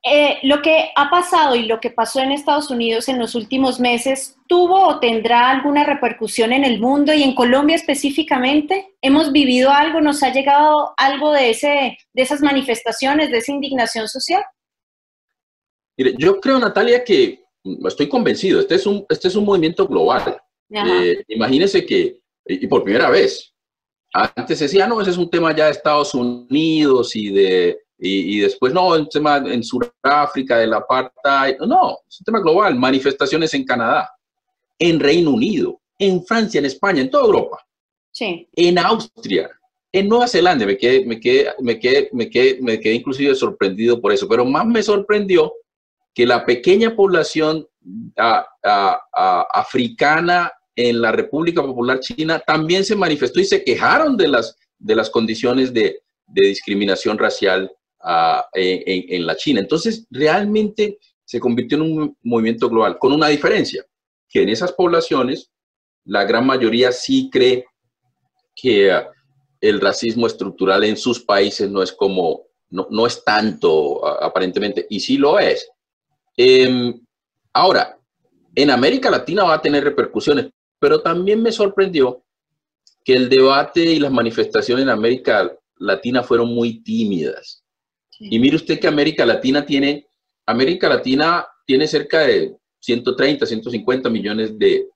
Eh, 0.02 0.38
lo 0.42 0.60
que 0.62 0.90
ha 0.96 1.10
pasado 1.10 1.54
y 1.54 1.64
lo 1.64 1.80
que 1.80 1.90
pasó 1.90 2.20
en 2.20 2.32
Estados 2.32 2.70
Unidos 2.70 3.08
en 3.08 3.18
los 3.18 3.34
últimos 3.34 3.80
meses, 3.80 4.36
¿tuvo 4.46 4.86
o 4.86 5.00
tendrá 5.00 5.50
alguna 5.50 5.84
repercusión 5.84 6.52
en 6.52 6.64
el 6.64 6.78
mundo 6.78 7.12
y 7.14 7.22
en 7.22 7.34
Colombia 7.34 7.76
específicamente? 7.76 8.94
¿Hemos 9.00 9.32
vivido 9.32 9.70
algo? 9.70 10.00
¿Nos 10.00 10.22
ha 10.22 10.32
llegado 10.32 10.92
algo 10.96 11.32
de, 11.32 11.50
ese, 11.50 11.98
de 12.12 12.22
esas 12.22 12.40
manifestaciones, 12.40 13.30
de 13.30 13.38
esa 13.38 13.52
indignación 13.52 14.08
social? 14.08 14.42
Mire, 15.96 16.14
yo 16.18 16.40
creo, 16.40 16.58
Natalia, 16.58 17.02
que 17.04 17.39
estoy 17.64 18.08
convencido, 18.08 18.60
este 18.60 18.76
es 18.76 18.86
un, 18.86 19.04
este 19.08 19.28
es 19.28 19.36
un 19.36 19.44
movimiento 19.44 19.86
global. 19.86 20.40
Eh, 20.70 21.24
imagínense 21.28 21.84
que, 21.84 22.20
y 22.46 22.66
por 22.66 22.84
primera 22.84 23.10
vez, 23.10 23.52
antes 24.12 24.58
decía, 24.58 24.86
no, 24.86 25.00
ese 25.00 25.10
es 25.10 25.18
un 25.18 25.30
tema 25.30 25.54
ya 25.54 25.66
de 25.66 25.72
Estados 25.72 26.14
Unidos 26.14 27.14
y 27.14 27.30
de, 27.30 27.78
y, 28.02 28.38
después, 28.40 28.72
no, 28.72 28.88
un 28.88 29.08
tema 29.08 29.36
en 29.38 29.62
Sudáfrica, 29.62 30.58
de 30.58 30.66
la 30.66 30.78
apartheid. 30.78 31.58
No, 31.66 31.98
es 32.08 32.20
un 32.20 32.24
tema 32.24 32.40
global. 32.40 32.74
Manifestaciones 32.74 33.52
en 33.52 33.64
Canadá, 33.64 34.10
en 34.78 34.98
Reino 34.98 35.30
Unido, 35.30 35.80
en 35.98 36.24
Francia, 36.24 36.58
en 36.58 36.64
España, 36.64 37.02
en 37.02 37.10
toda 37.10 37.26
Europa. 37.26 37.58
Sí. 38.10 38.48
En 38.54 38.78
Austria, 38.78 39.50
en 39.92 40.08
Nueva 40.08 40.28
Zelanda. 40.28 40.64
Me 40.64 40.78
quedé, 40.78 41.04
me 41.04 41.20
quedé, 41.20 41.52
me 41.60 41.78
quedé, 41.78 42.08
me 42.12 42.30
quedé, 42.30 42.58
me 42.62 42.80
quedé 42.80 42.94
inclusive 42.94 43.34
sorprendido 43.34 44.00
por 44.00 44.12
eso. 44.12 44.26
Pero 44.26 44.46
más 44.46 44.64
me 44.66 44.82
sorprendió 44.82 45.52
que 46.20 46.26
la 46.26 46.44
pequeña 46.44 46.94
población 46.94 47.66
africana 49.54 50.52
en 50.76 51.00
la 51.00 51.12
República 51.12 51.62
Popular 51.62 51.98
China 51.98 52.38
también 52.46 52.84
se 52.84 52.94
manifestó 52.94 53.40
y 53.40 53.46
se 53.46 53.64
quejaron 53.64 54.18
de 54.18 54.28
las, 54.28 54.54
de 54.78 54.96
las 54.96 55.08
condiciones 55.08 55.72
de, 55.72 56.02
discriminación 56.26 57.16
racial 57.16 57.72
en, 58.52 59.26
la 59.26 59.34
China. 59.34 59.60
Entonces, 59.60 60.06
realmente 60.10 60.98
se 61.24 61.40
convirtió 61.40 61.78
en 61.78 61.84
un 61.84 62.16
movimiento 62.22 62.68
global, 62.68 62.98
con 62.98 63.12
una 63.12 63.28
diferencia, 63.28 63.82
que 64.28 64.42
en 64.42 64.50
esas 64.50 64.72
poblaciones 64.72 65.50
la 66.04 66.24
gran 66.24 66.44
mayoría 66.44 66.92
sí 66.92 67.30
cree 67.32 67.64
que 68.54 68.92
ah, 68.92 69.10
el 69.58 69.80
racismo 69.80 70.26
estructural 70.26 70.84
en 70.84 70.98
sus 70.98 71.20
países 71.20 71.70
no 71.70 71.82
es 71.82 71.92
como, 71.92 72.42
no, 72.68 72.88
no 72.90 73.06
es 73.06 73.24
tanto 73.24 74.06
aparentemente, 74.22 74.86
y 74.90 75.00
sí 75.00 75.16
lo 75.16 75.38
es. 75.38 75.66
Em, 76.42 76.98
ahora, 77.52 77.98
en 78.54 78.70
América 78.70 79.10
Latina 79.10 79.44
va 79.44 79.52
a 79.52 79.60
tener 79.60 79.84
repercusiones, 79.84 80.48
pero 80.78 81.02
también 81.02 81.42
me 81.42 81.52
sorprendió 81.52 82.24
que 83.04 83.12
el 83.12 83.28
debate 83.28 83.82
y 83.82 83.98
las 83.98 84.10
manifestaciones 84.10 84.84
en 84.84 84.88
América 84.88 85.54
Latina 85.76 86.22
fueron 86.22 86.54
muy 86.54 86.82
tímidas. 86.82 87.62
Y 88.18 88.38
mire 88.38 88.56
usted 88.56 88.80
que 88.80 88.86
América 88.86 89.26
Latina 89.26 89.66
tiene, 89.66 90.06
América 90.46 90.88
Latina 90.88 91.46
tiene 91.66 91.86
cerca 91.86 92.20
de 92.20 92.56
130, 92.78 93.44
150 93.44 94.08
millones 94.08 94.58
de, 94.58 94.88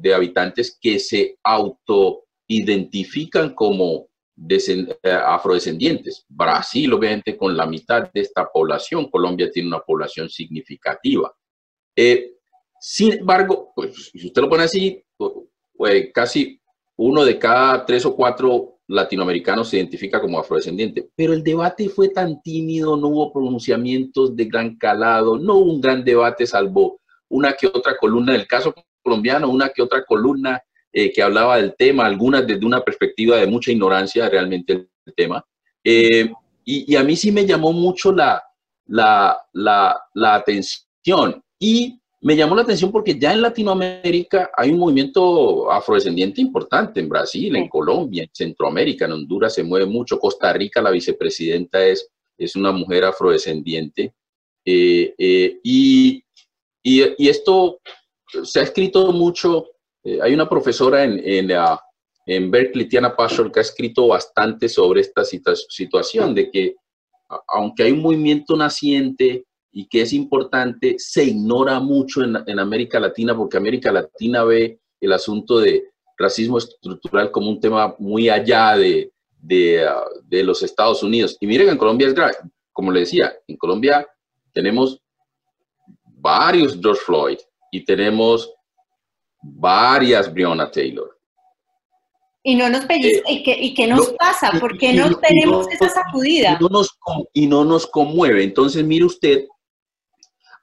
de 0.00 0.14
habitantes 0.14 0.78
que 0.80 1.00
se 1.00 1.36
autoidentifican 1.42 3.54
como 3.54 4.06
afrodescendientes. 5.02 6.24
Brasil, 6.28 6.92
obviamente, 6.92 7.36
con 7.36 7.56
la 7.56 7.66
mitad 7.66 8.10
de 8.12 8.20
esta 8.20 8.46
población. 8.46 9.10
Colombia 9.10 9.50
tiene 9.50 9.68
una 9.68 9.80
población 9.80 10.28
significativa. 10.28 11.34
Eh, 11.94 12.34
sin 12.80 13.12
embargo, 13.12 13.72
pues, 13.74 14.10
si 14.12 14.26
usted 14.26 14.42
lo 14.42 14.48
pone 14.48 14.64
así, 14.64 15.02
pues, 15.16 16.10
casi 16.12 16.60
uno 16.96 17.24
de 17.24 17.38
cada 17.38 17.84
tres 17.84 18.04
o 18.06 18.14
cuatro 18.14 18.78
latinoamericanos 18.88 19.68
se 19.68 19.78
identifica 19.78 20.20
como 20.20 20.38
afrodescendiente, 20.38 21.10
pero 21.16 21.32
el 21.32 21.42
debate 21.42 21.88
fue 21.88 22.08
tan 22.08 22.40
tímido, 22.42 22.96
no 22.96 23.08
hubo 23.08 23.32
pronunciamientos 23.32 24.36
de 24.36 24.44
gran 24.44 24.76
calado, 24.76 25.38
no 25.38 25.56
hubo 25.56 25.72
un 25.72 25.80
gran 25.80 26.04
debate 26.04 26.46
salvo 26.46 27.00
una 27.28 27.54
que 27.54 27.66
otra 27.66 27.96
columna 27.96 28.32
del 28.32 28.46
caso 28.46 28.72
colombiano, 29.02 29.48
una 29.48 29.70
que 29.70 29.82
otra 29.82 30.04
columna 30.04 30.62
eh, 30.98 31.12
que 31.12 31.22
hablaba 31.22 31.58
del 31.58 31.74
tema, 31.76 32.06
algunas 32.06 32.46
desde 32.46 32.64
una 32.64 32.80
perspectiva 32.80 33.36
de 33.36 33.46
mucha 33.46 33.70
ignorancia 33.70 34.30
realmente 34.30 34.72
el 34.72 35.14
tema. 35.14 35.44
Eh, 35.84 36.32
y, 36.64 36.96
a 36.96 37.04
mí 37.04 37.14
sí 37.14 37.30
me 37.30 37.44
llamó 37.44 37.70
mucho 37.70 38.12
la, 38.12 38.42
la, 38.86 39.36
la, 39.52 39.94
la 40.14 40.34
atención 40.36 41.44
y 41.60 42.00
me 42.22 42.34
llamó 42.34 42.56
la 42.56 42.62
atención 42.62 42.90
porque 42.90 43.18
ya 43.18 43.34
en 43.34 43.42
Latinoamérica 43.42 44.50
hay 44.56 44.70
un 44.70 44.78
movimiento 44.78 45.70
afrodescendiente 45.70 46.40
importante, 46.40 46.98
en 46.98 47.10
Brasil, 47.10 47.54
en 47.56 47.68
Colombia, 47.68 48.22
en 48.22 48.30
Centroamérica, 48.32 49.04
en 49.04 49.12
Honduras 49.12 49.52
se 49.52 49.64
mueve 49.64 49.84
mucho, 49.84 50.18
Costa 50.18 50.50
Rica, 50.54 50.80
la 50.80 50.92
vicepresidenta 50.92 51.84
es, 51.84 52.08
es 52.38 52.56
una 52.56 52.72
mujer 52.72 53.04
afrodescendiente. 53.04 54.14
Eh, 54.64 55.14
eh, 55.18 55.60
y, 55.62 56.24
y, 56.82 57.28
esto 57.28 57.80
se 58.42 58.60
ha 58.60 58.62
escrito 58.62 59.12
mucho, 59.12 59.66
eh, 60.06 60.18
hay 60.22 60.34
una 60.34 60.48
profesora 60.48 61.04
en, 61.04 61.20
en, 61.24 61.50
en 62.26 62.50
Berkeley, 62.50 62.88
Tiana 62.88 63.14
Pashol, 63.14 63.50
que 63.50 63.60
ha 63.60 63.62
escrito 63.62 64.08
bastante 64.08 64.68
sobre 64.68 65.00
esta 65.00 65.24
situación 65.24 66.34
de 66.34 66.50
que 66.50 66.74
aunque 67.48 67.82
hay 67.82 67.92
un 67.92 68.02
movimiento 68.02 68.56
naciente, 68.56 69.44
y 69.78 69.86
que 69.88 70.00
es 70.00 70.14
importante, 70.14 70.94
se 70.96 71.22
ignora 71.22 71.78
mucho 71.80 72.24
en, 72.24 72.58
América 72.58 72.98
Latina 72.98 73.36
porque 73.36 73.58
América 73.58 73.92
Latina 73.92 74.42
ve 74.42 74.80
el 75.02 75.12
asunto 75.12 75.58
de 75.58 75.90
racismo 76.16 76.56
estructural 76.56 77.30
como 77.30 77.50
un 77.50 77.60
tema 77.60 77.94
muy 77.98 78.30
allá 78.30 78.74
de, 78.74 79.12
de, 79.38 79.86
ah, 79.86 80.02
los 80.30 80.62
Estados 80.62 81.02
Unidos. 81.02 81.36
Y 81.40 81.46
miren, 81.46 81.68
en 81.68 81.76
Colombia 81.76 82.06
es 82.08 82.14
grave. 82.14 82.32
Como 82.72 82.90
le 82.90 83.00
decía, 83.00 83.34
en 83.46 83.58
Colombia 83.58 84.08
tenemos 84.54 84.98
varios 86.06 86.78
George 86.80 87.02
Floyd 87.04 87.38
y 87.70 87.84
tenemos 87.84 88.50
varias 89.54 90.32
Breonna 90.32 90.70
Taylor. 90.70 91.16
Y 92.42 92.54
no 92.54 92.68
nos 92.68 92.84
pellizca, 92.84 93.28
y, 93.30 93.42
qué, 93.42 93.56
¿y 93.60 93.74
qué 93.74 93.88
nos 93.88 94.12
pasa? 94.12 94.52
¿Por 94.60 94.78
qué 94.78 94.92
no, 94.92 95.10
tenemos 95.18 95.66
esa 95.68 95.88
sacudida? 95.88 96.58
nos, 96.70 96.96
y 97.32 97.46
no 97.46 97.64
nos 97.64 97.88
conmueve. 97.88 98.44
Entonces, 98.44 98.84
mire 98.84 99.04
usted 99.04 99.46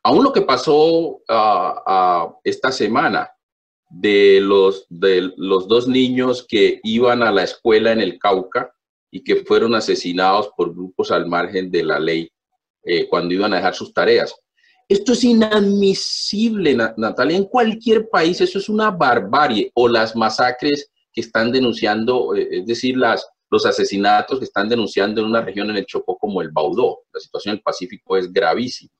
Aún 0.03 0.25
lo 0.25 0.33
que 0.33 0.41
pasó 0.41 1.21
ah, 1.29 1.81
ah, 1.87 2.35
esta 2.43 2.73
semana 2.73 3.31
de 3.89 4.39
los, 4.41 4.85
de 4.89 5.31
los 5.37 5.67
dos 5.69 5.87
niños 5.87 6.45
que 6.47 6.81
iban 6.83 7.23
a 7.23 7.31
la 7.31 7.43
escuela 7.43 7.93
en 7.93 8.01
el 8.01 8.19
Cauca 8.19 8.75
y 9.09 9.23
que 9.23 9.37
fueron 9.45 9.75
asesinados 9.75 10.49
por 10.57 10.73
grupos 10.73 11.09
al 11.09 11.27
margen 11.27 11.71
de 11.71 11.83
la 11.83 11.99
ley 11.99 12.29
eh, 12.83 13.07
cuando 13.07 13.33
iban 13.33 13.53
a 13.53 13.57
dejar 13.57 13.75
sus 13.75 13.93
tareas. 13.93 14.35
Esto 14.87 15.13
es 15.13 15.23
inadmisible, 15.23 16.75
Natalia. 16.97 17.37
En 17.37 17.45
cualquier 17.45 18.09
país 18.09 18.41
eso 18.41 18.59
es 18.59 18.69
una 18.69 18.91
barbarie. 18.91 19.71
O 19.75 19.87
las 19.87 20.15
masacres 20.15 20.91
que 21.11 21.21
están 21.21 21.51
denunciando, 21.51 22.35
eh, 22.35 22.47
es 22.51 22.65
decir, 22.65 22.97
las, 22.97 23.25
los 23.49 23.65
asesinatos 23.65 24.39
que 24.39 24.45
están 24.45 24.67
denunciando 24.67 25.21
en 25.21 25.27
una 25.27 25.41
región 25.41 25.69
en 25.69 25.77
el 25.77 25.85
Chocó 25.85 26.17
como 26.17 26.41
el 26.41 26.49
Baudó. 26.51 26.99
La 27.13 27.19
situación 27.19 27.53
en 27.53 27.57
el 27.57 27.63
Pacífico 27.63 28.17
es 28.17 28.31
gravísima. 28.31 28.91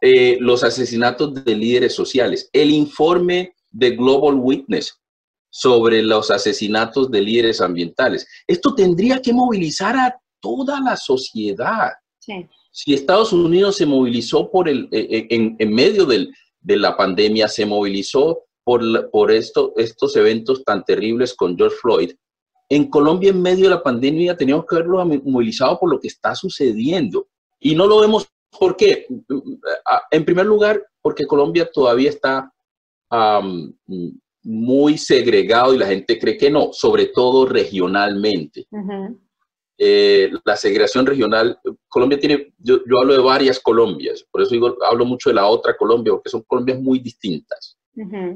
Eh, 0.00 0.36
los 0.40 0.62
asesinatos 0.64 1.32
de 1.32 1.54
líderes 1.54 1.94
sociales, 1.94 2.50
el 2.52 2.70
informe 2.70 3.54
de 3.70 3.92
Global 3.92 4.34
Witness 4.34 5.00
sobre 5.48 6.02
los 6.02 6.30
asesinatos 6.30 7.10
de 7.10 7.22
líderes 7.22 7.60
ambientales. 7.60 8.26
Esto 8.46 8.74
tendría 8.74 9.22
que 9.22 9.32
movilizar 9.32 9.96
a 9.96 10.20
toda 10.40 10.80
la 10.80 10.96
sociedad. 10.96 11.92
Si 12.74 12.92
Estados 12.92 13.32
Unidos 13.32 13.76
se 13.76 13.86
movilizó 13.86 14.50
por 14.50 14.68
el, 14.68 14.88
eh, 14.90 15.28
eh, 15.30 15.56
en, 15.58 15.74
medio 15.74 16.06
de 16.06 16.76
la 16.76 16.96
pandemia, 16.96 17.46
se 17.46 17.64
movilizó 17.64 18.42
por, 18.64 19.10
por 19.10 19.30
esto, 19.30 19.72
estos 19.76 20.16
eventos 20.16 20.64
tan 20.64 20.84
terribles 20.84 21.34
con 21.34 21.56
George 21.56 21.76
Floyd, 21.80 22.12
en 22.68 22.90
Colombia 22.90 23.30
en 23.30 23.40
medio 23.40 23.64
de 23.64 23.74
la 23.76 23.82
pandemia 23.82 24.36
teníamos 24.36 24.64
que 24.66 24.76
haberlo 24.76 25.04
movilizado 25.04 25.78
por 25.78 25.90
lo 25.90 26.00
que 26.00 26.08
está 26.08 26.34
sucediendo. 26.34 27.28
Y 27.60 27.74
no 27.76 27.86
lo 27.86 28.00
vemos 28.00 28.26
¿Por 28.58 28.76
qué? 28.76 29.06
En 30.10 30.24
primer 30.24 30.46
lugar, 30.46 30.82
porque 31.02 31.26
Colombia 31.26 31.68
todavía 31.72 32.10
está 32.10 32.52
muy 34.42 34.98
segregado 34.98 35.74
y 35.74 35.78
la 35.78 35.86
gente 35.86 36.18
cree 36.18 36.36
que 36.36 36.50
no, 36.50 36.72
sobre 36.72 37.06
todo 37.06 37.46
regionalmente. 37.46 38.66
Eh, 39.76 40.30
la 40.44 40.56
segregación 40.56 41.04
regional, 41.04 41.58
Colombia 41.88 42.18
tiene, 42.18 42.54
yo, 42.58 42.78
hablo 43.00 43.14
de 43.14 43.22
varias 43.22 43.58
Colombias, 43.58 44.24
por 44.30 44.42
eso 44.42 44.52
digo, 44.52 44.76
hablo 44.88 45.04
mucho 45.04 45.30
de 45.30 45.34
la 45.34 45.46
otra 45.46 45.76
Colombia, 45.76 46.12
porque 46.12 46.30
son 46.30 46.42
Colombias 46.42 46.80
muy 46.80 47.00
distintas. 47.00 47.76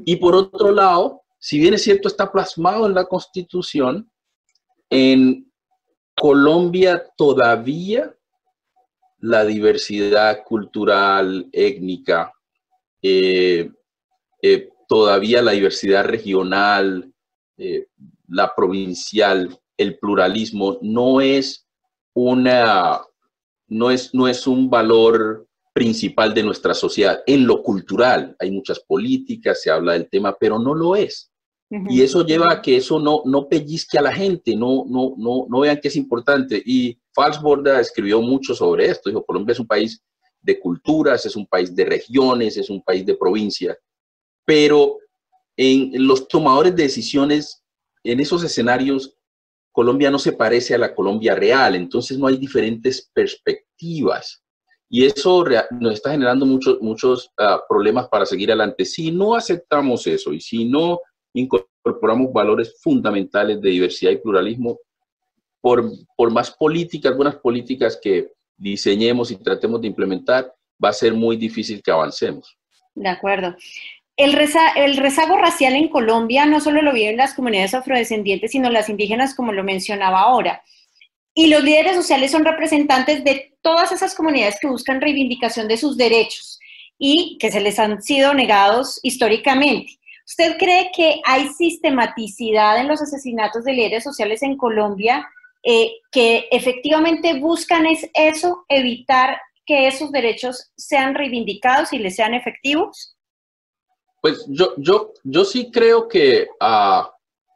Y 0.05 0.15
por 0.17 0.35
otro 0.35 0.71
lado, 0.71 1.21
si 1.37 1.59
bien 1.59 1.73
es 1.73 1.83
cierto, 1.83 2.07
está 2.07 2.31
plasmado 2.31 2.85
en 2.85 2.93
la 2.93 3.05
Constitución, 3.05 4.09
en 4.89 5.51
Colombia 6.15 7.05
todavía 7.17 8.13
la 9.19 9.43
diversidad 9.45 10.43
cultural, 10.43 11.49
étnica, 11.51 12.33
eh, 13.01 13.69
eh, 14.41 14.69
todavía 14.87 15.41
la 15.41 15.51
diversidad 15.51 16.05
regional, 16.05 17.13
eh, 17.57 17.87
la 18.27 18.53
provincial, 18.55 19.57
el 19.79 19.97
pluralismo, 19.97 20.77
no 20.81 21.21
es 21.21 21.65
una, 22.13 23.01
no 23.67 23.89
es, 23.89 24.13
no 24.13 24.27
es 24.27 24.45
un 24.45 24.69
valor 24.69 25.47
principal 25.73 26.33
de 26.33 26.43
nuestra 26.43 26.73
sociedad. 26.73 27.21
En 27.25 27.47
lo 27.47 27.63
cultural 27.63 28.35
hay 28.37 28.51
muchas 28.51 28.79
políticas, 28.81 29.61
se 29.61 29.71
habla 29.71 29.93
del 29.93 30.09
tema, 30.09 30.35
pero 30.39 30.59
no 30.59 30.75
lo 30.75 30.95
es. 30.95 31.31
Y 31.87 32.01
eso 32.01 32.25
lleva 32.25 32.47
a 32.51 32.61
que 32.63 32.77
eso 32.77 32.99
no, 32.99 33.21
no 33.25 33.47
pellizque 33.47 33.99
a 33.99 34.01
la 34.01 34.11
gente, 34.11 34.55
no, 34.55 34.85
no, 34.87 35.13
no, 35.17 35.45
no 35.47 35.59
vean 35.59 35.79
que 35.79 35.89
es 35.89 35.95
importante. 35.95 36.59
Y 36.65 36.97
Falsborda 37.13 37.79
escribió 37.79 38.23
mucho 38.23 38.55
sobre 38.55 38.87
esto. 38.87 39.07
Dijo, 39.07 39.23
Colombia 39.23 39.53
es 39.53 39.59
un 39.59 39.67
país 39.67 40.01
de 40.41 40.59
culturas, 40.59 41.25
es 41.27 41.35
un 41.35 41.45
país 41.45 41.75
de 41.75 41.85
regiones, 41.85 42.57
es 42.57 42.71
un 42.71 42.81
país 42.81 43.05
de 43.05 43.15
provincias, 43.15 43.77
pero 44.45 44.97
en 45.55 46.07
los 46.07 46.27
tomadores 46.27 46.75
de 46.75 46.83
decisiones, 46.83 47.61
en 48.03 48.19
esos 48.19 48.43
escenarios, 48.43 49.18
Colombia 49.71 50.11
no 50.11 50.19
se 50.19 50.33
parece 50.33 50.75
a 50.75 50.77
la 50.77 50.93
Colombia 50.93 51.35
real, 51.35 51.75
entonces 51.75 52.17
no 52.17 52.27
hay 52.27 52.37
diferentes 52.37 53.09
perspectivas. 53.13 54.43
Y 54.89 55.05
eso 55.05 55.45
nos 55.79 55.93
está 55.93 56.11
generando 56.11 56.45
muchos, 56.45 56.81
muchos 56.81 57.31
ah, 57.37 57.61
problemas 57.69 58.07
para 58.09 58.25
seguir 58.25 58.49
adelante. 58.49 58.85
Si 58.85 59.11
no 59.11 59.35
aceptamos 59.35 60.07
eso 60.07 60.33
y 60.33 60.41
si 60.41 60.65
no 60.65 60.99
incorporamos 61.33 62.33
valores 62.33 62.75
fundamentales 62.81 63.61
de 63.61 63.69
diversidad 63.69 64.11
y 64.11 64.17
pluralismo, 64.17 64.79
por, 65.61 65.83
por 66.15 66.31
más 66.31 66.51
políticas, 66.51 67.15
buenas 67.15 67.35
políticas 67.35 67.99
que 68.01 68.31
diseñemos 68.57 69.29
y 69.29 69.35
tratemos 69.35 69.81
de 69.81 69.87
implementar, 69.87 70.53
va 70.83 70.89
a 70.89 70.93
ser 70.93 71.13
muy 71.13 71.37
difícil 71.37 71.81
que 71.83 71.91
avancemos. 71.91 72.57
De 72.95 73.09
acuerdo. 73.09 73.55
El, 74.19 74.33
rezago 74.97 75.37
racial 75.37 75.75
en 75.75 75.87
Colombia 75.87 76.45
no 76.45 76.59
solo 76.59 76.81
lo 76.81 76.91
viven 76.91 77.15
las 77.15 77.33
comunidades 77.33 77.73
afrodescendientes, 77.73 78.51
sino 78.51 78.69
las 78.69 78.89
indígenas, 78.89 79.33
como 79.33 79.53
lo 79.53 79.63
mencionaba 79.63 80.19
ahora. 80.19 80.61
Y 81.33 81.47
los 81.47 81.63
líderes 81.63 81.95
sociales 81.95 82.29
son 82.29 82.43
representantes 82.43 83.23
de 83.23 83.53
todas 83.61 83.93
esas 83.93 84.13
comunidades 84.15 84.57
que 84.59 84.67
buscan 84.67 84.99
reivindicación 84.99 85.69
de 85.69 85.77
sus 85.77 85.95
derechos 85.95 86.59
y 86.97 87.37
que 87.39 87.49
se 87.49 87.61
les 87.61 87.79
han 87.79 88.01
sido 88.01 88.33
negados 88.33 88.99
históricamente. 89.03 89.97
¿Usted 90.27 90.57
cree 90.57 90.91
que 90.93 91.21
hay 91.23 91.47
sistematicidad 91.47 92.77
en 92.77 92.89
los 92.89 93.01
asesinatos 93.01 93.63
de 93.63 93.71
líderes 93.71 94.03
sociales 94.03 94.43
en 94.43 94.57
Colombia 94.57 95.25
eh, 95.63 95.93
que 96.11 96.49
efectivamente 96.51 97.39
buscan 97.39 97.85
es 97.85 98.09
eso, 98.13 98.65
evitar 98.67 99.39
que 99.65 99.87
esos 99.87 100.11
derechos 100.11 100.73
sean 100.75 101.15
reivindicados 101.15 101.93
y 101.93 101.99
les 101.99 102.17
sean 102.17 102.33
efectivos? 102.33 103.15
Pues 104.21 104.45
yo, 104.49 104.73
yo, 104.77 105.13
yo 105.23 105.45
sí 105.45 105.71
creo 105.71 106.07
que 106.07 106.47
uh, 106.61 107.07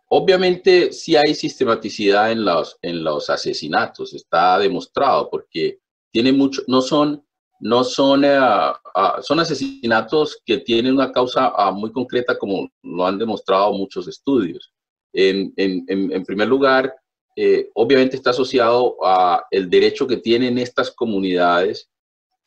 obviamente 0.09 0.93
sí 0.93 1.15
hay 1.15 1.35
sistematicidad 1.35 2.31
en 2.31 2.45
los, 2.45 2.77
en 2.81 3.03
los 3.03 3.29
asesinatos, 3.29 4.13
está 4.13 4.57
demostrado, 4.59 5.29
porque 5.29 5.79
tiene 6.11 6.31
mucho, 6.31 6.61
no 6.67 6.81
son, 6.81 7.25
no 7.59 7.83
son, 7.83 8.23
uh, 8.23 9.21
son 9.21 9.39
asesinatos 9.39 10.41
que 10.45 10.59
tienen 10.59 10.93
una 10.93 11.11
causa 11.11 11.53
muy 11.71 11.91
concreta, 11.91 12.37
como 12.37 12.69
lo 12.83 13.05
han 13.05 13.17
demostrado 13.17 13.73
muchos 13.73 14.07
estudios. 14.07 14.71
En, 15.13 15.53
en, 15.57 15.85
en 15.87 16.23
primer 16.23 16.47
lugar, 16.47 16.93
eh, 17.35 17.69
obviamente 17.73 18.15
está 18.15 18.29
asociado 18.29 18.97
a 19.03 19.43
el 19.49 19.69
derecho 19.69 20.07
que 20.07 20.17
tienen 20.17 20.57
estas 20.59 20.91
comunidades 20.91 21.89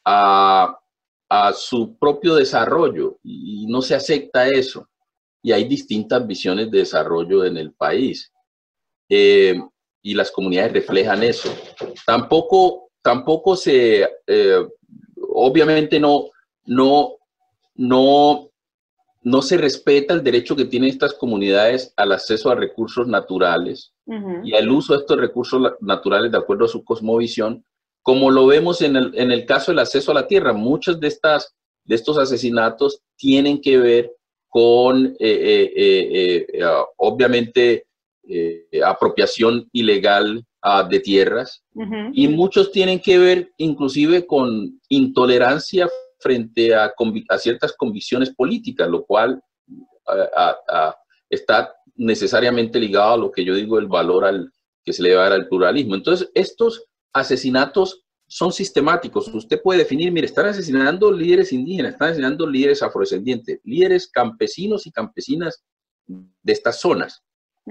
a, 0.05 0.79
su 1.55 1.97
propio 1.99 2.35
desarrollo 2.35 3.19
y 3.23 3.67
no 3.69 3.83
se 3.83 3.95
acepta 3.95 4.49
eso. 4.49 4.89
Y 5.43 5.53
hay 5.53 5.65
distintas 5.65 6.27
visiones 6.27 6.71
de 6.71 6.79
desarrollo 6.79 7.45
en 7.45 7.57
el 7.57 7.73
país. 7.73 8.33
Eh, 9.09 9.61
y 10.03 10.15
las 10.15 10.31
comunidades 10.31 10.73
reflejan 10.73 11.23
eso. 11.23 11.53
Tampoco, 12.05 12.91
tampoco 13.03 13.57
se, 13.57 14.09
eh, 14.27 14.67
obviamente 15.17 15.99
no, 15.99 16.31
no, 16.65 17.17
no 17.75 18.51
no 19.27 19.43
se 19.43 19.57
respeta 19.57 20.15
el 20.15 20.23
derecho 20.23 20.55
que 20.55 20.67
tienen 20.67 20.89
estas 20.89 21.13
comunidades 21.13 21.93
al 21.97 22.13
acceso 22.13 22.49
a 22.49 22.55
recursos 22.55 23.09
naturales 23.09 23.93
y 24.45 24.55
al 24.55 24.71
uso 24.71 24.93
de 24.93 25.01
estos 25.01 25.19
recursos 25.19 25.61
naturales 25.81 26.31
de 26.31 26.39
acuerdo 26.39 26.67
a 26.67 26.69
su 26.69 26.85
cosmovisión, 26.85 27.65
como 28.07 28.31
lo 28.31 28.47
vemos 28.47 28.83
en 28.83 28.95
el, 28.95 29.11
en 29.17 29.33
el 29.33 29.45
caso 29.45 29.73
del 29.73 29.81
acceso 29.81 30.13
a 30.13 30.15
la 30.15 30.29
tierra. 30.29 30.53
Muchos 30.53 31.01
de, 31.01 31.09
estas, 31.09 31.57
de 31.85 31.97
estos 31.97 32.17
asesinatos 32.17 33.03
tienen 33.17 33.61
que 33.61 33.79
ver 33.79 34.13
con, 34.49 35.07
eh, 35.19 35.73
eh, 35.77 36.47
eh, 36.53 36.65
obviamente, 36.99 37.85
apropiación 38.85 39.69
ilegal 39.73 40.45
ah, 40.63 40.85
de 40.89 41.01
tierras 41.01 41.65
y 42.13 42.29
muchos 42.29 42.71
tienen 42.71 43.01
que 43.01 43.19
ver 43.19 43.51
inclusive 43.57 44.25
con 44.25 44.81
intolerancia 44.89 45.89
frente 46.21 46.77
a, 46.77 46.93
ciertas 47.39 47.73
convicciones 47.73 48.33
políticas, 48.33 48.89
lo 48.89 49.05
cual 49.05 49.43
está 51.29 51.75
necesariamente 51.97 52.79
ligado 52.79 53.15
a 53.15 53.19
lo 53.19 53.33
que 53.33 53.45
yo 53.45 53.53
digo, 53.53 53.81
el 53.81 53.89
valor 53.89 54.27
al, 54.27 54.53
que 54.85 54.93
se 54.93 55.03
le 55.03 55.15
va 55.17 55.23
a 55.23 55.31
dar 55.31 55.41
al 55.41 55.49
pluralismo. 55.49 55.97
Entonces, 55.97 56.31
estos 56.35 56.87
asesinatos 57.17 58.05
son 58.29 58.53
sistemáticos. 58.53 59.29
Usted 59.29 59.61
puede 59.63 59.81
definir, 59.81 60.11
mire, 60.13 60.27
están 60.27 60.47
asesinando 60.47 61.11
líderes 61.13 61.53
indígenas, 61.53 61.93
están 61.93 62.09
asesinando 62.09 62.47
líderes 62.47 62.83
afrodescendientes, 62.83 63.61
líderes 63.65 64.09
campesinos 64.09 64.87
y 64.87 64.91
campesinas 64.91 65.65
de 66.07 66.53
estas 66.53 66.81
zonas. 66.81 67.23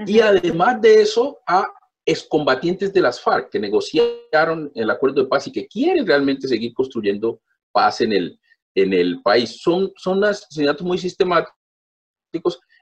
Y 0.06 0.20
además 0.20 0.82
de 0.82 1.02
eso, 1.02 1.40
a 1.48 1.68
excombatientes 2.06 2.94
de 2.94 3.02
las 3.02 3.20
FARC 3.20 3.50
que 3.50 3.60
negociaron 3.60 4.72
el 4.76 4.90
acuerdo 4.90 5.24
de 5.24 5.28
paz 5.28 5.48
y 5.48 5.52
que 5.52 5.68
quieren 5.68 6.06
realmente 6.06 6.48
seguir 6.48 6.74
construyendo 6.74 7.42
paz 7.72 8.02
en 8.02 8.14
el, 8.14 8.40
en 8.76 8.94
el 8.94 9.22
país. 9.22 9.62
Son, 9.62 9.92
son 9.98 10.24
asesinatos 10.24 10.86
muy 10.86 10.98
sistemáticos 10.98 11.54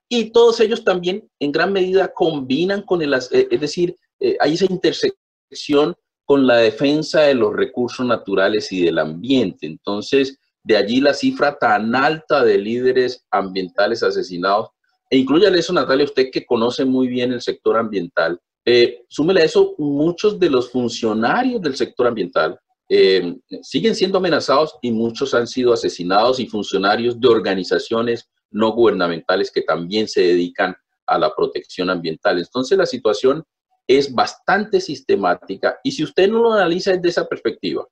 y 0.10 0.32
todos 0.32 0.60
ellos 0.60 0.84
también 0.84 1.30
en 1.40 1.52
gran 1.52 1.72
medida 1.72 2.12
combinan 2.14 2.82
con 2.82 3.02
el, 3.02 3.14
eh, 3.14 3.48
es 3.50 3.62
decir, 3.62 3.96
eh, 4.20 4.38
hay 4.40 4.54
esa 4.54 4.66
intersección 4.66 5.96
con 6.34 6.48
la 6.48 6.58
defensa 6.58 7.22
de 7.22 7.36
los 7.36 7.54
recursos 7.54 8.04
naturales 8.04 8.72
y 8.72 8.84
del 8.84 8.98
ambiente. 8.98 9.68
Entonces, 9.68 10.40
de 10.64 10.76
allí 10.76 11.00
la 11.00 11.14
cifra 11.14 11.60
tan 11.60 11.94
alta 11.94 12.44
de 12.44 12.58
líderes 12.58 13.24
ambientales 13.30 14.02
asesinados. 14.02 14.70
E 15.12 15.18
incluye 15.18 15.48
eso, 15.56 15.74
Natalia, 15.74 16.06
usted 16.06 16.32
que 16.32 16.44
conoce 16.44 16.86
muy 16.86 17.08
bien 17.08 17.34
el 17.34 17.42
sector 17.42 17.78
ambiental, 17.78 18.40
eh, 18.66 19.04
súmele 19.08 19.44
a 19.44 19.46
eso 19.46 19.76
muchos 19.78 20.40
de 20.40 20.50
los 20.50 20.72
funcionarios 20.72 21.62
del 21.62 21.76
sector 21.76 22.08
ambiental 22.08 22.60
eh, 22.90 23.36
siguen 23.62 23.94
siendo 23.94 24.18
amenazados 24.18 24.74
y 24.82 24.92
muchos 24.92 25.36
han 25.36 25.46
sido 25.46 25.72
asesinados 25.72 26.40
y 26.40 26.48
funcionarios 26.48 27.22
de 27.22 27.28
organizaciones 27.28 28.28
no 28.50 28.72
gubernamentales 28.72 29.52
que 29.52 29.62
también 29.62 30.08
se 30.08 30.22
dedican 30.22 30.76
a 31.06 31.20
la 31.20 31.32
protección 31.36 31.92
ambiental. 31.92 32.40
Entonces 32.40 32.76
la 32.76 32.88
situación 32.88 33.44
es 33.88 34.14
bastante 34.14 34.80
sistemática 34.80 35.80
y 35.84 35.92
si 35.92 36.04
usted 36.04 36.30
no 36.30 36.40
lo 36.40 36.54
analiza 36.54 36.92
desde 36.92 37.10
esa 37.10 37.28
perspectiva 37.28 37.86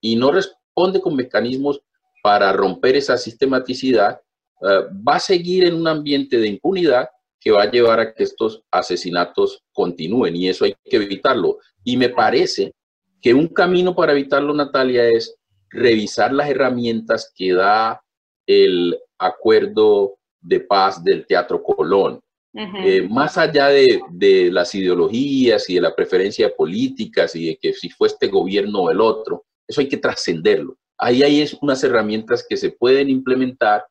y 0.00 0.16
no 0.16 0.30
responde 0.30 1.00
con 1.00 1.16
mecanismos 1.16 1.80
para 2.22 2.52
romper 2.52 2.96
esa 2.96 3.18
sistematicidad, 3.18 4.20
eh, 4.62 4.86
va 5.06 5.16
a 5.16 5.20
seguir 5.20 5.64
en 5.64 5.74
un 5.74 5.88
ambiente 5.88 6.38
de 6.38 6.48
impunidad 6.48 7.08
que 7.40 7.50
va 7.50 7.64
a 7.64 7.70
llevar 7.70 7.98
a 7.98 8.14
que 8.14 8.22
estos 8.22 8.62
asesinatos 8.70 9.64
continúen 9.72 10.36
y 10.36 10.48
eso 10.48 10.64
hay 10.64 10.76
que 10.84 10.96
evitarlo. 10.96 11.58
Y 11.82 11.96
me 11.96 12.08
parece 12.08 12.72
que 13.20 13.34
un 13.34 13.48
camino 13.48 13.94
para 13.96 14.12
evitarlo, 14.12 14.54
Natalia, 14.54 15.08
es 15.08 15.36
revisar 15.68 16.32
las 16.32 16.48
herramientas 16.48 17.32
que 17.34 17.52
da 17.52 18.00
el 18.46 18.96
acuerdo 19.18 20.18
de 20.40 20.60
paz 20.60 21.02
del 21.02 21.26
Teatro 21.26 21.62
Colón. 21.62 22.20
Eh, 22.54 23.08
más 23.08 23.38
allá 23.38 23.68
de, 23.68 24.50
las 24.50 24.74
ideologías 24.74 25.68
y 25.70 25.76
de 25.76 25.80
la 25.80 25.94
preferencia 25.94 26.46
de 26.46 26.54
políticas 26.54 27.34
y 27.34 27.46
de 27.46 27.56
que 27.56 27.72
si 27.72 27.88
fue 27.88 28.08
este 28.08 28.28
gobierno 28.28 28.80
o 28.80 28.90
el 28.90 29.00
otro, 29.00 29.46
eso 29.66 29.80
hay 29.80 29.88
que 29.88 29.96
trascenderlo. 29.96 30.76
Ahí 30.98 31.22
hay 31.22 31.48
unas 31.62 31.82
herramientas 31.82 32.44
que 32.46 32.56
se 32.56 32.70
pueden 32.70 33.08
implementar 33.08 33.86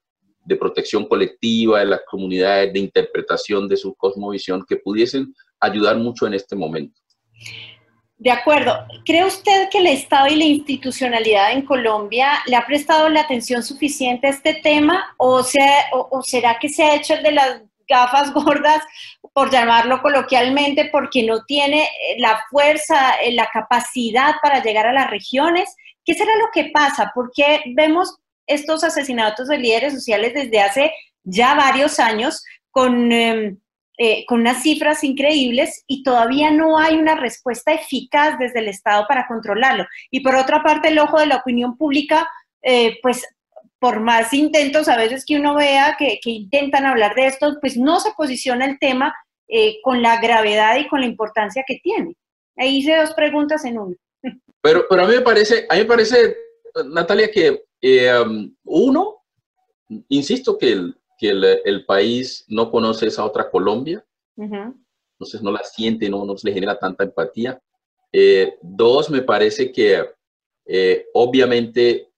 de 0.46 0.56
protección 0.56 1.08
colectiva 1.08 1.80
de 1.80 1.86
las 1.86 2.02
comunidades, 2.10 2.72
de 2.74 2.80
interpretación 2.80 3.68
de 3.68 3.78
su 3.78 3.94
cosmovisión, 3.96 4.64
que 4.68 4.78
pudiesen 4.78 5.34
ayudar 5.60 5.98
mucho 5.98 6.28
en 6.28 6.36
este 6.36 6.56
momento. 6.56 7.00
De 8.18 8.30
acuerdo. 8.30 8.86
¿Cree 9.04 9.26
usted 9.26 9.68
que 9.72 9.80
el 9.80 9.88
Estado 9.88 10.28
y 10.28 10.36
la 10.36 10.46
institucionalidad 10.46 11.54
en 11.54 11.64
Colombia 11.64 12.34
le 12.46 12.56
ha 12.56 12.66
prestado 12.68 13.10
la 13.10 13.22
atención 13.22 13.64
suficiente 13.64 14.28
a 14.28 14.30
este 14.30 14.54
tema 14.62 15.16
o, 15.18 15.42
sea, 15.42 15.86
o, 15.92 16.22
será 16.22 16.60
que 16.60 16.70
se 16.70 16.84
ha 16.84 16.96
hecho 16.96 17.16
el 17.16 17.24
de 17.24 17.32
las 17.32 17.62
gafas 17.92 18.34
gordas, 18.34 18.82
por 19.34 19.52
llamarlo 19.52 20.02
coloquialmente, 20.02 20.90
porque 20.92 21.24
no 21.24 21.44
tiene 21.46 21.84
eh, 21.84 22.16
la 22.18 22.42
fuerza, 22.50 23.16
eh, 23.22 23.34
la 23.34 23.48
capacidad 23.54 24.36
para 24.42 24.64
llegar 24.64 24.88
a 24.88 24.94
las 24.94 25.10
regiones? 25.10 25.76
¿Qué 26.04 26.14
será 26.14 26.32
lo 26.38 26.48
que 26.54 26.72
pasa? 26.74 27.12
Porque 27.14 27.62
vemos 27.76 28.18
estos 28.48 28.84
asesinatos 28.84 29.48
de 29.48 29.60
líderes 29.60 29.94
sociales 29.94 30.34
desde 30.34 30.62
hace 30.62 30.94
ya 31.24 31.54
varios 31.54 32.00
años 32.00 32.44
con... 32.72 33.12
Em, 33.12 33.58
eh, 33.98 34.26
con 34.26 34.40
unas 34.40 34.64
cifras 34.64 35.04
increíbles 35.04 35.84
y 35.86 36.02
todavía 36.02 36.50
no 36.50 36.80
hay 36.80 36.96
una 36.96 37.14
respuesta 37.14 37.72
eficaz 37.72 38.40
desde 38.40 38.58
el 38.58 38.68
Estado 38.68 39.06
para 39.08 39.28
controlarlo. 39.28 39.86
Y 40.10 40.22
por 40.22 40.34
otra 40.34 40.64
parte, 40.64 40.88
el 40.88 40.98
ojo 40.98 41.20
de 41.20 41.28
la 41.28 41.36
opinión 41.36 41.78
pública, 41.78 42.28
pues 43.04 43.24
por 43.82 44.00
más 44.00 44.32
intentos 44.32 44.88
a 44.88 44.96
veces 44.96 45.26
que 45.26 45.40
uno 45.40 45.56
vea 45.56 45.98
que, 45.98 46.20
intentan 46.26 46.86
hablar 46.86 47.16
de 47.16 47.26
esto, 47.26 47.58
pues 47.60 47.76
no 47.76 48.00
se 48.00 48.12
posiciona 48.16 48.66
el 48.66 48.78
tema 48.78 49.12
eh, 49.48 49.82
con 49.82 50.04
la 50.04 50.22
gravedad 50.22 50.78
y 50.78 50.88
con 50.88 51.00
la 51.00 51.08
importancia 51.08 51.64
que 51.66 51.80
tiene. 51.82 52.16
Ahí 52.58 52.78
hice 52.78 52.96
dos 52.96 53.12
preguntas 53.16 53.66
en 53.66 53.80
una. 53.80 53.96
Pero, 54.62 54.86
pero 54.88 55.04
a 55.04 55.08
mí 55.08 55.16
me 55.16 55.22
parece, 55.22 55.66
a 55.68 55.74
mí 55.74 55.80
me 55.80 55.88
parece, 55.88 56.38
Natalia, 56.86 57.32
que 57.32 57.64
um, 58.24 58.56
uno, 58.66 59.16
insisto 60.10 60.60
que 60.60 60.74
el, 60.74 60.96
que 61.18 61.32
el, 61.66 61.84
país 61.88 62.46
no 62.50 62.70
conoce 62.70 63.08
esa 63.08 63.26
otra 63.26 63.50
Colombia. 63.50 64.06
entonces 64.38 65.42
no 65.42 65.52
la 65.52 65.64
siente, 65.64 66.08
no, 66.08 66.24
no 66.24 66.36
le 66.44 66.54
genera 66.54 66.78
tanta 66.78 67.04
empatía. 67.04 67.60
Eh, 68.14 68.60
dos, 68.62 69.10
me 69.10 69.24
parece 69.24 69.72
que 69.72 70.06
eh, 70.68 71.08
obviamente 71.16 72.11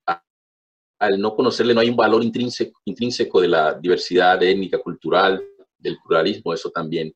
al 1.04 1.20
no 1.20 1.36
conocerle 1.36 1.74
no 1.74 1.82
hay 1.82 1.90
un 1.90 1.96
valor 1.96 2.24
intrínseco, 2.24 3.42
de 3.42 3.48
la 3.48 3.74
diversidad 3.74 4.42
étnica, 4.42 4.78
cultural, 4.78 5.44
del 5.78 5.98
pluralismo, 6.06 6.54
eso 6.54 6.70
también 6.70 7.14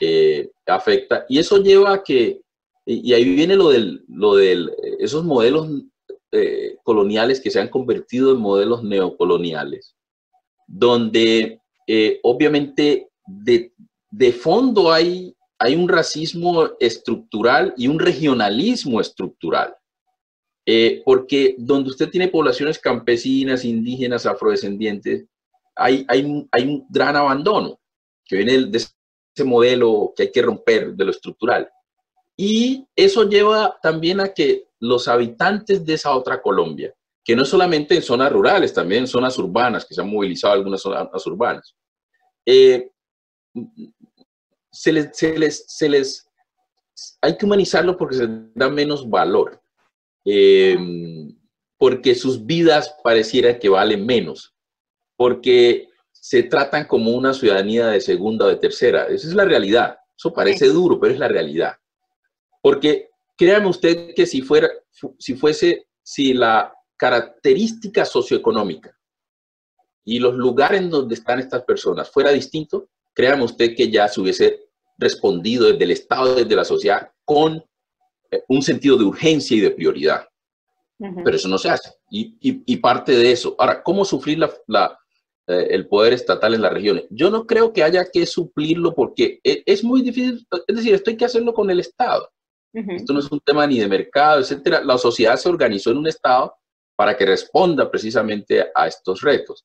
eh, 0.00 0.50
afecta. 0.66 1.24
Y 1.28 1.38
eso 1.38 1.58
lleva 1.58 1.94
a 1.94 2.02
que, 2.02 2.40
y 2.84 3.12
ahí 3.12 3.24
viene 3.24 3.54
lo 3.54 3.70
del, 3.70 4.04
lo 4.08 4.38
esos 4.98 5.24
modelos 5.24 5.68
coloniales 6.82 7.40
que 7.40 7.50
se 7.50 7.60
han 7.60 7.68
convertido 7.68 8.32
en 8.32 8.38
modelos 8.38 8.82
neocoloniales, 8.82 9.94
donde 10.66 11.60
obviamente 12.22 13.08
de, 13.26 13.72
de 14.10 14.32
fondo 14.32 14.92
hay, 14.92 15.34
hay 15.58 15.74
un 15.74 15.88
racismo 15.88 16.70
estructural 16.80 17.74
y 17.76 17.88
un 17.88 17.98
regionalismo 17.98 19.00
estructural. 19.00 19.74
Eh, 20.70 21.00
porque 21.02 21.54
donde 21.56 21.88
usted 21.88 22.10
tiene 22.10 22.28
poblaciones 22.28 22.78
campesinas, 22.78 23.64
indígenas, 23.64 24.26
afrodescendientes, 24.26 25.24
hay, 25.74 26.04
hay, 26.06 26.22
un 26.22 26.86
gran 26.90 27.16
abandono 27.16 27.80
que 28.26 28.36
viene 28.36 28.66
de 28.66 28.76
ese 28.76 29.44
modelo 29.44 30.12
que 30.14 30.24
hay 30.24 30.30
que 30.30 30.42
romper 30.42 30.92
de 30.92 31.04
lo 31.06 31.10
estructural. 31.10 31.70
Y 32.36 32.86
eso 32.94 33.26
lleva 33.26 33.78
también 33.82 34.20
a 34.20 34.34
que 34.34 34.66
los 34.80 35.08
habitantes 35.08 35.86
de 35.86 35.94
esa 35.94 36.14
otra 36.14 36.42
Colombia, 36.42 36.94
que 37.24 37.34
no 37.34 37.46
solamente 37.46 37.94
en 37.94 38.02
zonas 38.02 38.30
rurales, 38.30 38.74
también 38.74 39.04
en 39.04 39.08
zonas 39.08 39.38
urbanas, 39.38 39.86
que 39.86 39.94
se 39.94 40.02
han 40.02 40.10
movilizado 40.10 40.52
algunas 40.52 40.82
zonas 40.82 41.26
urbanas, 41.26 41.74
eh, 42.44 42.90
se 44.70 44.92
les, 44.92 45.16
se 45.16 45.38
les, 45.38 45.64
se 45.66 45.88
les, 45.88 46.28
hay 47.22 47.38
que 47.38 47.46
humanizarlo 47.46 47.96
porque 47.96 48.16
se 48.16 48.28
da 48.54 48.68
menos 48.68 49.08
valor, 49.08 49.62
em, 50.24 51.36
porque 51.76 52.14
sus 52.14 52.44
vidas 52.44 52.94
pareciera 53.02 53.58
que 53.58 53.68
valen 53.68 54.04
menos, 54.04 54.54
porque 55.16 55.88
se 56.12 56.42
tratan 56.42 56.86
como 56.86 57.12
una 57.12 57.32
ciudadanía 57.32 57.88
de 57.88 58.00
segunda 58.00 58.46
o 58.46 58.48
de 58.48 58.56
tercera. 58.56 59.06
Esa 59.06 59.28
es 59.28 59.34
la 59.34 59.44
realidad. 59.44 59.98
Eso 60.16 60.32
parece 60.32 60.66
duro, 60.66 60.98
pero 60.98 61.14
es 61.14 61.20
la 61.20 61.28
realidad. 61.28 61.76
Porque 62.60 63.10
créame 63.36 63.68
usted 63.68 64.14
que 64.14 64.26
si 64.26 64.42
fuera, 64.42 64.68
si 65.18 65.34
fuese, 65.36 65.86
si 66.02 66.34
la 66.34 66.74
característica 66.96 68.04
socioeconómica 68.04 68.94
y 70.04 70.18
los 70.18 70.34
lugares 70.34 70.90
donde 70.90 71.14
están 71.14 71.38
estas 71.38 71.62
personas 71.62 72.10
fuera 72.10 72.30
distinto, 72.30 72.88
créame 73.14 73.44
usted 73.44 73.76
que 73.76 73.90
ya 73.90 74.08
se 74.08 74.20
hubiese 74.20 74.68
respondido 74.98 75.66
desde 75.66 75.84
el 75.84 75.90
Estado, 75.92 76.34
desde 76.34 76.56
la 76.56 76.64
sociedad, 76.64 77.12
con 77.24 77.56
eh, 77.56 77.68
un 78.48 78.62
sentido 78.62 78.96
de 78.96 79.04
urgencia 79.04 79.56
y 79.56 79.60
de 79.60 79.70
prioridad. 79.70 80.26
Pero 80.98 81.36
eso 81.36 81.48
no 81.48 81.58
se 81.58 81.70
hace. 81.70 81.92
Y, 82.10 82.76
parte 82.78 83.12
de 83.12 83.30
eso. 83.30 83.54
Ahora, 83.58 83.82
¿cómo 83.82 84.04
sufrir 84.04 84.38
la, 84.66 84.98
eh, 85.46 85.68
el 85.70 85.86
poder 85.86 86.12
estatal 86.12 86.54
en 86.54 86.62
las 86.62 86.72
regiones? 86.72 87.04
Yo 87.10 87.30
no 87.30 87.46
creo 87.46 87.72
que 87.72 87.84
haya 87.84 88.10
que 88.10 88.26
suplirlo 88.26 88.94
porque 88.94 89.40
e, 89.44 89.62
es, 89.64 89.84
muy 89.84 90.02
difícil. 90.02 90.46
Es 90.66 90.76
decir, 90.76 90.94
esto 90.94 91.10
hay 91.10 91.16
que 91.16 91.24
hacerlo 91.24 91.54
con 91.54 91.70
el 91.70 91.80
Estado. 91.80 92.28
Esto 92.72 93.12
no 93.12 93.18
es 93.18 93.32
un 93.32 93.40
tema 93.40 93.66
ni 93.66 93.78
de 93.80 93.88
mercado, 93.88 94.40
etcétera. 94.40 94.84
La 94.84 94.98
sociedad 94.98 95.36
se 95.36 95.48
organizó 95.48 95.90
en 95.90 95.96
un 95.96 96.06
Estado 96.06 96.54
para 96.94 97.16
que 97.16 97.26
responda 97.26 97.90
precisamente 97.90 98.66
a 98.74 98.86
estos 98.86 99.20
retos. 99.22 99.64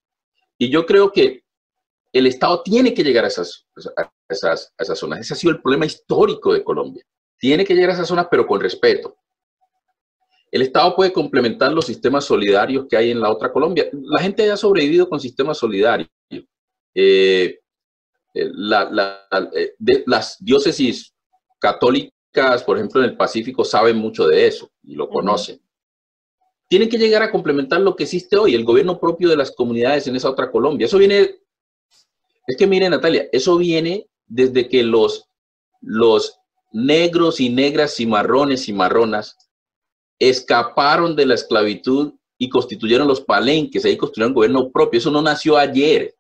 Y 0.57 0.69
yo 0.69 0.85
creo 0.85 1.11
que 1.11 1.43
el 2.11 2.27
Estado 2.27 2.63
tiene 2.63 2.93
que 2.93 3.03
llegar 3.03 3.25
a 3.25 3.27
esas, 3.27 3.67
esas, 4.29 4.73
esas 4.77 4.97
zonas. 4.97 5.19
Ese 5.19 5.33
ha 5.33 5.37
sido 5.37 5.51
el 5.51 5.61
problema 5.61 5.85
histórico 5.85 6.53
de 6.53 6.63
Colombia. 6.63 7.03
Tiene 7.43 7.65
que 7.65 7.73
llegar 7.73 7.89
a 7.89 7.93
esas 7.95 8.07
zonas, 8.07 8.27
pero 8.31 8.47
con 8.47 8.61
respeto. 8.61 9.17
El 10.49 10.61
Estado 10.61 10.95
puede 10.95 11.11
complementar 11.11 11.73
los 11.73 11.85
sistemas 11.85 12.23
solidarios 12.23 12.85
que 12.89 12.95
hay 12.95 13.11
en 13.11 13.19
la 13.19 13.29
otra 13.29 13.51
Colombia. 13.51 13.89
La 13.91 14.21
gente 14.21 14.49
ha 14.49 14.55
sobrevivido 14.55 15.09
con 15.09 15.19
sistemas 15.19 15.57
solidarios. 15.57 16.07
Eh, 16.31 16.39
eh, 16.95 17.59
eh, 18.33 20.03
las 20.05 20.37
diócesis 20.39 21.13
católicas, 21.59 22.63
por 22.63 22.77
ejemplo, 22.77 23.03
en 23.03 23.09
el 23.09 23.17
Pacífico, 23.17 23.65
saben 23.65 23.97
mucho 23.97 24.25
de 24.25 24.47
eso 24.47 24.71
y 24.81 24.95
lo 24.95 25.09
conocen. 25.09 25.59
Tienen 26.69 26.87
que 26.87 26.97
llegar 26.97 27.23
a 27.23 27.31
complementar 27.31 27.81
lo 27.81 27.93
que 27.93 28.03
existe 28.03 28.37
hoy, 28.37 28.55
el 28.55 28.63
gobierno 28.63 29.01
propio 29.01 29.27
de 29.27 29.35
las 29.35 29.51
comunidades 29.51 30.07
en 30.07 30.15
esa 30.15 30.29
otra 30.29 30.49
Colombia. 30.49 30.85
Eso 30.85 30.97
viene 30.97 31.41
es 32.47 32.55
que 32.55 32.67
mire, 32.67 32.89
Natalia, 32.89 33.27
eso 33.33 33.57
viene 33.57 34.07
desde 34.27 34.69
que 34.69 34.81
los, 34.81 35.25
los 35.81 36.39
negros 36.73 37.39
y 37.39 37.49
negras 37.49 37.99
y 37.99 38.05
marrones 38.05 38.67
y 38.67 38.73
marronas 38.73 39.37
escaparon 40.19 41.15
de 41.15 41.25
la 41.25 41.35
esclavitud 41.35 42.13
y 42.37 42.49
constituyeron 42.49 43.07
los 43.07 43.21
palenques, 43.21 43.85
ahí 43.85 43.95
construyeron 43.95 44.33
gobierno 44.33 44.69
propio. 44.71 44.97
Eso 44.97 45.11
no 45.11 45.21
nació 45.21 45.57
ayer. 45.57 46.13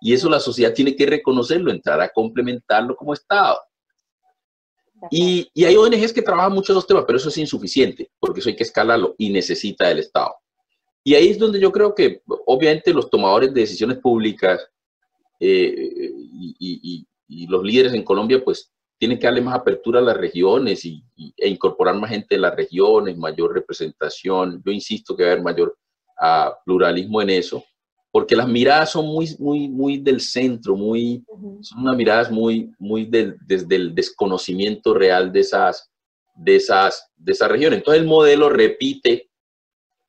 Y 0.00 0.12
eso 0.12 0.28
la 0.28 0.40
sociedad 0.40 0.74
tiene 0.74 0.94
que 0.96 1.06
reconocerlo, 1.06 1.70
entrar 1.70 2.00
a 2.00 2.10
complementarlo 2.10 2.96
como 2.96 3.14
Estado. 3.14 3.58
Y, 5.10 5.48
y, 5.54 5.64
hay 5.64 5.76
ONGs 5.76 6.12
que 6.12 6.22
trabajan 6.22 6.52
mucho 6.52 6.72
los 6.72 6.86
temas, 6.86 7.04
pero 7.06 7.16
eso 7.16 7.28
es 7.28 7.38
insuficiente, 7.38 8.10
porque 8.20 8.40
eso 8.40 8.48
hay 8.48 8.56
que 8.56 8.62
escalarlo 8.62 9.14
y 9.18 9.30
necesita 9.30 9.90
el 9.90 10.00
Estado. 10.00 10.34
Y 11.04 11.14
ahí 11.14 11.28
es 11.28 11.38
donde 11.38 11.58
yo 11.58 11.72
creo 11.72 11.94
que, 11.94 12.22
obviamente, 12.46 12.92
los 12.92 13.10
tomadores 13.10 13.52
de 13.52 13.60
decisiones 13.60 13.98
públicas 13.98 14.64
eh, 15.40 16.12
y, 16.58 17.06
los 17.48 17.64
líderes 17.64 17.94
en 17.94 18.04
Colombia 18.04 18.44
pues 18.44 18.70
tienen 19.02 19.18
que 19.18 19.26
darle 19.26 19.40
más 19.40 19.56
apertura 19.56 19.98
a 19.98 20.02
las 20.04 20.16
regiones 20.16 20.84
y, 20.84 21.02
e 21.36 21.48
incorporar 21.48 21.96
más 21.96 22.10
gente 22.10 22.36
de 22.36 22.40
las 22.40 22.54
regiones, 22.54 23.18
mayor 23.18 23.52
representación. 23.52 24.62
Yo 24.64 24.70
insisto 24.70 25.16
que 25.16 25.24
va 25.24 25.30
a 25.30 25.32
haber 25.32 25.42
mayor 25.42 25.76
ah, 26.20 26.56
pluralismo 26.64 27.20
en 27.20 27.30
eso, 27.30 27.64
porque 28.12 28.36
las 28.36 28.46
miradas 28.46 28.92
son 28.92 29.06
muy, 29.06 29.34
muy, 29.40 29.68
muy 29.68 29.98
del 29.98 30.20
centro, 30.20 30.76
muy, 30.76 31.24
son 31.62 31.80
unas 31.80 31.96
miradas 31.96 32.30
muy, 32.30 32.70
muy 32.78 33.04
desde 33.04 33.74
el 33.74 33.92
desconocimiento 33.92 34.94
real 34.94 35.32
de 35.32 35.40
esas, 35.40 35.90
de 36.36 36.54
esas, 36.54 37.10
de 37.16 37.32
esas 37.32 37.50
regiones. 37.50 37.78
Entonces 37.78 38.02
el 38.02 38.08
modelo 38.08 38.50
repite 38.50 39.28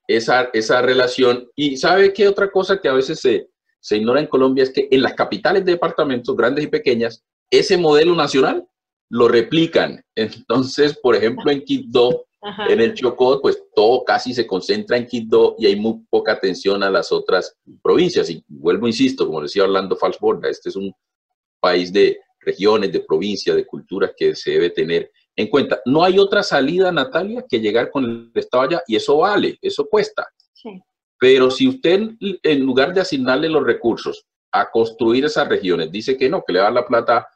esa, 0.08 0.52
esa 0.54 0.84
relación 0.84 1.50
y 1.56 1.78
sabe 1.78 2.14
qué 2.14 2.28
otra 2.28 2.52
cosa 2.52 2.80
que 2.80 2.90
a 2.90 2.94
veces 2.94 3.20
se, 3.20 3.50
se 3.80 3.98
ignora 3.98 4.20
en 4.20 4.28
Colombia 4.28 4.66
es 4.66 4.70
que 4.70 4.88
en 4.92 5.02
las 5.02 5.16
capitales 5.16 5.66
de 5.66 5.72
departamentos, 5.72 6.38
grandes 6.38 6.64
y 6.66 6.68
pequeñas, 6.68 7.24
ese 7.50 7.76
modelo 7.76 8.14
nacional 8.14 8.68
lo 9.14 9.28
replican. 9.28 10.04
Entonces, 10.16 10.98
por 10.98 11.16
ejemplo, 11.16 11.52
en 11.52 11.64
Quito, 11.64 12.26
en 12.68 12.82
el 12.82 12.96
Chocó, 12.96 13.40
pues 13.40 13.64
todo 13.76 14.04
casi 14.04 14.34
se 14.34 14.48
concentra 14.48 14.98
en 14.98 15.06
Quito 15.06 15.56
y 15.60 15.68
hay 15.68 15.76
muy 15.76 16.02
poca 16.10 16.32
atención 16.32 16.82
a 16.82 16.90
las 16.90 17.12
otras 17.12 17.56
provincias. 17.84 18.28
Y 18.32 18.44
vuelvo, 18.48 18.88
insisto, 18.88 19.28
como 19.28 19.44
decía 19.44 19.66
Orlando 19.66 19.96
Falsborda, 19.96 20.50
este 20.50 20.70
es 20.70 20.76
un 20.76 20.92
país 21.60 21.94
de 21.94 22.22
regiones, 22.40 22.92
de 22.92 23.02
provincias, 23.02 23.56
de 23.56 23.68
culturas 23.68 24.14
que 24.18 24.36
se 24.36 24.52
debe 24.52 24.72
tener 24.72 25.12
en 25.36 25.48
cuenta. 25.48 25.80
No 25.86 26.04
hay 26.04 26.18
otra 26.18 26.42
salida, 26.42 26.92
Natalia, 26.92 27.46
que 27.48 27.60
llegar 27.60 27.92
con 27.92 28.06
el 28.06 28.32
Estado 28.34 28.64
allá 28.64 28.84
y 28.88 28.96
eso 28.96 29.18
vale, 29.18 29.60
eso 29.62 29.86
cuesta. 29.86 30.28
Sí. 30.54 30.82
Pero 31.20 31.52
si 31.52 31.68
usted, 31.68 32.02
en 32.20 32.66
lugar 32.66 32.96
de 32.96 33.02
asignarle 33.02 33.48
los 33.48 33.64
recursos 33.64 34.26
a 34.52 34.72
construir 34.72 35.26
esas 35.26 35.48
regiones, 35.48 35.92
dice 35.92 36.18
que 36.18 36.30
no, 36.30 36.44
que 36.44 36.54
le 36.54 36.60
da 36.60 36.72
la 36.72 36.88
plata 36.88 37.28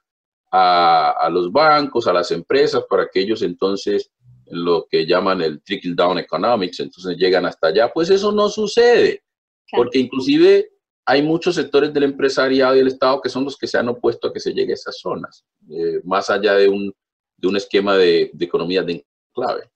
a, 0.51 1.29
los 1.31 1.51
bancos, 1.51 2.07
a 2.07 2.13
las 2.13 2.31
empresas, 2.31 2.83
para 2.89 3.07
que 3.11 3.21
ellos 3.21 3.41
entonces 3.41 4.11
lo 4.45 4.87
que 4.89 5.05
llaman 5.05 5.41
el 5.41 5.61
trickle 5.61 5.93
down 5.95 6.17
economics, 6.17 6.79
entonces 6.79 7.17
llegan 7.17 7.45
hasta 7.45 7.67
allá, 7.67 7.91
pues 7.93 8.09
eso 8.09 8.31
no 8.31 8.47
sucede, 8.47 9.23
porque 9.71 9.99
inclusive 9.99 10.69
hay 11.05 11.21
muchos 11.21 11.55
sectores 11.55 11.93
del 11.93 12.03
empresariado 12.03 12.75
y 12.75 12.79
del 12.79 12.87
Estado 12.87 13.21
que 13.21 13.29
son 13.29 13.43
los 13.43 13.57
que 13.57 13.67
se 13.67 13.77
han 13.77 13.89
opuesto 13.89 14.27
a 14.27 14.33
que 14.33 14.39
se 14.39 14.53
llegue 14.53 14.71
a 14.71 14.75
esas 14.75 14.99
zonas, 14.99 15.45
eh, 15.69 15.99
más 16.03 16.29
allá 16.29 16.53
de 16.53 16.69
un, 16.69 16.93
de 17.37 17.47
un 17.47 17.57
esquema 17.57 17.95
de, 17.97 18.31
de 18.33 18.45
economía 18.45 18.83
de 18.83 19.05
enclave. 19.35 19.69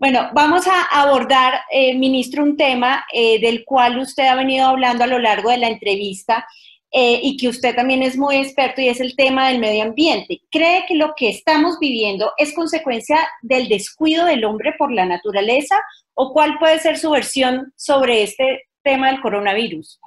Bueno, 0.00 0.30
vamos 0.32 0.64
a 0.68 0.84
abordar, 0.84 1.62
eh, 1.72 1.98
ministro, 1.98 2.44
un 2.44 2.56
tema 2.56 3.04
eh, 3.12 3.40
del 3.40 3.64
cual 3.64 3.98
usted 3.98 4.26
ha 4.26 4.36
venido 4.36 4.66
hablando 4.66 5.02
a 5.02 5.08
lo 5.08 5.18
largo 5.18 5.50
de 5.50 5.58
la 5.58 5.68
entrevista 5.68 6.46
eh, 6.90 7.20
y 7.22 7.36
que 7.36 7.48
usted 7.48 7.74
también 7.74 8.02
es 8.02 8.16
muy 8.16 8.36
experto 8.36 8.80
y 8.80 8.88
es 8.88 9.00
el 9.00 9.14
tema 9.14 9.48
del 9.48 9.58
medio 9.58 9.84
ambiente. 9.84 10.40
¿Cree 10.50 10.84
que 10.88 10.94
lo 10.94 11.12
que 11.16 11.28
estamos 11.28 11.78
viviendo 11.78 12.32
es 12.38 12.54
consecuencia 12.54 13.18
del 13.42 13.68
descuido 13.68 14.24
del 14.24 14.44
hombre 14.44 14.74
por 14.78 14.92
la 14.92 15.04
naturaleza 15.04 15.78
o 16.14 16.32
cuál 16.32 16.58
puede 16.58 16.78
ser 16.78 16.98
su 16.98 17.10
versión 17.10 17.72
sobre 17.76 18.22
este 18.22 18.68
tema 18.82 19.10
del 19.10 19.20
coronavirus? 19.20 20.00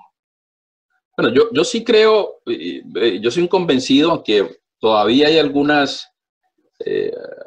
Bueno, 1.15 1.33
yo, 1.35 1.49
yo 1.51 1.63
sí 1.63 1.83
creo, 1.83 2.41
yo 2.45 3.31
soy 3.31 3.43
un 3.43 3.49
convencido 3.49 4.23
que 4.23 4.57
todavía 4.79 5.27
hay 5.27 5.37
algunas, 5.37 6.09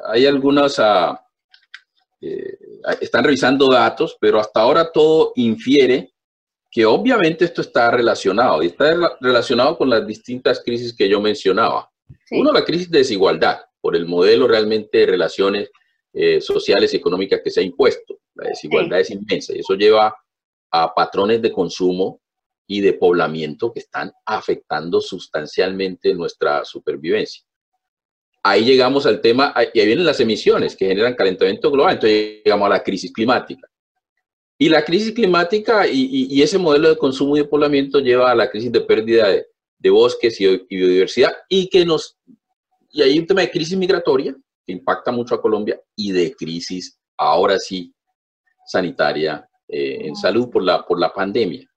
hay 0.07 0.25
algunas... 0.25 0.79
Uh, 0.79 1.17
eh, 2.21 2.57
están 3.01 3.23
revisando 3.23 3.69
datos, 3.69 4.17
pero 4.19 4.39
hasta 4.39 4.61
ahora 4.61 4.91
todo 4.91 5.31
infiere 5.35 6.14
que 6.75 6.85
obviamente 6.85 7.45
esto 7.45 7.61
está 7.61 7.89
relacionado 7.89 8.61
y 8.61 8.65
está 8.65 8.93
relacionado 9.21 9.77
con 9.77 9.89
las 9.89 10.05
distintas 10.05 10.61
crisis 10.61 10.93
que 10.93 11.07
yo 11.07 11.21
mencionaba. 11.21 11.89
Uno, 12.31 12.51
la 12.51 12.65
crisis 12.65 12.91
de 12.91 12.97
desigualdad. 12.97 13.61
por 13.79 13.95
el 13.95 14.05
modelo 14.05 14.45
realmente 14.45 14.97
de 14.97 15.05
relaciones 15.05 15.69
eh, 16.11 16.41
sociales 16.41 16.93
y 16.93 16.97
económicas 16.97 17.39
que 17.41 17.49
se 17.49 17.61
ha 17.61 17.63
impuesto. 17.63 18.17
La 18.33 18.49
desigualdad 18.49 18.99
es 18.99 19.09
inmensa 19.09 19.55
y 19.55 19.59
eso 19.59 19.75
lleva 19.75 20.13
a 20.69 20.93
patrones 20.93 21.41
de 21.41 21.53
consumo 21.53 22.19
y 22.67 22.81
de 22.81 22.91
poblamiento 22.91 23.71
que 23.71 23.79
están 23.79 24.11
afectando 24.25 24.99
sustancialmente 24.99 26.13
nuestra 26.13 26.65
supervivencia. 26.65 27.45
Ahí 28.43 28.65
llegamos 28.65 29.05
al 29.05 29.21
tema, 29.21 29.53
y 29.73 29.79
ahí 29.79 29.85
vienen 29.85 30.05
las 30.05 30.19
emisiones 30.19 30.75
que 30.75 30.87
generan 30.87 31.15
calentamiento 31.15 31.71
global, 31.71 31.93
entonces 31.93 32.41
llegamos 32.43 32.65
a 32.65 32.69
la 32.69 32.83
crisis 32.83 33.13
climática. 33.13 33.65
Y 34.57 34.69
la 34.69 34.83
crisis 34.83 35.13
climática 35.13 35.85
y, 35.87 36.41
ese 36.41 36.57
modelo 36.57 36.89
de 36.89 36.97
consumo 36.97 37.35
y 37.35 37.41
de 37.41 37.45
poblamiento 37.45 37.99
lleva 37.99 38.31
a 38.31 38.35
la 38.35 38.49
crisis 38.49 38.71
de 38.71 38.81
pérdida 38.81 39.27
de, 39.27 39.89
bosques 39.89 40.39
y, 40.39 40.65
biodiversidad 40.69 41.31
y 41.49 41.67
que 41.67 41.85
nos... 41.85 42.17
Y 42.91 43.01
hay 43.01 43.19
un 43.19 43.27
tema 43.27 43.41
de 43.41 43.51
crisis 43.51 43.77
migratoria 43.77 44.35
que 44.65 44.73
impacta 44.73 45.11
mucho 45.11 45.35
a 45.35 45.41
Colombia 45.41 45.79
y 45.95 46.11
de 46.11 46.33
crisis, 46.33 46.97
ahora 47.17 47.59
sí, 47.59 47.93
sanitaria 48.65 49.47
eh, 49.67 50.07
en 50.07 50.15
salud 50.15 50.49
por 50.49 50.63
la, 50.63 50.85
por 50.85 50.99
la 50.99 51.13
pandemia. 51.13 51.69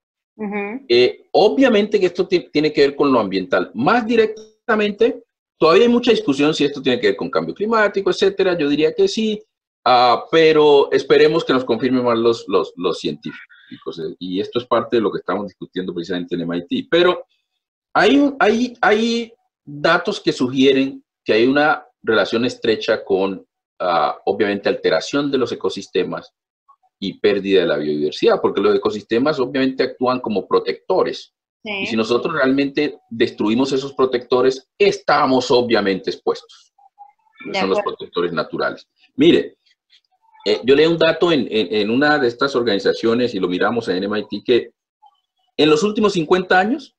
Eh, 0.89 1.27
obviamente 1.33 1.99
que 1.99 2.07
esto 2.07 2.27
tiene 2.29 2.73
que 2.73 2.83
ver 2.83 2.97
con 2.97 3.13
lo 3.13 3.19
ambiental. 3.19 3.71
Más 3.75 4.07
directamente, 4.07 5.25
todavía 5.59 5.85
hay 5.85 5.89
mucha 5.89 6.13
discusión 6.13 6.55
si 6.55 6.65
esto 6.65 6.81
tiene 6.81 7.01
que 7.01 7.09
ver 7.09 7.17
con 7.17 7.29
cambio 7.29 7.55
climático, 7.55 8.11
etcétera. 8.11 8.57
Yo 8.57 8.69
diría 8.69 8.93
que 8.95 9.09
sí, 9.09 9.43
uh, 9.89 10.21
pero 10.31 10.91
esperemos 10.93 11.45
que 11.45 11.53
nos 11.53 11.65
confirmen 11.65 12.05
más 12.05 12.19
los, 12.19 12.45
los, 12.49 12.73
los, 12.77 12.99
científicos. 12.99 13.99
Eh, 13.99 14.15
y 14.19 14.41
esto 14.41 14.59
es 14.59 14.67
parte 14.67 14.97
de 14.97 15.03
lo 15.03 15.11
que 15.11 15.19
estamos 15.19 15.47
discutiendo 15.47 15.95
precisamente 15.95 16.35
en 16.35 16.47
MIT. 16.47 16.89
Pero 16.91 17.25
hay, 17.93 18.35
hay, 18.39 18.77
hay 18.81 19.33
datos 19.65 20.21
que 20.21 20.33
sugieren 20.33 21.05
que 21.25 21.33
hay 21.33 21.47
una 21.47 21.85
relación 22.03 22.45
estrecha 22.45 23.05
con, 23.05 23.35
uh, 23.35 24.13
obviamente, 24.27 24.69
alteración 24.69 25.31
de 25.31 25.39
los 25.39 25.53
ecosistemas 25.53 26.33
y 27.01 27.19
pérdida 27.19 27.61
de 27.61 27.67
la 27.67 27.77
biodiversidad, 27.77 28.41
porque 28.41 28.61
los 28.61 28.75
ecosistemas 28.75 29.39
obviamente 29.39 29.85
actúan 29.85 30.21
como 30.21 30.47
protectores. 30.47 31.35
Y 31.65 31.87
si 31.87 31.97
nosotros 31.97 32.33
realmente 32.33 32.99
destruimos 33.11 33.73
esos 33.73 33.93
protectores, 33.93 34.71
estamos 34.79 35.51
obviamente 35.51 36.11
expuestos. 36.11 36.73
Son 37.53 37.69
los 37.69 37.81
protectores 37.81 38.33
naturales. 38.33 38.89
Mire, 39.17 39.58
eh, 40.45 40.61
yo 40.65 40.75
leí 40.75 40.87
un 40.87 40.99
dato 40.99 41.33
en, 41.33 41.47
en, 41.51 41.91
una 41.91 42.19
de 42.19 42.29
estas 42.29 42.55
organizaciones 42.55 43.35
y 43.35 43.41
lo 43.41 43.49
miramos 43.49 43.89
en 43.89 44.09
MIT 44.09 44.45
que 44.45 44.71
en 45.57 45.69
los 45.69 45.83
últimos 45.83 46.13
50 46.13 46.59
años 46.59 46.97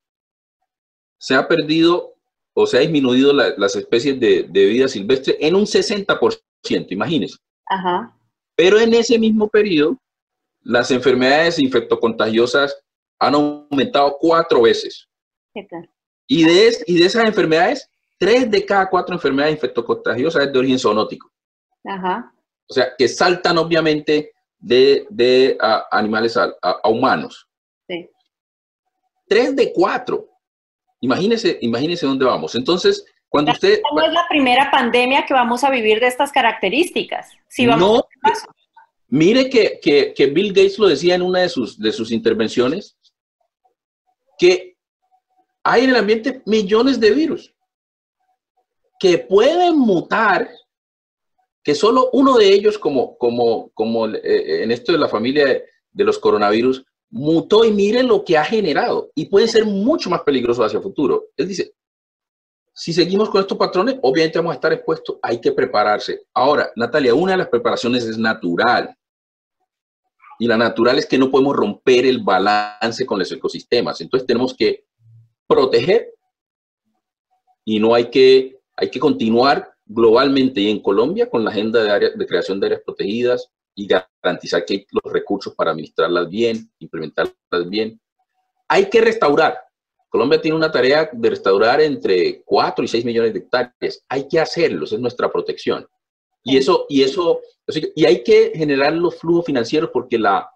se 1.18 1.36
ha 1.36 1.48
perdido 1.48 2.16
o 2.54 2.68
se 2.68 2.78
ha 2.78 2.82
disminuido 2.82 3.32
las 3.34 3.76
especies 3.76 4.20
de, 4.20 4.44
de, 4.44 4.66
vida 4.66 4.88
silvestre 4.88 5.38
en 5.40 5.56
un 5.56 5.64
60%, 5.64 6.88
imagínense. 6.90 7.38
Ajá. 7.66 8.14
Pero 8.56 8.80
en 8.80 8.94
ese 8.94 9.18
mismo 9.18 9.48
periodo, 9.48 9.98
las 10.62 10.92
enfermedades 10.92 11.60
infectocontagiosas 11.60 12.76
han 13.18 13.36
aumentado 13.36 14.18
cuatro 14.20 14.64
veces. 14.64 15.08
Y 16.28 16.44
de, 16.44 16.78
y 16.86 17.00
de 17.00 17.06
esas 17.06 17.26
enfermedades, 17.26 17.90
tres 18.18 18.50
de 18.50 18.66
cada 18.66 18.90
cuatro 18.90 19.16
enfermedades 19.16 19.56
infectocontagiosas 19.56 20.46
es 20.46 20.54
de 20.54 20.60
origen 20.60 20.80
zoonótico. 20.80 21.32
Ajá. 21.86 22.34
O 22.70 22.74
sea, 22.74 22.94
que 22.98 23.08
saltan 23.08 23.58
obviamente 23.58 24.32
de, 24.60 25.08
de 25.10 25.58
animales 25.92 26.38
a, 26.38 26.54
humanos. 26.88 27.48
Sí. 27.88 28.10
Tres 29.28 29.56
de 29.56 29.74
cuatro. 29.74 30.28
Imagínese, 31.02 31.58
imagínese 31.62 32.06
dónde 32.06 32.26
vamos. 32.26 32.56
Entonces, 32.56 33.06
cuando 33.28 33.52
usted... 33.52 33.82
No 33.94 34.04
es 34.04 34.14
la 34.14 34.28
primera 34.30 34.70
pandemia 34.70 35.26
que 35.26 35.34
vamos 35.34 35.64
a 35.64 35.70
vivir 35.70 36.00
de 36.00 36.08
estas 36.08 36.32
características. 36.32 37.32
Si 37.48 37.66
vamos 37.66 38.04
no, 38.04 38.32
mire 39.08 39.50
que, 39.50 39.80
que, 39.82 40.14
que, 40.14 40.28
Bill 40.28 40.50
Gates 40.50 40.78
lo 40.78 40.88
decía 40.88 41.16
en 41.16 41.22
una 41.22 41.40
de 41.40 41.50
sus, 41.50 41.80
de 41.80 41.92
sus 41.92 42.12
intervenciones, 42.12 42.98
que 44.38 44.78
hay 45.64 45.86
en 45.86 45.90
el 45.92 45.96
ambiente 45.96 46.42
millones 46.46 47.00
de 47.00 47.12
virus 47.12 47.54
que 49.00 49.18
pueden 49.18 49.80
mutar, 49.80 50.50
que 51.70 51.76
solo 51.76 52.10
uno 52.14 52.36
de 52.36 52.52
ellos, 52.52 52.80
como, 52.80 53.16
como, 53.20 53.70
como 53.76 54.08
eh, 54.08 54.64
en 54.64 54.72
esto 54.72 54.92
de 54.92 54.98
la 54.98 55.08
familia 55.08 55.46
de, 55.46 56.04
los 56.04 56.18
coronavirus, 56.18 56.84
mutó 57.12 57.64
y 57.64 57.72
mire 57.72 58.02
lo 58.02 58.26
que 58.26 58.40
ha 58.40 58.44
generado 58.44 59.12
y 59.14 59.28
puede 59.28 59.48
ser 59.48 59.66
mucho 59.66 60.10
más 60.10 60.22
peligroso 60.22 60.64
hacia 60.64 60.78
el 60.78 60.84
futuro. 60.84 61.28
Él 61.38 61.48
dice, 61.48 61.76
si 62.74 62.92
seguimos 62.92 63.30
con 63.30 63.42
estos 63.42 63.56
patrones, 63.56 64.00
obviamente 64.02 64.40
vamos 64.40 64.54
a 64.54 64.56
estar 64.56 64.74
expuestos, 64.74 65.18
hay 65.22 65.40
que 65.40 65.52
prepararse. 65.52 66.24
Ahora, 66.34 66.72
Natalia, 66.76 67.14
una 67.14 67.34
de 67.34 67.38
las 67.38 67.50
preparaciones 67.50 68.04
es 68.06 68.18
natural. 68.18 68.98
Y 70.40 70.48
la 70.48 70.58
natural 70.58 70.98
es 70.98 71.06
que 71.06 71.20
no 71.20 71.30
podemos 71.30 71.56
romper 71.56 72.08
el 72.08 72.24
balance 72.24 73.06
con 73.06 73.20
los 73.20 73.32
ecosistemas. 73.32 74.02
Entonces 74.02 74.26
tenemos 74.26 74.56
que 74.56 74.86
proteger 75.46 76.16
y 77.64 77.80
no 77.80 77.94
hay 77.94 78.10
que, 78.10 78.58
hay 78.76 78.90
que 78.90 79.00
continuar 79.00 79.72
globalmente 79.90 80.62
y 80.62 80.70
en 80.70 80.82
Colombia 80.82 81.30
con 81.30 81.44
la 81.44 81.50
agenda 81.50 81.84
de, 81.84 82.12
de 82.16 82.26
creación 82.26 82.60
de 82.60 82.68
áreas 82.68 82.82
protegidas 82.86 83.52
y 83.76 83.88
garantizar 83.88 84.64
que 84.64 84.74
hay 84.76 84.88
los 84.92 85.12
recursos 85.12 85.54
para 85.56 85.72
administrarlas 85.72 86.30
bien, 86.30 86.72
implementarlas 86.80 87.34
bien. 87.70 88.00
Hay 88.68 88.90
que 88.90 89.02
restaurar, 89.02 89.58
Colombia 90.10 90.42
tiene 90.42 90.58
una 90.58 90.72
tarea 90.72 91.10
de 91.12 91.30
restaurar 91.30 91.82
entre 91.82 92.42
4 92.44 92.84
y 92.84 92.88
6 92.88 93.06
millones 93.06 93.34
de 93.34 93.40
hectáreas. 93.40 94.04
Hay 94.10 94.28
que 94.28 94.40
hacerlo, 94.40 94.86
esa 94.86 94.96
es 94.96 95.02
nuestra 95.02 95.32
protección. 95.32 95.88
Y 96.44 96.58
eso, 96.58 96.86
y 96.90 97.04
eso, 97.04 97.42
y 97.96 98.06
hay 98.06 98.24
que 98.24 98.52
generar 98.56 98.94
los 98.94 99.20
flujos 99.20 99.46
financieros 99.46 99.92
porque 99.94 100.18
la, 100.18 100.50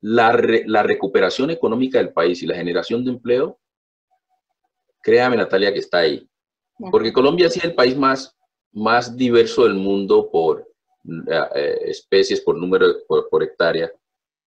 la, 0.00 0.40
la 0.66 0.82
recuperación 0.82 1.50
económica 1.50 1.98
del 1.98 2.12
país 2.12 2.42
y 2.42 2.46
la 2.46 2.54
generación 2.54 3.04
de 3.04 3.10
empleo, 3.10 3.58
créame 5.02 5.36
Natalia 5.36 5.72
que 5.72 5.80
está 5.80 5.98
ahí. 5.98 6.26
Porque 6.90 7.12
Colombia 7.12 7.48
es 7.48 7.62
el 7.62 7.74
país 7.74 7.96
más, 7.96 8.34
más 8.72 9.16
diverso 9.16 9.64
del 9.64 9.74
mundo 9.74 10.30
por 10.30 10.66
eh, 11.04 11.48
eh, 11.54 11.78
especies, 11.86 12.40
por 12.40 12.56
número, 12.56 12.86
por, 13.06 13.42
hectárea. 13.42 13.90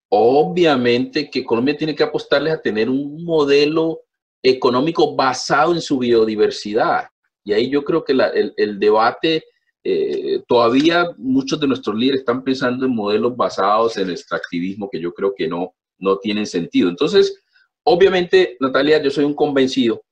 Obviamente 0.10 1.30
que 1.30 1.44
Colombia 1.44 1.78
tiene 1.78 1.96
que 1.96 2.04
apostarles 2.04 2.54
a 2.54 2.62
tener 2.62 2.90
un 2.90 3.24
modelo 3.24 4.02
económico 4.42 5.16
basado 5.16 5.74
en 5.74 5.82
su 5.82 5.98
biodiversidad. 5.98 7.08
Y 7.44 7.54
ahí 7.54 7.70
yo 7.70 7.84
creo 7.84 8.04
que 8.04 8.14
el, 8.14 8.80
debate, 8.80 9.44
eh, 9.84 10.42
todavía 10.48 11.12
muchos 11.18 11.60
de 11.60 11.68
nuestros 11.68 11.96
líderes 11.96 12.22
están 12.22 12.44
pensando 12.44 12.86
en 12.86 12.96
modelos 12.96 13.36
basados 13.36 13.98
en 13.98 14.10
extractivismo 14.10 14.90
que 14.90 15.00
yo 15.00 15.14
creo 15.14 15.34
que 15.36 15.48
no, 15.48 15.76
no 15.98 16.18
tienen 16.18 16.48
sentido. 16.48 16.90
Entonces, 16.90 17.44
obviamente, 17.84 18.58
Natalia, 18.60 19.02
yo 19.02 19.12
soy 19.12 19.26
un 19.26 19.36
convencido 19.36 20.04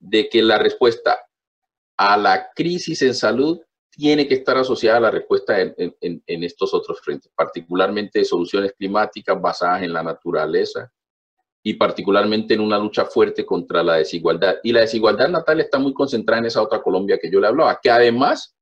de 0.00 0.28
que 0.28 0.42
la 0.42 0.58
respuesta 0.58 1.18
a 1.96 2.16
la 2.16 2.50
crisis 2.54 3.02
en 3.02 3.14
salud 3.14 3.60
tiene 3.90 4.26
que 4.26 4.34
estar 4.34 4.56
asociada 4.58 4.98
a 4.98 5.02
la 5.02 5.10
respuesta 5.10 5.60
en, 5.60 5.74
en 6.00 6.44
estos 6.44 6.74
otros 6.74 7.00
frentes, 7.00 7.30
particularmente 7.34 8.24
soluciones 8.24 8.72
climáticas 8.72 9.40
basadas 9.40 9.82
en 9.82 9.92
la 9.92 10.02
naturaleza, 10.02 10.92
y 11.66 11.74
particularmente 11.74 12.52
en 12.52 12.60
una 12.60 12.78
lucha 12.78 13.06
fuerte 13.06 13.46
contra 13.46 13.82
la 13.82 13.94
desigualdad. 13.94 14.56
Y 14.62 14.70
la 14.70 14.80
desigualdad, 14.80 15.30
Natalia, 15.30 15.64
está 15.64 15.78
muy 15.78 15.94
concentrada 15.94 16.40
en 16.40 16.46
esa 16.46 16.60
otra 16.60 16.82
Colombia 16.82 17.18
que 17.20 17.30
yo 17.30 17.40
le 17.40 17.46
hablaba, 17.46 17.80
que 17.82 17.90
además 17.90 18.54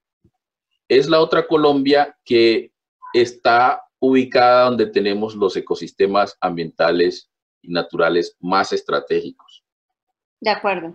es 0.88 1.08
la 1.08 1.20
otra 1.20 1.48
Colombia 1.48 2.16
que 2.24 2.70
está 3.12 3.82
ubicada 3.98 4.66
donde 4.66 4.86
tenemos 4.86 5.34
los 5.34 5.56
ecosistemas 5.56 6.36
ambientales 6.40 7.28
y 7.60 7.72
naturales 7.72 8.36
más 8.38 8.72
estratégicos. 8.72 9.64
De 10.40 10.50
acuerdo. 10.50 10.94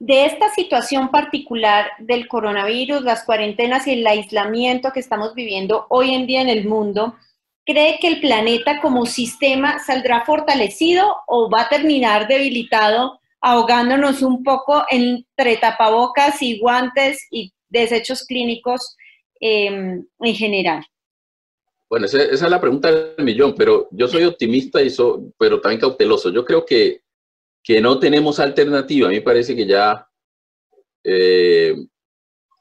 De 0.00 0.26
esta 0.26 0.48
situación 0.50 1.10
particular 1.10 1.90
del 1.98 2.28
coronavirus, 2.28 3.02
las 3.02 3.24
cuarentenas 3.24 3.86
y 3.86 3.92
el 3.94 4.06
aislamiento 4.06 4.92
que 4.92 5.00
estamos 5.00 5.34
viviendo 5.34 5.86
hoy 5.90 6.14
en 6.14 6.26
día 6.26 6.40
en 6.40 6.48
el 6.48 6.66
mundo, 6.66 7.16
cree 7.66 7.98
que 8.00 8.08
el 8.08 8.20
planeta 8.20 8.80
como 8.80 9.06
sistema 9.06 9.78
saldrá 9.80 10.24
fortalecido 10.24 11.16
o 11.26 11.50
va 11.50 11.62
a 11.62 11.68
terminar 11.68 12.28
debilitado, 12.28 13.20
ahogándonos 13.40 14.22
un 14.22 14.42
poco 14.42 14.84
entre 14.88 15.56
tapabocas 15.56 16.42
y 16.42 16.58
guantes 16.58 17.26
y 17.30 17.52
desechos 17.68 18.24
clínicos 18.24 18.96
em, 19.40 20.04
en 20.20 20.34
general? 20.34 20.84
Bueno, 21.90 22.06
esa, 22.06 22.22
es 22.22 22.40
la 22.42 22.60
pregunta 22.60 22.92
del 22.92 23.24
millón, 23.24 23.54
pero 23.56 23.88
yo 23.92 24.08
soy 24.08 24.24
optimista, 24.24 24.82
y 24.82 24.94
pero 25.38 25.60
también 25.60 25.80
cauteloso. 25.80 26.30
Yo 26.30 26.44
creo 26.44 26.64
que, 26.64 27.02
que 27.62 27.80
no 27.80 27.98
tenemos 27.98 28.40
alternativa. 28.40 29.06
A 29.06 29.10
mí 29.10 29.16
me 29.16 29.22
parece 29.22 29.54
que 29.54 29.66
ya 29.66 30.06
eh, 31.04 31.74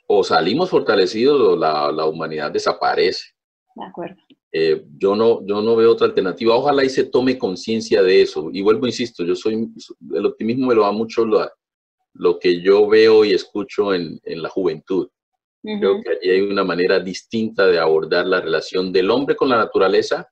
o 0.08 0.24
salimos 0.24 0.70
fortalecidos 0.70 1.40
o 1.40 1.56
la, 1.56 1.92
la 1.92 2.06
humanidad 2.06 2.52
desaparece. 2.52 3.32
De 3.76 3.86
acuerdo. 3.86 4.16
Eh, 4.52 4.86
yo, 4.98 5.16
no, 5.16 5.46
yo 5.46 5.62
no 5.62 5.76
veo 5.76 5.92
otra 5.92 6.08
alternativa. 6.08 6.56
Ojalá 6.56 6.84
y 6.84 6.90
se 6.90 7.04
tome 7.04 7.38
conciencia 7.38 8.02
de 8.02 8.22
eso. 8.22 8.50
Y 8.52 8.62
vuelvo, 8.62 8.88
insisto, 8.88 9.24
yo 9.24 9.36
soy, 9.36 9.68
el 10.14 10.26
optimismo 10.26 10.68
me 10.68 10.76
lo 10.76 10.84
da 10.84 10.92
mucho 10.92 11.26
lo, 11.26 11.48
lo 12.14 12.40
que 12.40 12.62
yo 12.62 12.88
veo 12.88 13.26
y 13.26 13.34
escucho 13.34 13.94
en, 13.94 14.20
en 14.24 14.42
la 14.42 14.50
juventud. 14.50 15.10
Creo 15.62 16.02
que 16.02 16.12
allí 16.12 16.30
hay 16.30 16.42
una 16.42 16.64
manera 16.64 17.00
distinta 17.00 17.68
de 17.68 17.78
abordar 17.78 18.26
la 18.26 18.40
relación 18.40 18.94
del 18.94 19.12
hombre 19.12 19.36
con 19.36 19.50
la 19.50 19.58
naturaleza, 19.58 20.30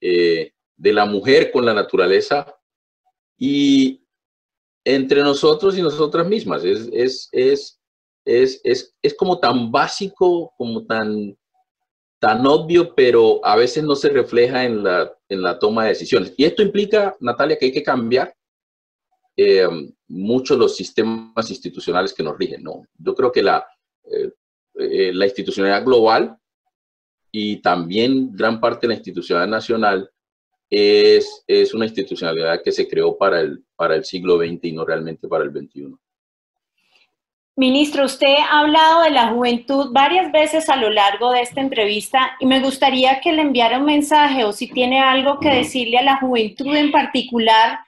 eh, 0.00 0.52
de 0.76 0.92
la 0.92 1.04
mujer 1.04 1.50
con 1.50 1.64
la 1.66 1.74
naturaleza 1.74 2.54
y 3.38 4.02
entre 4.84 5.22
nosotros 5.22 5.76
y 5.76 5.82
nosotras 5.82 6.26
mismas. 6.26 6.64
Es, 6.64 6.88
es, 6.92 7.28
es, 7.32 7.80
es, 8.24 8.60
es, 8.64 8.94
es 9.02 9.14
como 9.14 9.38
tan 9.38 9.70
básico, 9.70 10.52
como 10.56 10.86
tan, 10.86 11.36
tan 12.20 12.46
obvio, 12.46 12.94
pero 12.94 13.44
a 13.44 13.56
veces 13.56 13.82
no 13.84 13.96
se 13.96 14.08
refleja 14.10 14.64
en 14.64 14.84
la, 14.84 15.12
en 15.28 15.42
la 15.42 15.58
toma 15.58 15.84
de 15.84 15.90
decisiones. 15.90 16.34
Y 16.36 16.44
esto 16.44 16.62
implica, 16.62 17.16
Natalia, 17.20 17.58
que 17.58 17.66
hay 17.66 17.72
que 17.72 17.82
cambiar 17.82 18.34
eh, 19.36 19.66
muchos 20.08 20.56
los 20.56 20.76
sistemas 20.76 21.50
institucionales 21.50 22.14
que 22.14 22.22
nos 22.22 22.38
rigen. 22.38 22.62
¿no? 22.62 22.86
Yo 22.96 23.14
creo 23.14 23.32
que 23.32 23.42
la, 23.42 23.66
eh, 24.04 24.32
eh, 24.74 25.12
la 25.12 25.26
institucionalidad 25.26 25.84
global 25.84 26.38
y 27.32 27.60
también 27.60 28.30
gran 28.32 28.60
parte 28.60 28.86
de 28.86 28.88
la 28.88 28.94
institucionalidad 28.94 29.50
nacional 29.50 30.10
es, 30.70 31.44
es 31.46 31.74
una 31.74 31.86
institucionalidad 31.86 32.62
que 32.62 32.72
se 32.72 32.88
creó 32.88 33.16
para 33.16 33.40
el, 33.40 33.64
para 33.76 33.94
el 33.94 34.04
siglo 34.04 34.38
XX 34.38 34.64
y 34.64 34.72
no 34.72 34.84
realmente 34.84 35.28
para 35.28 35.44
el 35.44 35.50
XXI. 35.50 35.94
Ministro, 37.58 38.04
usted 38.04 38.34
ha 38.50 38.60
hablado 38.60 39.04
de 39.04 39.10
la 39.10 39.28
juventud 39.28 39.90
varias 39.90 40.30
veces 40.30 40.68
a 40.68 40.76
lo 40.76 40.90
largo 40.90 41.32
de 41.32 41.40
esta 41.40 41.62
entrevista 41.62 42.36
y 42.38 42.44
me 42.44 42.60
gustaría 42.60 43.20
que 43.20 43.32
le 43.32 43.40
enviara 43.40 43.78
un 43.78 43.86
mensaje 43.86 44.44
o 44.44 44.52
si 44.52 44.66
tiene 44.66 45.00
algo 45.00 45.40
que 45.40 45.48
decirle 45.48 45.96
a 45.96 46.02
la 46.02 46.18
juventud 46.18 46.76
en 46.76 46.92
particular, 46.92 47.78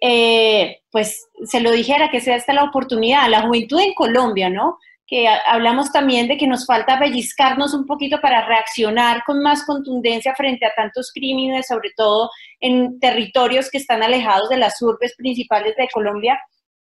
eh, 0.00 0.80
pues 0.90 1.28
se 1.44 1.60
lo 1.60 1.70
dijera, 1.70 2.10
que 2.10 2.20
sea 2.20 2.34
esta 2.34 2.52
la 2.52 2.64
oportunidad, 2.64 3.28
la 3.28 3.42
juventud 3.42 3.78
en 3.78 3.94
Colombia, 3.94 4.50
¿no? 4.50 4.78
Que 5.12 5.28
hablamos 5.28 5.92
también 5.92 6.26
de 6.26 6.38
que 6.38 6.46
nos 6.46 6.64
falta 6.64 6.98
pellizcarnos 6.98 7.74
un 7.74 7.84
poquito 7.84 8.18
para 8.22 8.46
reaccionar 8.46 9.22
con 9.26 9.42
más 9.42 9.62
contundencia 9.66 10.34
frente 10.34 10.64
a 10.64 10.72
tantos 10.74 11.10
crímenes, 11.12 11.66
sobre 11.66 11.90
todo 11.94 12.30
en 12.60 12.98
territorios 12.98 13.68
que 13.70 13.76
están 13.76 14.02
alejados 14.02 14.48
de 14.48 14.56
las 14.56 14.80
urbes 14.80 15.14
principales 15.16 15.76
de 15.76 15.86
Colombia. 15.92 16.40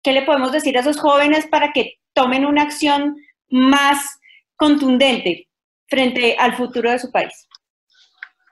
¿Qué 0.01 0.13
le 0.13 0.21
podemos 0.21 0.53
decir 0.53 0.77
a 0.77 0.79
esos 0.79 1.01
jóvenes 1.01 1.47
para 1.47 1.73
que 1.73 1.99
tomen 2.13 2.45
una 2.45 2.61
acción 2.61 3.17
más 3.49 4.17
contundente 4.55 5.49
frente 5.87 6.37
al 6.39 6.55
futuro 6.55 6.91
de 6.91 6.99
su 6.99 7.11
país? 7.11 7.49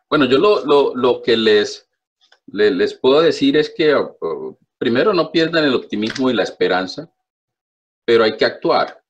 Bueno, 0.09 0.25
yo 0.25 0.37
lo, 0.37 0.93
lo, 0.93 1.21
que 1.21 1.37
les, 1.37 1.89
les, 2.47 2.93
puedo 2.95 3.21
decir 3.21 3.55
es 3.55 3.73
que 3.73 3.95
uh, 3.95 4.57
primero 4.77 5.13
no 5.13 5.31
pierdan 5.31 5.63
el 5.63 5.75
optimismo 5.75 6.29
y 6.29 6.33
la 6.33 6.43
esperanza, 6.43 7.09
pero 8.03 8.25
hay 8.25 8.35
que 8.35 8.43
actuar. 8.43 9.00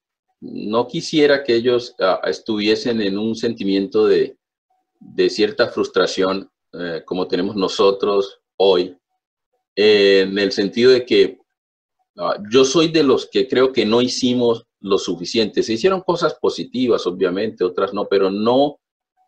No 0.42 0.88
quisiera 0.88 1.44
que 1.44 1.56
ellos 1.56 1.96
uh, 2.00 2.28
estuviesen 2.28 3.02
en 3.02 3.18
un 3.18 3.36
sentimiento 3.36 4.08
de, 4.08 4.38
de 5.00 5.30
cierta 5.30 5.70
frustración 5.70 6.52
uh, 6.74 7.04
como 7.06 7.28
tenemos 7.28 7.56
nosotros 7.56 8.40
hoy, 8.58 8.98
en 9.76 10.38
el 10.38 10.52
sentido 10.52 10.92
de 10.92 11.06
que 11.06 11.42
Ah, 12.18 12.38
yo 12.52 12.66
soy 12.66 12.90
de 12.90 13.04
los 13.04 13.28
que 13.28 13.48
creo 13.48 13.72
que 13.72 13.86
no 13.86 14.02
hicimos 14.02 14.66
lo 14.80 14.98
suficiente. 14.98 15.64
Se 15.64 15.74
hicieron 15.74 16.02
cosas 16.02 16.36
positivas, 16.36 17.06
obviamente, 17.08 17.64
otras 17.64 17.94
no, 17.94 18.08
pero 18.08 18.30
no 18.30 18.80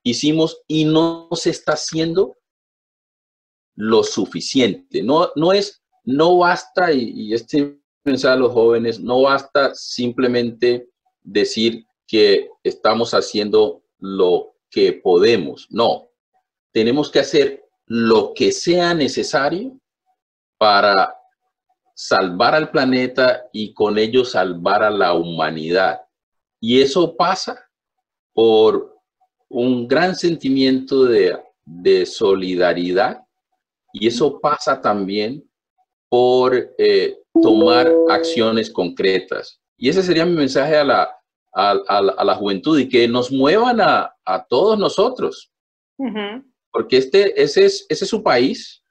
hicimos 0.04 0.62
y 0.68 0.86
no 0.86 1.30
se 1.32 1.52
está 1.52 1.74
haciendo 1.74 2.36
lo 3.76 4.04
suficiente. 4.04 5.02
No, 5.02 5.32
no 5.36 5.54
es, 5.54 5.82
no 6.04 6.38
basta, 6.38 6.92
y, 6.92 7.12
y 7.16 7.34
este 7.34 7.80
a 8.26 8.36
los 8.36 8.52
jóvenes, 8.52 9.00
no 9.00 9.22
basta 9.22 9.74
simplemente 9.74 10.90
decir 11.24 11.86
que 12.08 12.50
estamos 12.64 13.14
haciendo 13.14 13.84
lo 14.00 14.56
que 14.70 14.94
podemos. 14.94 15.68
No, 15.70 16.10
tenemos 16.72 17.10
que 17.10 17.20
hacer 17.20 17.64
lo 17.86 18.34
que 18.34 18.52
sea 18.52 18.94
necesario 18.94 19.80
para 20.58 21.16
salvar 21.96 22.56
al 22.56 22.72
planeta 22.72 23.48
y 23.52 23.74
con 23.74 23.98
ello 23.98 24.26
salvar 24.26 24.84
a 24.84 24.90
la 24.90 25.14
humanidad. 25.14 26.02
Y 26.60 26.82
eso 26.82 27.16
pasa 27.16 27.70
por 28.34 28.98
un 29.50 29.88
gran 29.88 30.16
sentimiento 30.16 31.06
de, 31.06 31.40
solidaridad 32.06 33.24
y 33.94 34.08
eso 34.08 34.40
pasa 34.42 34.82
también 34.82 35.50
por 36.10 36.74
eh, 36.78 37.18
tomar 37.42 37.90
acciones 38.10 38.70
concretas. 38.70 39.62
Y 39.84 39.90
ese 39.90 40.02
sería 40.02 40.26
mi 40.26 40.32
mensaje 40.32 40.78
a 40.78 40.84
la, 40.86 41.14
a, 41.52 42.24
la 42.24 42.36
juventud 42.36 42.80
y 42.80 42.88
que 42.88 43.06
nos 43.06 43.30
muevan 43.34 43.82
a, 43.82 44.46
todos 44.48 44.80
nosotros. 44.80 45.52
Porque 46.72 46.96
este, 46.96 47.44
ese, 47.44 47.66
es, 47.66 47.86
ese 47.90 48.06
es 48.06 48.10
su 48.10 48.24
país, 48.24 48.82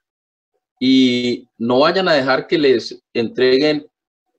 y 0.79 1.49
no 1.57 1.79
vayan 1.79 2.07
a 2.09 2.13
dejar 2.13 2.45
que 2.45 2.59
les 2.59 3.03
entreguen 3.11 3.87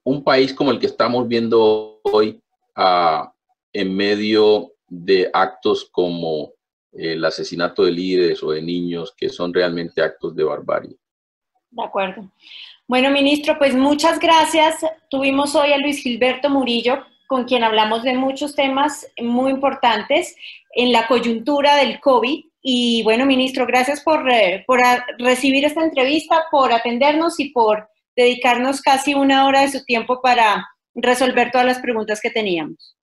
un 0.05 0.23
país 0.23 0.53
como 0.53 0.71
el 0.71 0.79
que 0.79 0.85
estamos 0.85 1.27
viendo 1.27 1.99
hoy 2.03 2.41
en 3.73 3.93
medio 3.93 4.71
de 4.87 5.29
actos 5.33 5.89
como 5.91 6.53
el 6.93 7.25
asesinato 7.25 7.83
de 7.83 7.91
líderes 7.91 8.41
o 8.41 8.51
de 8.51 8.61
niños, 8.61 9.13
que 9.17 9.27
son 9.27 9.53
realmente 9.53 10.01
actos 10.01 10.33
de 10.33 10.45
barbarie. 10.45 10.95
De 11.71 11.83
acuerdo. 11.83 12.31
Bueno, 12.87 13.09
ministro, 13.09 13.57
pues 13.57 13.73
muchas 13.73 14.19
gracias. 14.19 14.85
Tuvimos 15.09 15.55
hoy 15.55 15.73
a 15.73 15.77
Luis 15.77 16.03
Gilberto 16.03 16.51
Murillo, 16.51 17.03
con 17.27 17.45
quien 17.45 17.63
hablamos 17.63 18.03
de 18.03 18.13
muchos 18.13 18.55
temas 18.55 19.07
muy 19.19 19.51
importantes 19.51 20.35
en 20.75 20.91
la 20.91 21.07
coyuntura 21.07 21.77
del 21.77 21.99
COVID 21.99 22.45
y 22.61 23.03
bueno, 23.03 23.25
ministro, 23.25 23.65
gracias 23.65 24.01
por, 24.01 24.29
eh, 24.31 24.65
recibir 25.17 25.65
esta 25.65 25.83
entrevista, 25.83 26.45
por 26.51 26.73
atendernos 26.73 27.39
y 27.39 27.49
por 27.49 27.87
dedicarnos 28.15 28.81
casi 28.81 29.15
una 29.15 29.47
hora 29.47 29.61
de 29.61 29.71
su 29.71 29.83
tiempo 29.83 30.21
para 30.21 30.67
resolver 30.93 31.51
todas 31.51 31.65
las 31.65 31.79
preguntas 31.79 32.21
que 32.21 32.29
teníamos. 32.29 32.95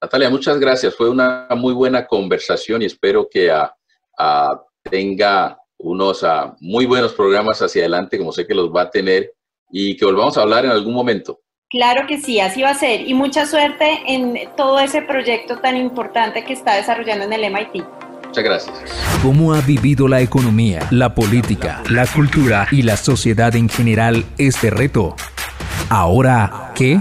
Natalia, 0.00 0.30
muchas 0.30 0.58
gracias. 0.58 0.94
Fue 0.94 1.10
una 1.10 1.46
muy 1.56 1.74
buena 1.74 2.06
conversación 2.06 2.80
y 2.80 2.86
espero 2.86 3.28
que 3.30 3.50
tenga 4.82 5.59
unos 5.82 6.24
muy 6.60 6.86
buenos 6.86 7.12
programas 7.12 7.60
hacia 7.60 7.82
adelante, 7.82 8.18
como 8.18 8.32
sé 8.32 8.46
que 8.46 8.54
los 8.54 8.74
va 8.74 8.82
a 8.82 8.90
tener, 8.90 9.32
y 9.70 9.96
que 9.96 10.04
volvamos 10.04 10.36
a 10.36 10.42
hablar 10.42 10.64
en 10.64 10.70
algún 10.70 10.94
momento. 10.94 11.40
Claro 11.68 12.06
que 12.08 12.20
sí, 12.20 12.40
así 12.40 12.62
va 12.62 12.70
a 12.70 12.74
ser. 12.74 13.06
Y 13.06 13.14
mucha 13.14 13.46
suerte 13.46 14.00
en 14.08 14.36
todo 14.56 14.80
ese 14.80 15.02
proyecto 15.02 15.58
tan 15.58 15.76
importante 15.76 16.44
que 16.44 16.52
está 16.52 16.74
desarrollando 16.74 17.24
en 17.26 17.32
el 17.32 17.52
MIT. 17.52 17.84
Muchas 18.26 18.44
gracias. 18.44 18.82
¿Cómo 19.22 19.54
ha 19.54 19.60
vivido 19.60 20.08
la 20.08 20.20
economía, 20.20 20.86
la 20.90 21.14
política, 21.14 21.82
la 21.88 22.06
cultura 22.06 22.66
y 22.72 22.82
la 22.82 22.96
sociedad 22.96 23.54
en 23.54 23.68
general 23.68 24.24
este 24.38 24.70
reto? 24.70 25.14
Ahora, 25.88 26.72
¿qué? 26.74 27.00